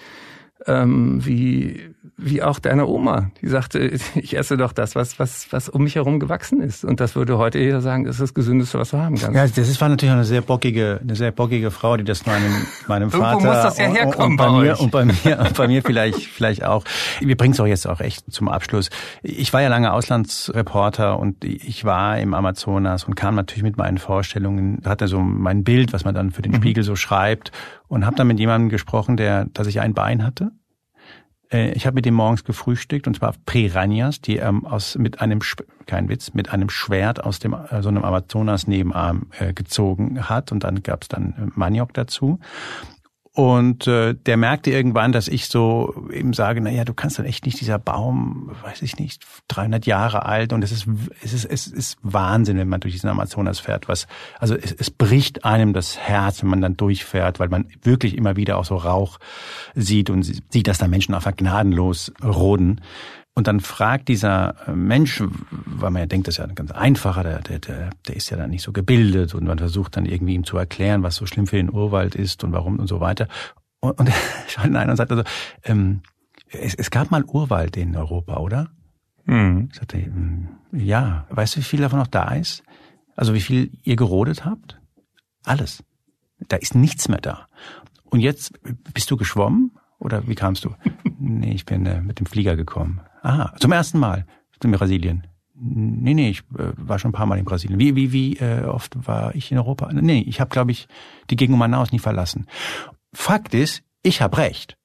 ähm, 0.67 1.25
wie 1.25 1.95
wie 2.21 2.41
auch 2.43 2.59
deine 2.59 2.87
Oma, 2.87 3.31
die 3.41 3.47
sagte, 3.47 3.79
ich 4.15 4.37
esse 4.37 4.57
doch 4.57 4.73
das, 4.73 4.95
was, 4.95 5.19
was, 5.19 5.47
was 5.51 5.69
um 5.69 5.83
mich 5.83 5.95
herum 5.95 6.19
gewachsen 6.19 6.61
ist. 6.61 6.83
Und 6.83 6.99
das 6.99 7.15
würde 7.15 7.37
heute 7.37 7.59
jeder 7.59 7.81
sagen, 7.81 8.03
das 8.03 8.15
ist 8.15 8.21
das 8.21 8.33
Gesündeste, 8.33 8.77
was 8.77 8.93
wir 8.93 8.99
haben 8.99 9.15
kannst. 9.15 9.35
Ja, 9.57 9.63
das 9.63 9.81
war 9.81 9.89
natürlich 9.89 10.13
eine 10.13 10.25
sehr 10.25 10.41
bockige, 10.41 10.99
eine 11.01 11.15
sehr 11.15 11.31
bockige 11.31 11.71
Frau, 11.71 11.97
die 11.97 12.03
das 12.03 12.25
meinem, 12.25 12.65
meinem 12.87 13.11
Vater. 13.11 13.31
Irgendwo 13.31 13.47
muss 13.47 13.63
das 13.63 13.77
ja 13.77 13.85
herkommen 13.85 14.15
und, 14.15 14.31
und 14.31 14.37
bei, 14.37 14.47
bei 14.47 14.61
mir, 14.61 14.79
Und 14.79 14.91
bei 14.91 15.05
mir, 15.05 15.39
und 15.39 15.53
bei 15.55 15.67
mir 15.67 15.81
vielleicht, 15.81 16.19
vielleicht 16.27 16.63
auch. 16.63 16.83
Wir 17.19 17.37
bringen 17.37 17.53
es 17.53 17.59
auch 17.59 17.67
jetzt 17.67 17.87
auch 17.87 18.01
echt 18.01 18.31
zum 18.31 18.49
Abschluss. 18.49 18.89
Ich 19.23 19.53
war 19.53 19.61
ja 19.61 19.69
lange 19.69 19.93
Auslandsreporter 19.93 21.19
und 21.19 21.43
ich 21.43 21.85
war 21.85 22.19
im 22.19 22.33
Amazonas 22.33 23.05
und 23.05 23.15
kam 23.15 23.35
natürlich 23.35 23.63
mit 23.63 23.77
meinen 23.77 23.97
Vorstellungen, 23.97 24.81
hatte 24.85 25.07
so 25.07 25.19
mein 25.19 25.63
Bild, 25.63 25.93
was 25.93 26.05
man 26.05 26.13
dann 26.13 26.31
für 26.31 26.41
den 26.41 26.51
mhm. 26.51 26.57
Spiegel 26.57 26.83
so 26.83 26.95
schreibt 26.95 27.51
und 27.87 28.05
habe 28.05 28.15
dann 28.15 28.27
mit 28.27 28.39
jemandem 28.39 28.69
gesprochen, 28.69 29.17
der, 29.17 29.45
dass 29.45 29.67
ich 29.67 29.79
ein 29.79 29.93
Bein 29.93 30.25
hatte 30.25 30.51
äh, 31.51 31.71
ich 31.71 31.85
habe 31.85 31.95
mit 31.95 32.05
dem 32.05 32.13
morgens 32.13 32.43
gefrühstückt 32.43 33.07
und 33.07 33.15
zwar 33.15 33.33
Piranhas, 33.45 34.21
die 34.21 34.37
ähm, 34.37 34.65
aus 34.65 34.95
mit 34.95 35.21
einem 35.21 35.39
kein 35.85 36.09
Witz 36.09 36.33
mit 36.33 36.51
einem 36.51 36.69
Schwert 36.69 37.23
aus 37.23 37.39
dem 37.39 37.53
äh, 37.53 37.81
so 37.81 37.89
einem 37.89 38.03
Amazonas 38.03 38.67
Nebenarm 38.67 39.27
äh, 39.39 39.53
gezogen 39.53 40.29
hat. 40.29 40.51
Und 40.51 40.63
dann 40.63 40.83
gab's 40.83 41.07
dann 41.07 41.33
äh, 41.37 41.51
Maniok 41.55 41.93
dazu 41.93 42.39
und 43.33 43.85
äh, 43.87 44.15
der 44.15 44.37
merkte 44.37 44.71
irgendwann, 44.71 45.11
dass 45.11 45.27
ich 45.27 45.47
so 45.47 46.07
eben 46.11 46.33
sage, 46.33 46.61
na 46.61 46.71
ja, 46.71 46.83
du 46.83 46.93
kannst 46.93 47.19
dann 47.19 47.25
echt 47.25 47.45
nicht 47.45 47.61
dieser 47.61 47.77
Baum, 47.77 48.51
weiß 48.63 48.81
ich 48.81 48.97
nicht, 48.97 49.23
300 49.49 49.85
Jahre 49.85 50.25
alt 50.25 50.51
und 50.51 50.63
es 50.63 50.71
ist 50.71 50.87
es 51.21 51.33
ist 51.33 51.45
es 51.45 51.67
ist 51.67 51.97
Wahnsinn, 52.01 52.57
wenn 52.57 52.67
man 52.67 52.79
durch 52.79 52.93
diesen 52.93 53.09
Amazonas 53.09 53.59
fährt, 53.59 53.87
was 53.87 54.07
also 54.39 54.55
es, 54.55 54.73
es 54.73 54.89
bricht 54.89 55.45
einem 55.45 55.73
das 55.73 55.97
Herz, 55.97 56.41
wenn 56.41 56.49
man 56.49 56.61
dann 56.61 56.75
durchfährt, 56.75 57.39
weil 57.39 57.49
man 57.49 57.67
wirklich 57.83 58.17
immer 58.17 58.35
wieder 58.35 58.57
auch 58.57 58.65
so 58.65 58.75
Rauch 58.75 59.19
sieht 59.75 60.09
und 60.09 60.23
sieht, 60.23 60.67
dass 60.67 60.79
da 60.79 60.87
Menschen 60.87 61.13
einfach 61.13 61.35
gnadenlos 61.35 62.11
roden. 62.23 62.81
Und 63.35 63.47
dann 63.47 63.59
fragt 63.59 64.09
dieser 64.09 64.55
Mensch, 64.73 65.23
weil 65.49 65.91
man 65.91 66.01
ja 66.01 66.05
denkt, 66.07 66.27
das 66.27 66.35
ist 66.35 66.39
ja 66.39 66.47
ganz 66.47 66.71
einfacher, 66.71 67.23
der, 67.23 67.39
der, 67.39 67.59
der, 67.59 67.89
der 68.07 68.15
ist 68.15 68.29
ja 68.29 68.37
dann 68.37 68.49
nicht 68.49 68.63
so 68.63 68.73
gebildet 68.73 69.33
und 69.33 69.45
man 69.45 69.57
versucht 69.57 69.95
dann 69.95 70.05
irgendwie 70.05 70.33
ihm 70.33 70.43
zu 70.43 70.57
erklären, 70.57 71.03
was 71.03 71.15
so 71.15 71.25
schlimm 71.25 71.47
für 71.47 71.55
den 71.55 71.71
Urwald 71.71 72.15
ist 72.15 72.43
und 72.43 72.51
warum 72.51 72.79
und 72.79 72.87
so 72.87 72.99
weiter. 72.99 73.27
Und, 73.79 73.97
und 73.99 74.09
er 74.09 74.15
schaut 74.47 74.65
hinein 74.65 74.89
und 74.89 74.97
sagt 74.97 75.11
also, 75.11 75.23
ähm, 75.63 76.01
es, 76.51 76.75
es 76.75 76.91
gab 76.91 77.11
mal 77.11 77.23
Urwald 77.23 77.77
in 77.77 77.95
Europa, 77.95 78.37
oder? 78.37 78.71
Mhm. 79.25 79.69
Ich 79.71 79.77
sagte, 79.77 79.97
hm, 79.97 80.49
ja, 80.71 81.25
weißt 81.29 81.55
du, 81.55 81.59
wie 81.59 81.63
viel 81.63 81.81
davon 81.81 81.99
noch 81.99 82.07
da 82.07 82.33
ist? 82.33 82.63
Also 83.15 83.33
wie 83.33 83.41
viel 83.41 83.71
ihr 83.83 83.95
gerodet 83.95 84.45
habt? 84.45 84.79
Alles. 85.43 85.83
Da 86.47 86.57
ist 86.57 86.75
nichts 86.75 87.09
mehr 87.09 87.19
da. 87.19 87.47
Und 88.05 88.21
jetzt 88.21 88.53
bist 88.93 89.11
du 89.11 89.17
geschwommen 89.17 89.71
oder 89.99 90.27
wie 90.27 90.35
kamst 90.35 90.65
du? 90.65 90.73
nee, 91.19 91.53
ich 91.53 91.65
bin 91.65 91.85
äh, 91.85 92.01
mit 92.01 92.19
dem 92.19 92.25
Flieger 92.25 92.55
gekommen. 92.55 93.01
Ah, 93.21 93.53
zum 93.59 93.71
ersten 93.71 93.99
Mal 93.99 94.25
in 94.63 94.71
Brasilien. 94.71 95.27
Nee, 95.61 96.13
nee, 96.13 96.29
ich 96.29 96.39
äh, 96.57 96.71
war 96.77 96.99
schon 96.99 97.09
ein 97.09 97.13
paar 97.13 97.25
Mal 97.25 97.37
in 97.37 97.45
Brasilien. 97.45 97.79
Wie, 97.79 97.95
wie, 97.95 98.13
wie 98.13 98.37
äh, 98.37 98.63
oft 98.63 98.95
war 99.07 99.35
ich 99.35 99.51
in 99.51 99.57
Europa? 99.57 99.89
Nee, 99.91 100.23
ich 100.25 100.39
habe, 100.39 100.49
glaube 100.49 100.71
ich, 100.71 100.87
die 101.29 101.35
Gegend 101.35 101.53
um 101.53 101.59
Manaus 101.59 101.91
nie 101.91 101.99
verlassen. 101.99 102.47
Fakt 103.13 103.53
ist, 103.53 103.83
ich 104.01 104.21
habe 104.21 104.37
recht. 104.37 104.77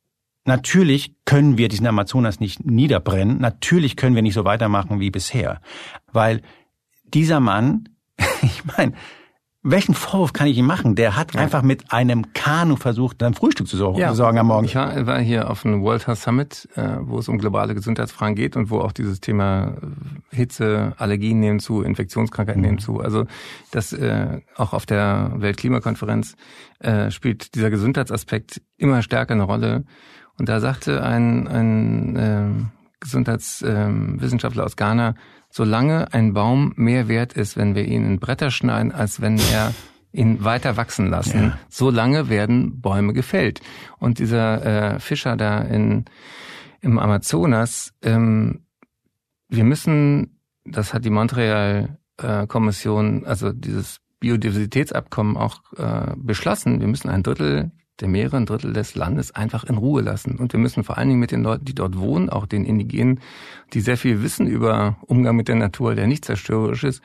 Natürlich 0.45 1.15
können 1.25 1.57
wir 1.59 1.69
diesen 1.69 1.87
Amazonas 1.87 2.41
nicht 2.41 2.67
niederbrennen. 2.67 3.39
Natürlich 3.39 3.97
können 3.97 4.15
wir 4.15 4.23
nicht 4.23 4.35
so 4.35 4.45
weitermachen 4.45 5.01
wie 5.01 5.11
bisher. 5.11 5.61
Weil 6.13 6.43
dieser 7.05 7.41
Mann, 7.41 7.89
ich 8.43 8.65
meine, 8.65 8.95
welchen 9.65 9.95
Vorwurf 9.95 10.35
kann 10.35 10.47
ich 10.47 10.59
ihm 10.59 10.67
machen? 10.67 10.95
Der 10.95 11.17
hat 11.17 11.35
ja. 11.35 11.41
einfach 11.41 11.63
mit 11.63 11.91
einem 11.91 12.35
Kanu 12.35 12.77
versucht, 12.77 13.23
dann 13.23 13.33
Frühstück 13.33 13.67
zu 13.67 13.79
sorgen, 13.79 13.99
ja. 13.99 14.15
sorgen 14.15 14.39
am 14.39 14.49
Morgen. 14.49 14.67
Ich 14.67 14.75
war 14.75 15.19
hier 15.19 15.51
auf 15.51 15.65
einem 15.65 15.83
World 15.83 16.07
Health 16.07 16.19
Summit, 16.19 16.69
äh, 16.77 16.99
wo 17.01 17.19
es 17.19 17.29
um 17.29 17.39
globale 17.39 17.75
Gesundheitsfragen 17.75 18.37
geht 18.37 18.57
und 18.57 18.69
wo 18.69 18.81
auch 18.81 18.93
dieses 18.93 19.21
Thema 19.21 19.79
äh, 20.31 20.37
Hitze, 20.37 20.93
Allergien 20.99 21.41
nehmen 21.41 21.61
zu, 21.61 21.83
Infektionskrankheiten 21.83 22.61
mhm. 22.61 22.67
nehmen 22.67 22.79
zu. 22.79 23.01
Also 23.01 23.25
das 23.71 23.95
äh, 23.95 24.43
auch 24.55 24.75
auf 24.75 24.85
der 24.87 25.33
Weltklimakonferenz 25.37 26.37
spielt 27.09 27.55
dieser 27.55 27.71
Gesundheitsaspekt 27.71 28.61
immer 28.77 29.01
stärker 29.01 29.33
eine 29.33 29.45
Rolle. 29.45 29.85
Und 30.39 30.51
da 30.51 30.61
sagte 30.61 31.03
ein, 31.03 31.49
ein 31.49 32.17
äh, 32.17 32.49
Gesundheitswissenschaftler 33.01 34.63
äh, 34.63 34.67
aus 34.67 34.77
Ghana, 34.77 35.15
solange 35.55 36.13
ein 36.13 36.33
Baum 36.33 36.73
mehr 36.75 37.07
wert 37.07 37.35
ist, 37.35 37.57
wenn 37.57 37.77
wir 37.77 37.85
ihn 37.85 38.05
in 38.05 38.19
Bretter 38.19 38.51
schneiden, 38.51 38.91
als 38.91 39.21
wenn 39.21 39.39
er 39.39 39.73
ihn 40.13 40.43
weiter 40.43 40.77
wachsen 40.77 41.09
lassen, 41.09 41.43
ja. 41.43 41.57
solange 41.69 42.29
werden 42.29 42.81
Bäume 42.81 43.13
gefällt. 43.13 43.61
Und 43.99 44.19
dieser 44.19 44.95
äh, 44.95 44.99
Fischer 44.99 45.37
da 45.37 45.61
in, 45.61 46.07
im 46.81 46.99
Amazonas, 46.99 47.95
ähm, 48.03 48.65
wir 49.49 49.63
müssen, 49.63 50.41
das 50.65 50.93
hat 50.93 51.05
die 51.05 51.11
Montreal-Kommission, 51.11 53.23
äh, 53.23 53.27
also 53.27 53.53
dieses 53.53 54.01
Biodiversitätsabkommen 54.19 55.37
auch 55.37 55.61
äh, 55.77 56.15
beschlossen, 56.17 56.81
wir 56.81 56.89
müssen 56.89 57.11
ein 57.11 57.23
Drittel 57.23 57.71
der 58.01 58.09
Meere, 58.09 58.37
ein 58.37 58.47
Drittel 58.47 58.73
des 58.73 58.95
Landes 58.95 59.33
einfach 59.33 59.65
in 59.65 59.77
Ruhe 59.77 60.03
lassen. 60.03 60.37
Und 60.37 60.53
wir 60.53 60.61
müssen 60.61 60.85
vor 60.85 60.99
allen 60.99 61.09
Dingen 61.09 61.21
mit 61.21 61.31
den 61.31 61.43
Leuten, 61.43 61.65
die 61.65 61.75
dort 61.75 61.99
wohnen, 61.99 62.29
auch 62.29 62.47
den 62.47 62.65
Indigenen, 62.65 63.21
die 63.73 63.81
sehr 63.81 63.97
viel 63.97 64.23
wissen 64.23 64.47
über 64.47 64.99
Umgang 65.03 65.37
mit 65.37 65.49
der 65.49 65.57
Natur, 65.57 65.95
der 65.95 66.07
nicht 66.07 66.25
zerstörerisch 66.25 66.85
ist, 66.85 67.03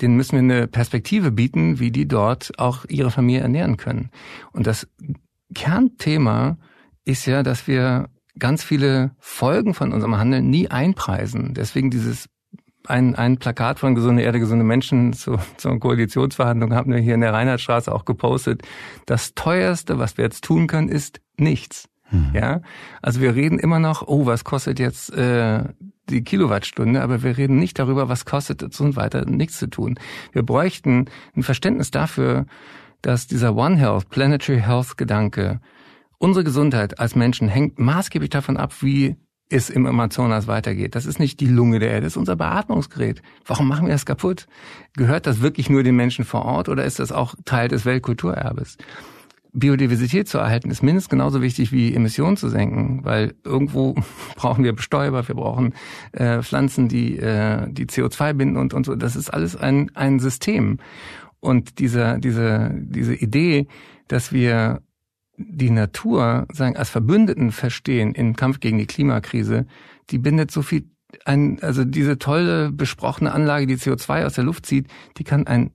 denen 0.00 0.16
müssen 0.16 0.32
wir 0.32 0.56
eine 0.56 0.66
Perspektive 0.68 1.30
bieten, 1.30 1.78
wie 1.78 1.90
die 1.90 2.08
dort 2.08 2.58
auch 2.58 2.84
ihre 2.88 3.10
Familie 3.10 3.42
ernähren 3.42 3.76
können. 3.76 4.10
Und 4.52 4.66
das 4.66 4.88
Kernthema 5.54 6.56
ist 7.04 7.26
ja, 7.26 7.42
dass 7.42 7.66
wir 7.66 8.08
ganz 8.38 8.64
viele 8.64 9.14
Folgen 9.18 9.74
von 9.74 9.92
unserem 9.92 10.16
Handeln 10.16 10.48
nie 10.48 10.68
einpreisen. 10.68 11.52
Deswegen 11.54 11.90
dieses 11.90 12.28
ein, 12.86 13.14
ein 13.14 13.38
Plakat 13.38 13.78
von 13.78 13.94
Gesunde 13.94 14.22
Erde, 14.22 14.40
gesunde 14.40 14.64
Menschen 14.64 15.12
zu, 15.12 15.38
zur 15.56 15.78
Koalitionsverhandlung 15.78 16.74
haben 16.74 16.92
wir 16.92 17.00
hier 17.00 17.14
in 17.14 17.20
der 17.20 17.32
Reinhardtstraße 17.32 17.92
auch 17.92 18.04
gepostet. 18.04 18.62
Das 19.06 19.34
teuerste, 19.34 19.98
was 19.98 20.16
wir 20.16 20.24
jetzt 20.24 20.44
tun 20.44 20.66
können, 20.66 20.88
ist 20.88 21.20
nichts. 21.36 21.88
Mhm. 22.10 22.30
Ja, 22.34 22.60
also 23.00 23.20
wir 23.20 23.34
reden 23.34 23.58
immer 23.58 23.78
noch, 23.78 24.06
oh, 24.06 24.26
was 24.26 24.44
kostet 24.44 24.78
jetzt 24.78 25.12
äh, 25.14 25.64
die 26.10 26.22
Kilowattstunde, 26.22 27.02
aber 27.02 27.22
wir 27.22 27.36
reden 27.36 27.58
nicht 27.58 27.78
darüber, 27.78 28.08
was 28.08 28.24
kostet 28.24 28.62
es 28.62 28.80
uns 28.80 28.96
weiter 28.96 29.24
nichts 29.24 29.58
zu 29.58 29.68
tun. 29.68 29.98
Wir 30.32 30.42
bräuchten 30.42 31.06
ein 31.34 31.42
Verständnis 31.42 31.90
dafür, 31.90 32.46
dass 33.00 33.26
dieser 33.26 33.56
One 33.56 33.76
Health, 33.76 34.10
Planetary 34.10 34.60
Health 34.60 34.96
Gedanke, 34.96 35.60
unsere 36.18 36.44
Gesundheit 36.44 37.00
als 37.00 37.16
Menschen 37.16 37.48
hängt 37.48 37.78
maßgeblich 37.78 38.30
davon 38.30 38.56
ab, 38.56 38.74
wie 38.82 39.16
es 39.52 39.70
im 39.70 39.86
Amazonas 39.86 40.46
weitergeht. 40.46 40.94
Das 40.94 41.06
ist 41.06 41.18
nicht 41.18 41.40
die 41.40 41.46
Lunge 41.46 41.78
der 41.78 41.90
Erde, 41.90 42.02
das 42.02 42.14
ist 42.14 42.16
unser 42.16 42.36
Beatmungsgerät. 42.36 43.22
Warum 43.46 43.68
machen 43.68 43.86
wir 43.86 43.92
das 43.92 44.06
kaputt? 44.06 44.46
Gehört 44.94 45.26
das 45.26 45.40
wirklich 45.40 45.70
nur 45.70 45.82
den 45.82 45.96
Menschen 45.96 46.24
vor 46.24 46.44
Ort 46.44 46.68
oder 46.68 46.84
ist 46.84 46.98
das 46.98 47.12
auch 47.12 47.34
Teil 47.44 47.68
des 47.68 47.84
Weltkulturerbes? 47.84 48.78
Biodiversität 49.54 50.28
zu 50.28 50.38
erhalten 50.38 50.70
ist 50.70 50.82
mindestens 50.82 51.10
genauso 51.10 51.42
wichtig 51.42 51.72
wie 51.72 51.94
Emissionen 51.94 52.38
zu 52.38 52.48
senken, 52.48 53.04
weil 53.04 53.34
irgendwo 53.44 53.94
brauchen 54.36 54.64
wir 54.64 54.72
Bestäuber, 54.72 55.28
wir 55.28 55.34
brauchen 55.34 55.74
äh, 56.12 56.42
Pflanzen, 56.42 56.88
die 56.88 57.18
äh, 57.18 57.70
die 57.70 57.86
CO2 57.86 58.32
binden 58.32 58.56
und 58.56 58.72
und 58.72 58.86
so. 58.86 58.94
Das 58.96 59.14
ist 59.14 59.28
alles 59.28 59.56
ein 59.56 59.90
ein 59.94 60.20
System. 60.20 60.78
Und 61.40 61.78
diese 61.80 62.18
diese 62.18 62.70
diese 62.74 63.14
Idee, 63.14 63.66
dass 64.08 64.32
wir 64.32 64.80
die 65.36 65.70
Natur 65.70 66.46
sagen 66.52 66.76
als 66.76 66.90
Verbündeten 66.90 67.52
verstehen 67.52 68.14
im 68.14 68.36
Kampf 68.36 68.60
gegen 68.60 68.78
die 68.78 68.86
Klimakrise, 68.86 69.66
die 70.10 70.18
bindet 70.18 70.50
so 70.50 70.62
viel 70.62 70.90
ein, 71.24 71.58
also 71.62 71.84
diese 71.84 72.18
tolle 72.18 72.70
besprochene 72.72 73.32
Anlage, 73.32 73.66
die 73.66 73.76
CO2 73.76 74.24
aus 74.24 74.34
der 74.34 74.44
Luft 74.44 74.66
zieht, 74.66 74.88
die 75.18 75.24
kann 75.24 75.46
ein 75.46 75.70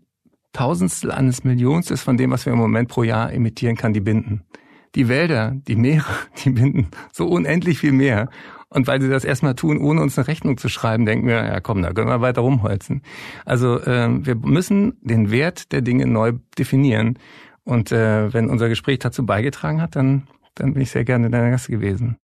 Tausendstel 0.54 1.12
eines 1.12 1.44
Millionstes 1.44 2.02
von 2.02 2.18
dem, 2.18 2.32
was 2.32 2.46
wir 2.46 2.54
im 2.54 2.60
Moment 2.60 2.90
pro 2.90 3.04
Jahr 3.04 3.32
emittieren, 3.32 3.76
kann 3.76 3.94
die 3.94 4.00
binden. 4.00 4.44
Die 4.96 5.08
Wälder, 5.08 5.56
die 5.68 5.76
Meere, 5.76 6.06
die 6.44 6.50
binden 6.50 6.88
so 7.14 7.28
unendlich 7.28 7.80
viel 7.80 7.92
mehr. 7.92 8.30
Und 8.70 8.86
weil 8.88 9.02
sie 9.02 9.10
das 9.10 9.24
erstmal 9.24 9.56
tun, 9.56 9.78
ohne 9.78 10.02
uns 10.02 10.18
eine 10.18 10.28
Rechnung 10.28 10.58
zu 10.58 10.68
schreiben, 10.68 11.06
denken 11.06 11.28
wir, 11.28 11.36
ja 11.36 11.60
komm, 11.62 11.82
da 11.82 11.94
können 11.94 12.10
wir 12.10 12.20
weiter 12.20 12.42
rumholzen. 12.42 13.02
Also 13.46 13.80
äh, 13.80 14.10
wir 14.26 14.36
müssen 14.36 14.98
den 15.02 15.32
Wert 15.32 15.72
der 15.72 15.82
Dinge 15.82 16.06
neu 16.06 16.34
definieren. 16.58 17.18
Und 17.68 17.92
äh, 17.92 18.34
wenn 18.34 18.50
unser 18.50 18.70
Gespräch 18.70 19.00
dazu 19.00 19.26
beigetragen 19.26 19.82
hat, 19.82 19.98
dann, 19.98 20.26
dann 20.56 20.74
bin 20.74 20.84
ich 20.84 20.92
sehr 20.92 21.04
gerne 21.04 21.30
deiner 21.30 21.52
Gast 21.52 21.68
gewesen. 21.68 22.18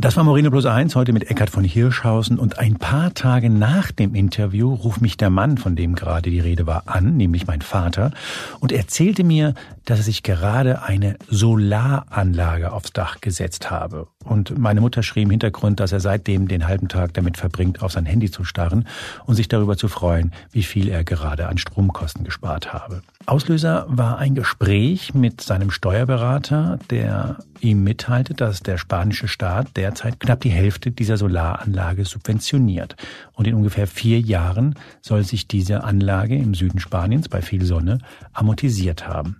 Das 0.00 0.16
war 0.16 0.22
Moreno 0.22 0.48
Plus 0.52 0.64
eins 0.64 0.94
heute 0.94 1.12
mit 1.12 1.28
Eckhard 1.28 1.50
von 1.50 1.64
Hirschhausen 1.64 2.38
und 2.38 2.60
ein 2.60 2.76
paar 2.76 3.14
Tage 3.14 3.50
nach 3.50 3.90
dem 3.90 4.14
Interview 4.14 4.72
ruft 4.72 5.00
mich 5.00 5.16
der 5.16 5.28
Mann, 5.28 5.58
von 5.58 5.74
dem 5.74 5.96
gerade 5.96 6.30
die 6.30 6.38
Rede 6.38 6.68
war, 6.68 6.84
an, 6.86 7.16
nämlich 7.16 7.48
mein 7.48 7.62
Vater, 7.62 8.12
und 8.60 8.70
erzählte 8.70 9.24
mir, 9.24 9.54
dass 9.86 9.98
er 9.98 10.04
sich 10.04 10.22
gerade 10.22 10.82
eine 10.82 11.16
Solaranlage 11.28 12.70
aufs 12.70 12.92
Dach 12.92 13.20
gesetzt 13.20 13.72
habe. 13.72 14.06
Und 14.22 14.56
meine 14.56 14.80
Mutter 14.80 15.02
schrie 15.02 15.22
im 15.22 15.30
Hintergrund, 15.30 15.80
dass 15.80 15.90
er 15.90 15.98
seitdem 15.98 16.46
den 16.46 16.68
halben 16.68 16.86
Tag 16.86 17.12
damit 17.14 17.36
verbringt, 17.36 17.82
auf 17.82 17.90
sein 17.90 18.06
Handy 18.06 18.30
zu 18.30 18.44
starren 18.44 18.86
und 19.26 19.34
sich 19.34 19.48
darüber 19.48 19.76
zu 19.76 19.88
freuen, 19.88 20.32
wie 20.52 20.62
viel 20.62 20.88
er 20.88 21.02
gerade 21.02 21.48
an 21.48 21.58
Stromkosten 21.58 22.22
gespart 22.22 22.72
habe. 22.72 23.02
Auslöser 23.28 23.84
war 23.88 24.16
ein 24.16 24.34
Gespräch 24.34 25.12
mit 25.12 25.42
seinem 25.42 25.70
Steuerberater, 25.70 26.78
der 26.88 27.36
ihm 27.60 27.84
mitteilte, 27.84 28.32
dass 28.32 28.62
der 28.62 28.78
spanische 28.78 29.28
Staat 29.28 29.76
derzeit 29.76 30.18
knapp 30.18 30.40
die 30.40 30.48
Hälfte 30.48 30.92
dieser 30.92 31.18
Solaranlage 31.18 32.06
subventioniert. 32.06 32.96
Und 33.34 33.46
in 33.46 33.54
ungefähr 33.54 33.86
vier 33.86 34.18
Jahren 34.18 34.76
soll 35.02 35.24
sich 35.24 35.46
diese 35.46 35.84
Anlage 35.84 36.36
im 36.36 36.54
Süden 36.54 36.80
Spaniens 36.80 37.28
bei 37.28 37.42
viel 37.42 37.66
Sonne 37.66 37.98
amortisiert 38.32 39.06
haben. 39.06 39.36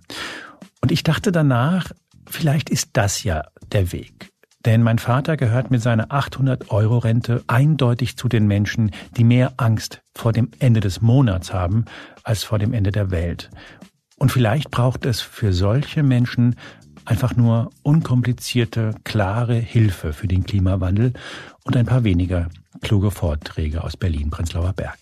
Und 0.81 0.91
ich 0.91 1.01
dachte 1.01 1.31
danach, 1.31 1.91
vielleicht 2.27 2.69
ist 2.69 2.91
das 2.93 3.23
ja 3.23 3.45
der 3.71 3.91
Weg. 3.91 4.31
Denn 4.65 4.83
mein 4.83 4.99
Vater 4.99 5.37
gehört 5.37 5.71
mit 5.71 5.81
seiner 5.81 6.07
800-Euro-Rente 6.07 7.43
eindeutig 7.47 8.17
zu 8.17 8.27
den 8.27 8.45
Menschen, 8.45 8.91
die 9.15 9.23
mehr 9.23 9.53
Angst 9.57 10.01
vor 10.13 10.33
dem 10.33 10.51
Ende 10.59 10.81
des 10.81 11.01
Monats 11.01 11.53
haben 11.53 11.85
als 12.23 12.43
vor 12.43 12.59
dem 12.59 12.73
Ende 12.73 12.91
der 12.91 13.09
Welt. 13.09 13.49
Und 14.17 14.33
vielleicht 14.33 14.69
braucht 14.69 15.05
es 15.05 15.21
für 15.21 15.53
solche 15.53 16.03
Menschen 16.03 16.55
einfach 17.05 17.35
nur 17.35 17.71
unkomplizierte, 17.83 18.95
klare 19.05 19.55
Hilfe 19.55 20.11
für 20.11 20.27
den 20.27 20.43
Klimawandel 20.43 21.13
und 21.69 21.77
ein 21.77 21.85
paar 21.85 22.03
weniger 22.03 22.49
kluge 22.81 23.11
Vorträge 23.11 23.83
aus 23.83 23.95
Berlin-Prenzlauer 23.95 24.73
Berg. 24.73 24.97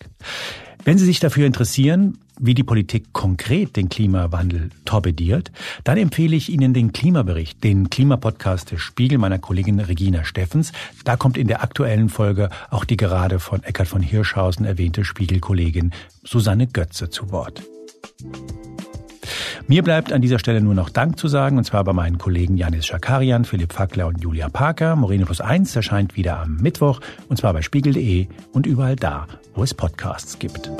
Wenn 0.83 0.97
Sie 0.97 1.05
sich 1.05 1.21
dafür 1.21 1.45
interessieren, 1.45 2.17
wie 2.41 2.55
die 2.55 2.65
Politik 2.65 3.13
konkret 3.13 3.77
den 3.77 3.87
Klimawandel 3.87 4.71
torpediert, 4.83 5.49
dann 5.85 5.97
empfehle 5.97 6.35
ich 6.35 6.49
Ihnen 6.51 6.73
den 6.73 6.91
Klimabericht, 6.91 7.63
den 7.63 7.89
Klimapodcast 7.89 8.71
des 8.71 8.81
Spiegel 8.81 9.17
meiner 9.17 9.39
Kollegin 9.39 9.79
Regina 9.79 10.25
Steffens. 10.25 10.73
Da 11.05 11.15
kommt 11.15 11.37
in 11.37 11.47
der 11.47 11.63
aktuellen 11.63 12.09
Folge 12.09 12.49
auch 12.69 12.83
die 12.83 12.97
gerade 12.97 13.39
von 13.39 13.63
Eckhard 13.63 13.87
von 13.87 14.01
Hirschhausen 14.01 14.65
erwähnte 14.65 15.05
Spiegelkollegin 15.05 15.93
Susanne 16.25 16.67
Götze 16.67 17.09
zu 17.09 17.31
Wort. 17.31 17.63
Mir 19.67 19.83
bleibt 19.83 20.13
an 20.13 20.21
dieser 20.21 20.39
Stelle 20.39 20.61
nur 20.61 20.73
noch 20.73 20.89
Dank 20.89 21.17
zu 21.19 21.27
sagen, 21.27 21.57
und 21.57 21.63
zwar 21.63 21.83
bei 21.83 21.93
meinen 21.93 22.17
Kollegen 22.17 22.57
Janis 22.57 22.85
Schakarian, 22.85 23.45
Philipp 23.45 23.73
Fackler 23.73 24.07
und 24.07 24.21
Julia 24.21 24.49
Parker. 24.49 24.95
Moreno 24.95 25.25
Plus 25.25 25.41
1 25.41 25.75
erscheint 25.75 26.15
wieder 26.15 26.39
am 26.39 26.57
Mittwoch, 26.57 26.99
und 27.29 27.37
zwar 27.37 27.53
bei 27.53 27.61
spiegel.de 27.61 28.27
und 28.53 28.65
überall 28.65 28.95
da, 28.95 29.27
wo 29.55 29.63
es 29.63 29.73
Podcasts 29.73 30.39
gibt. 30.39 30.71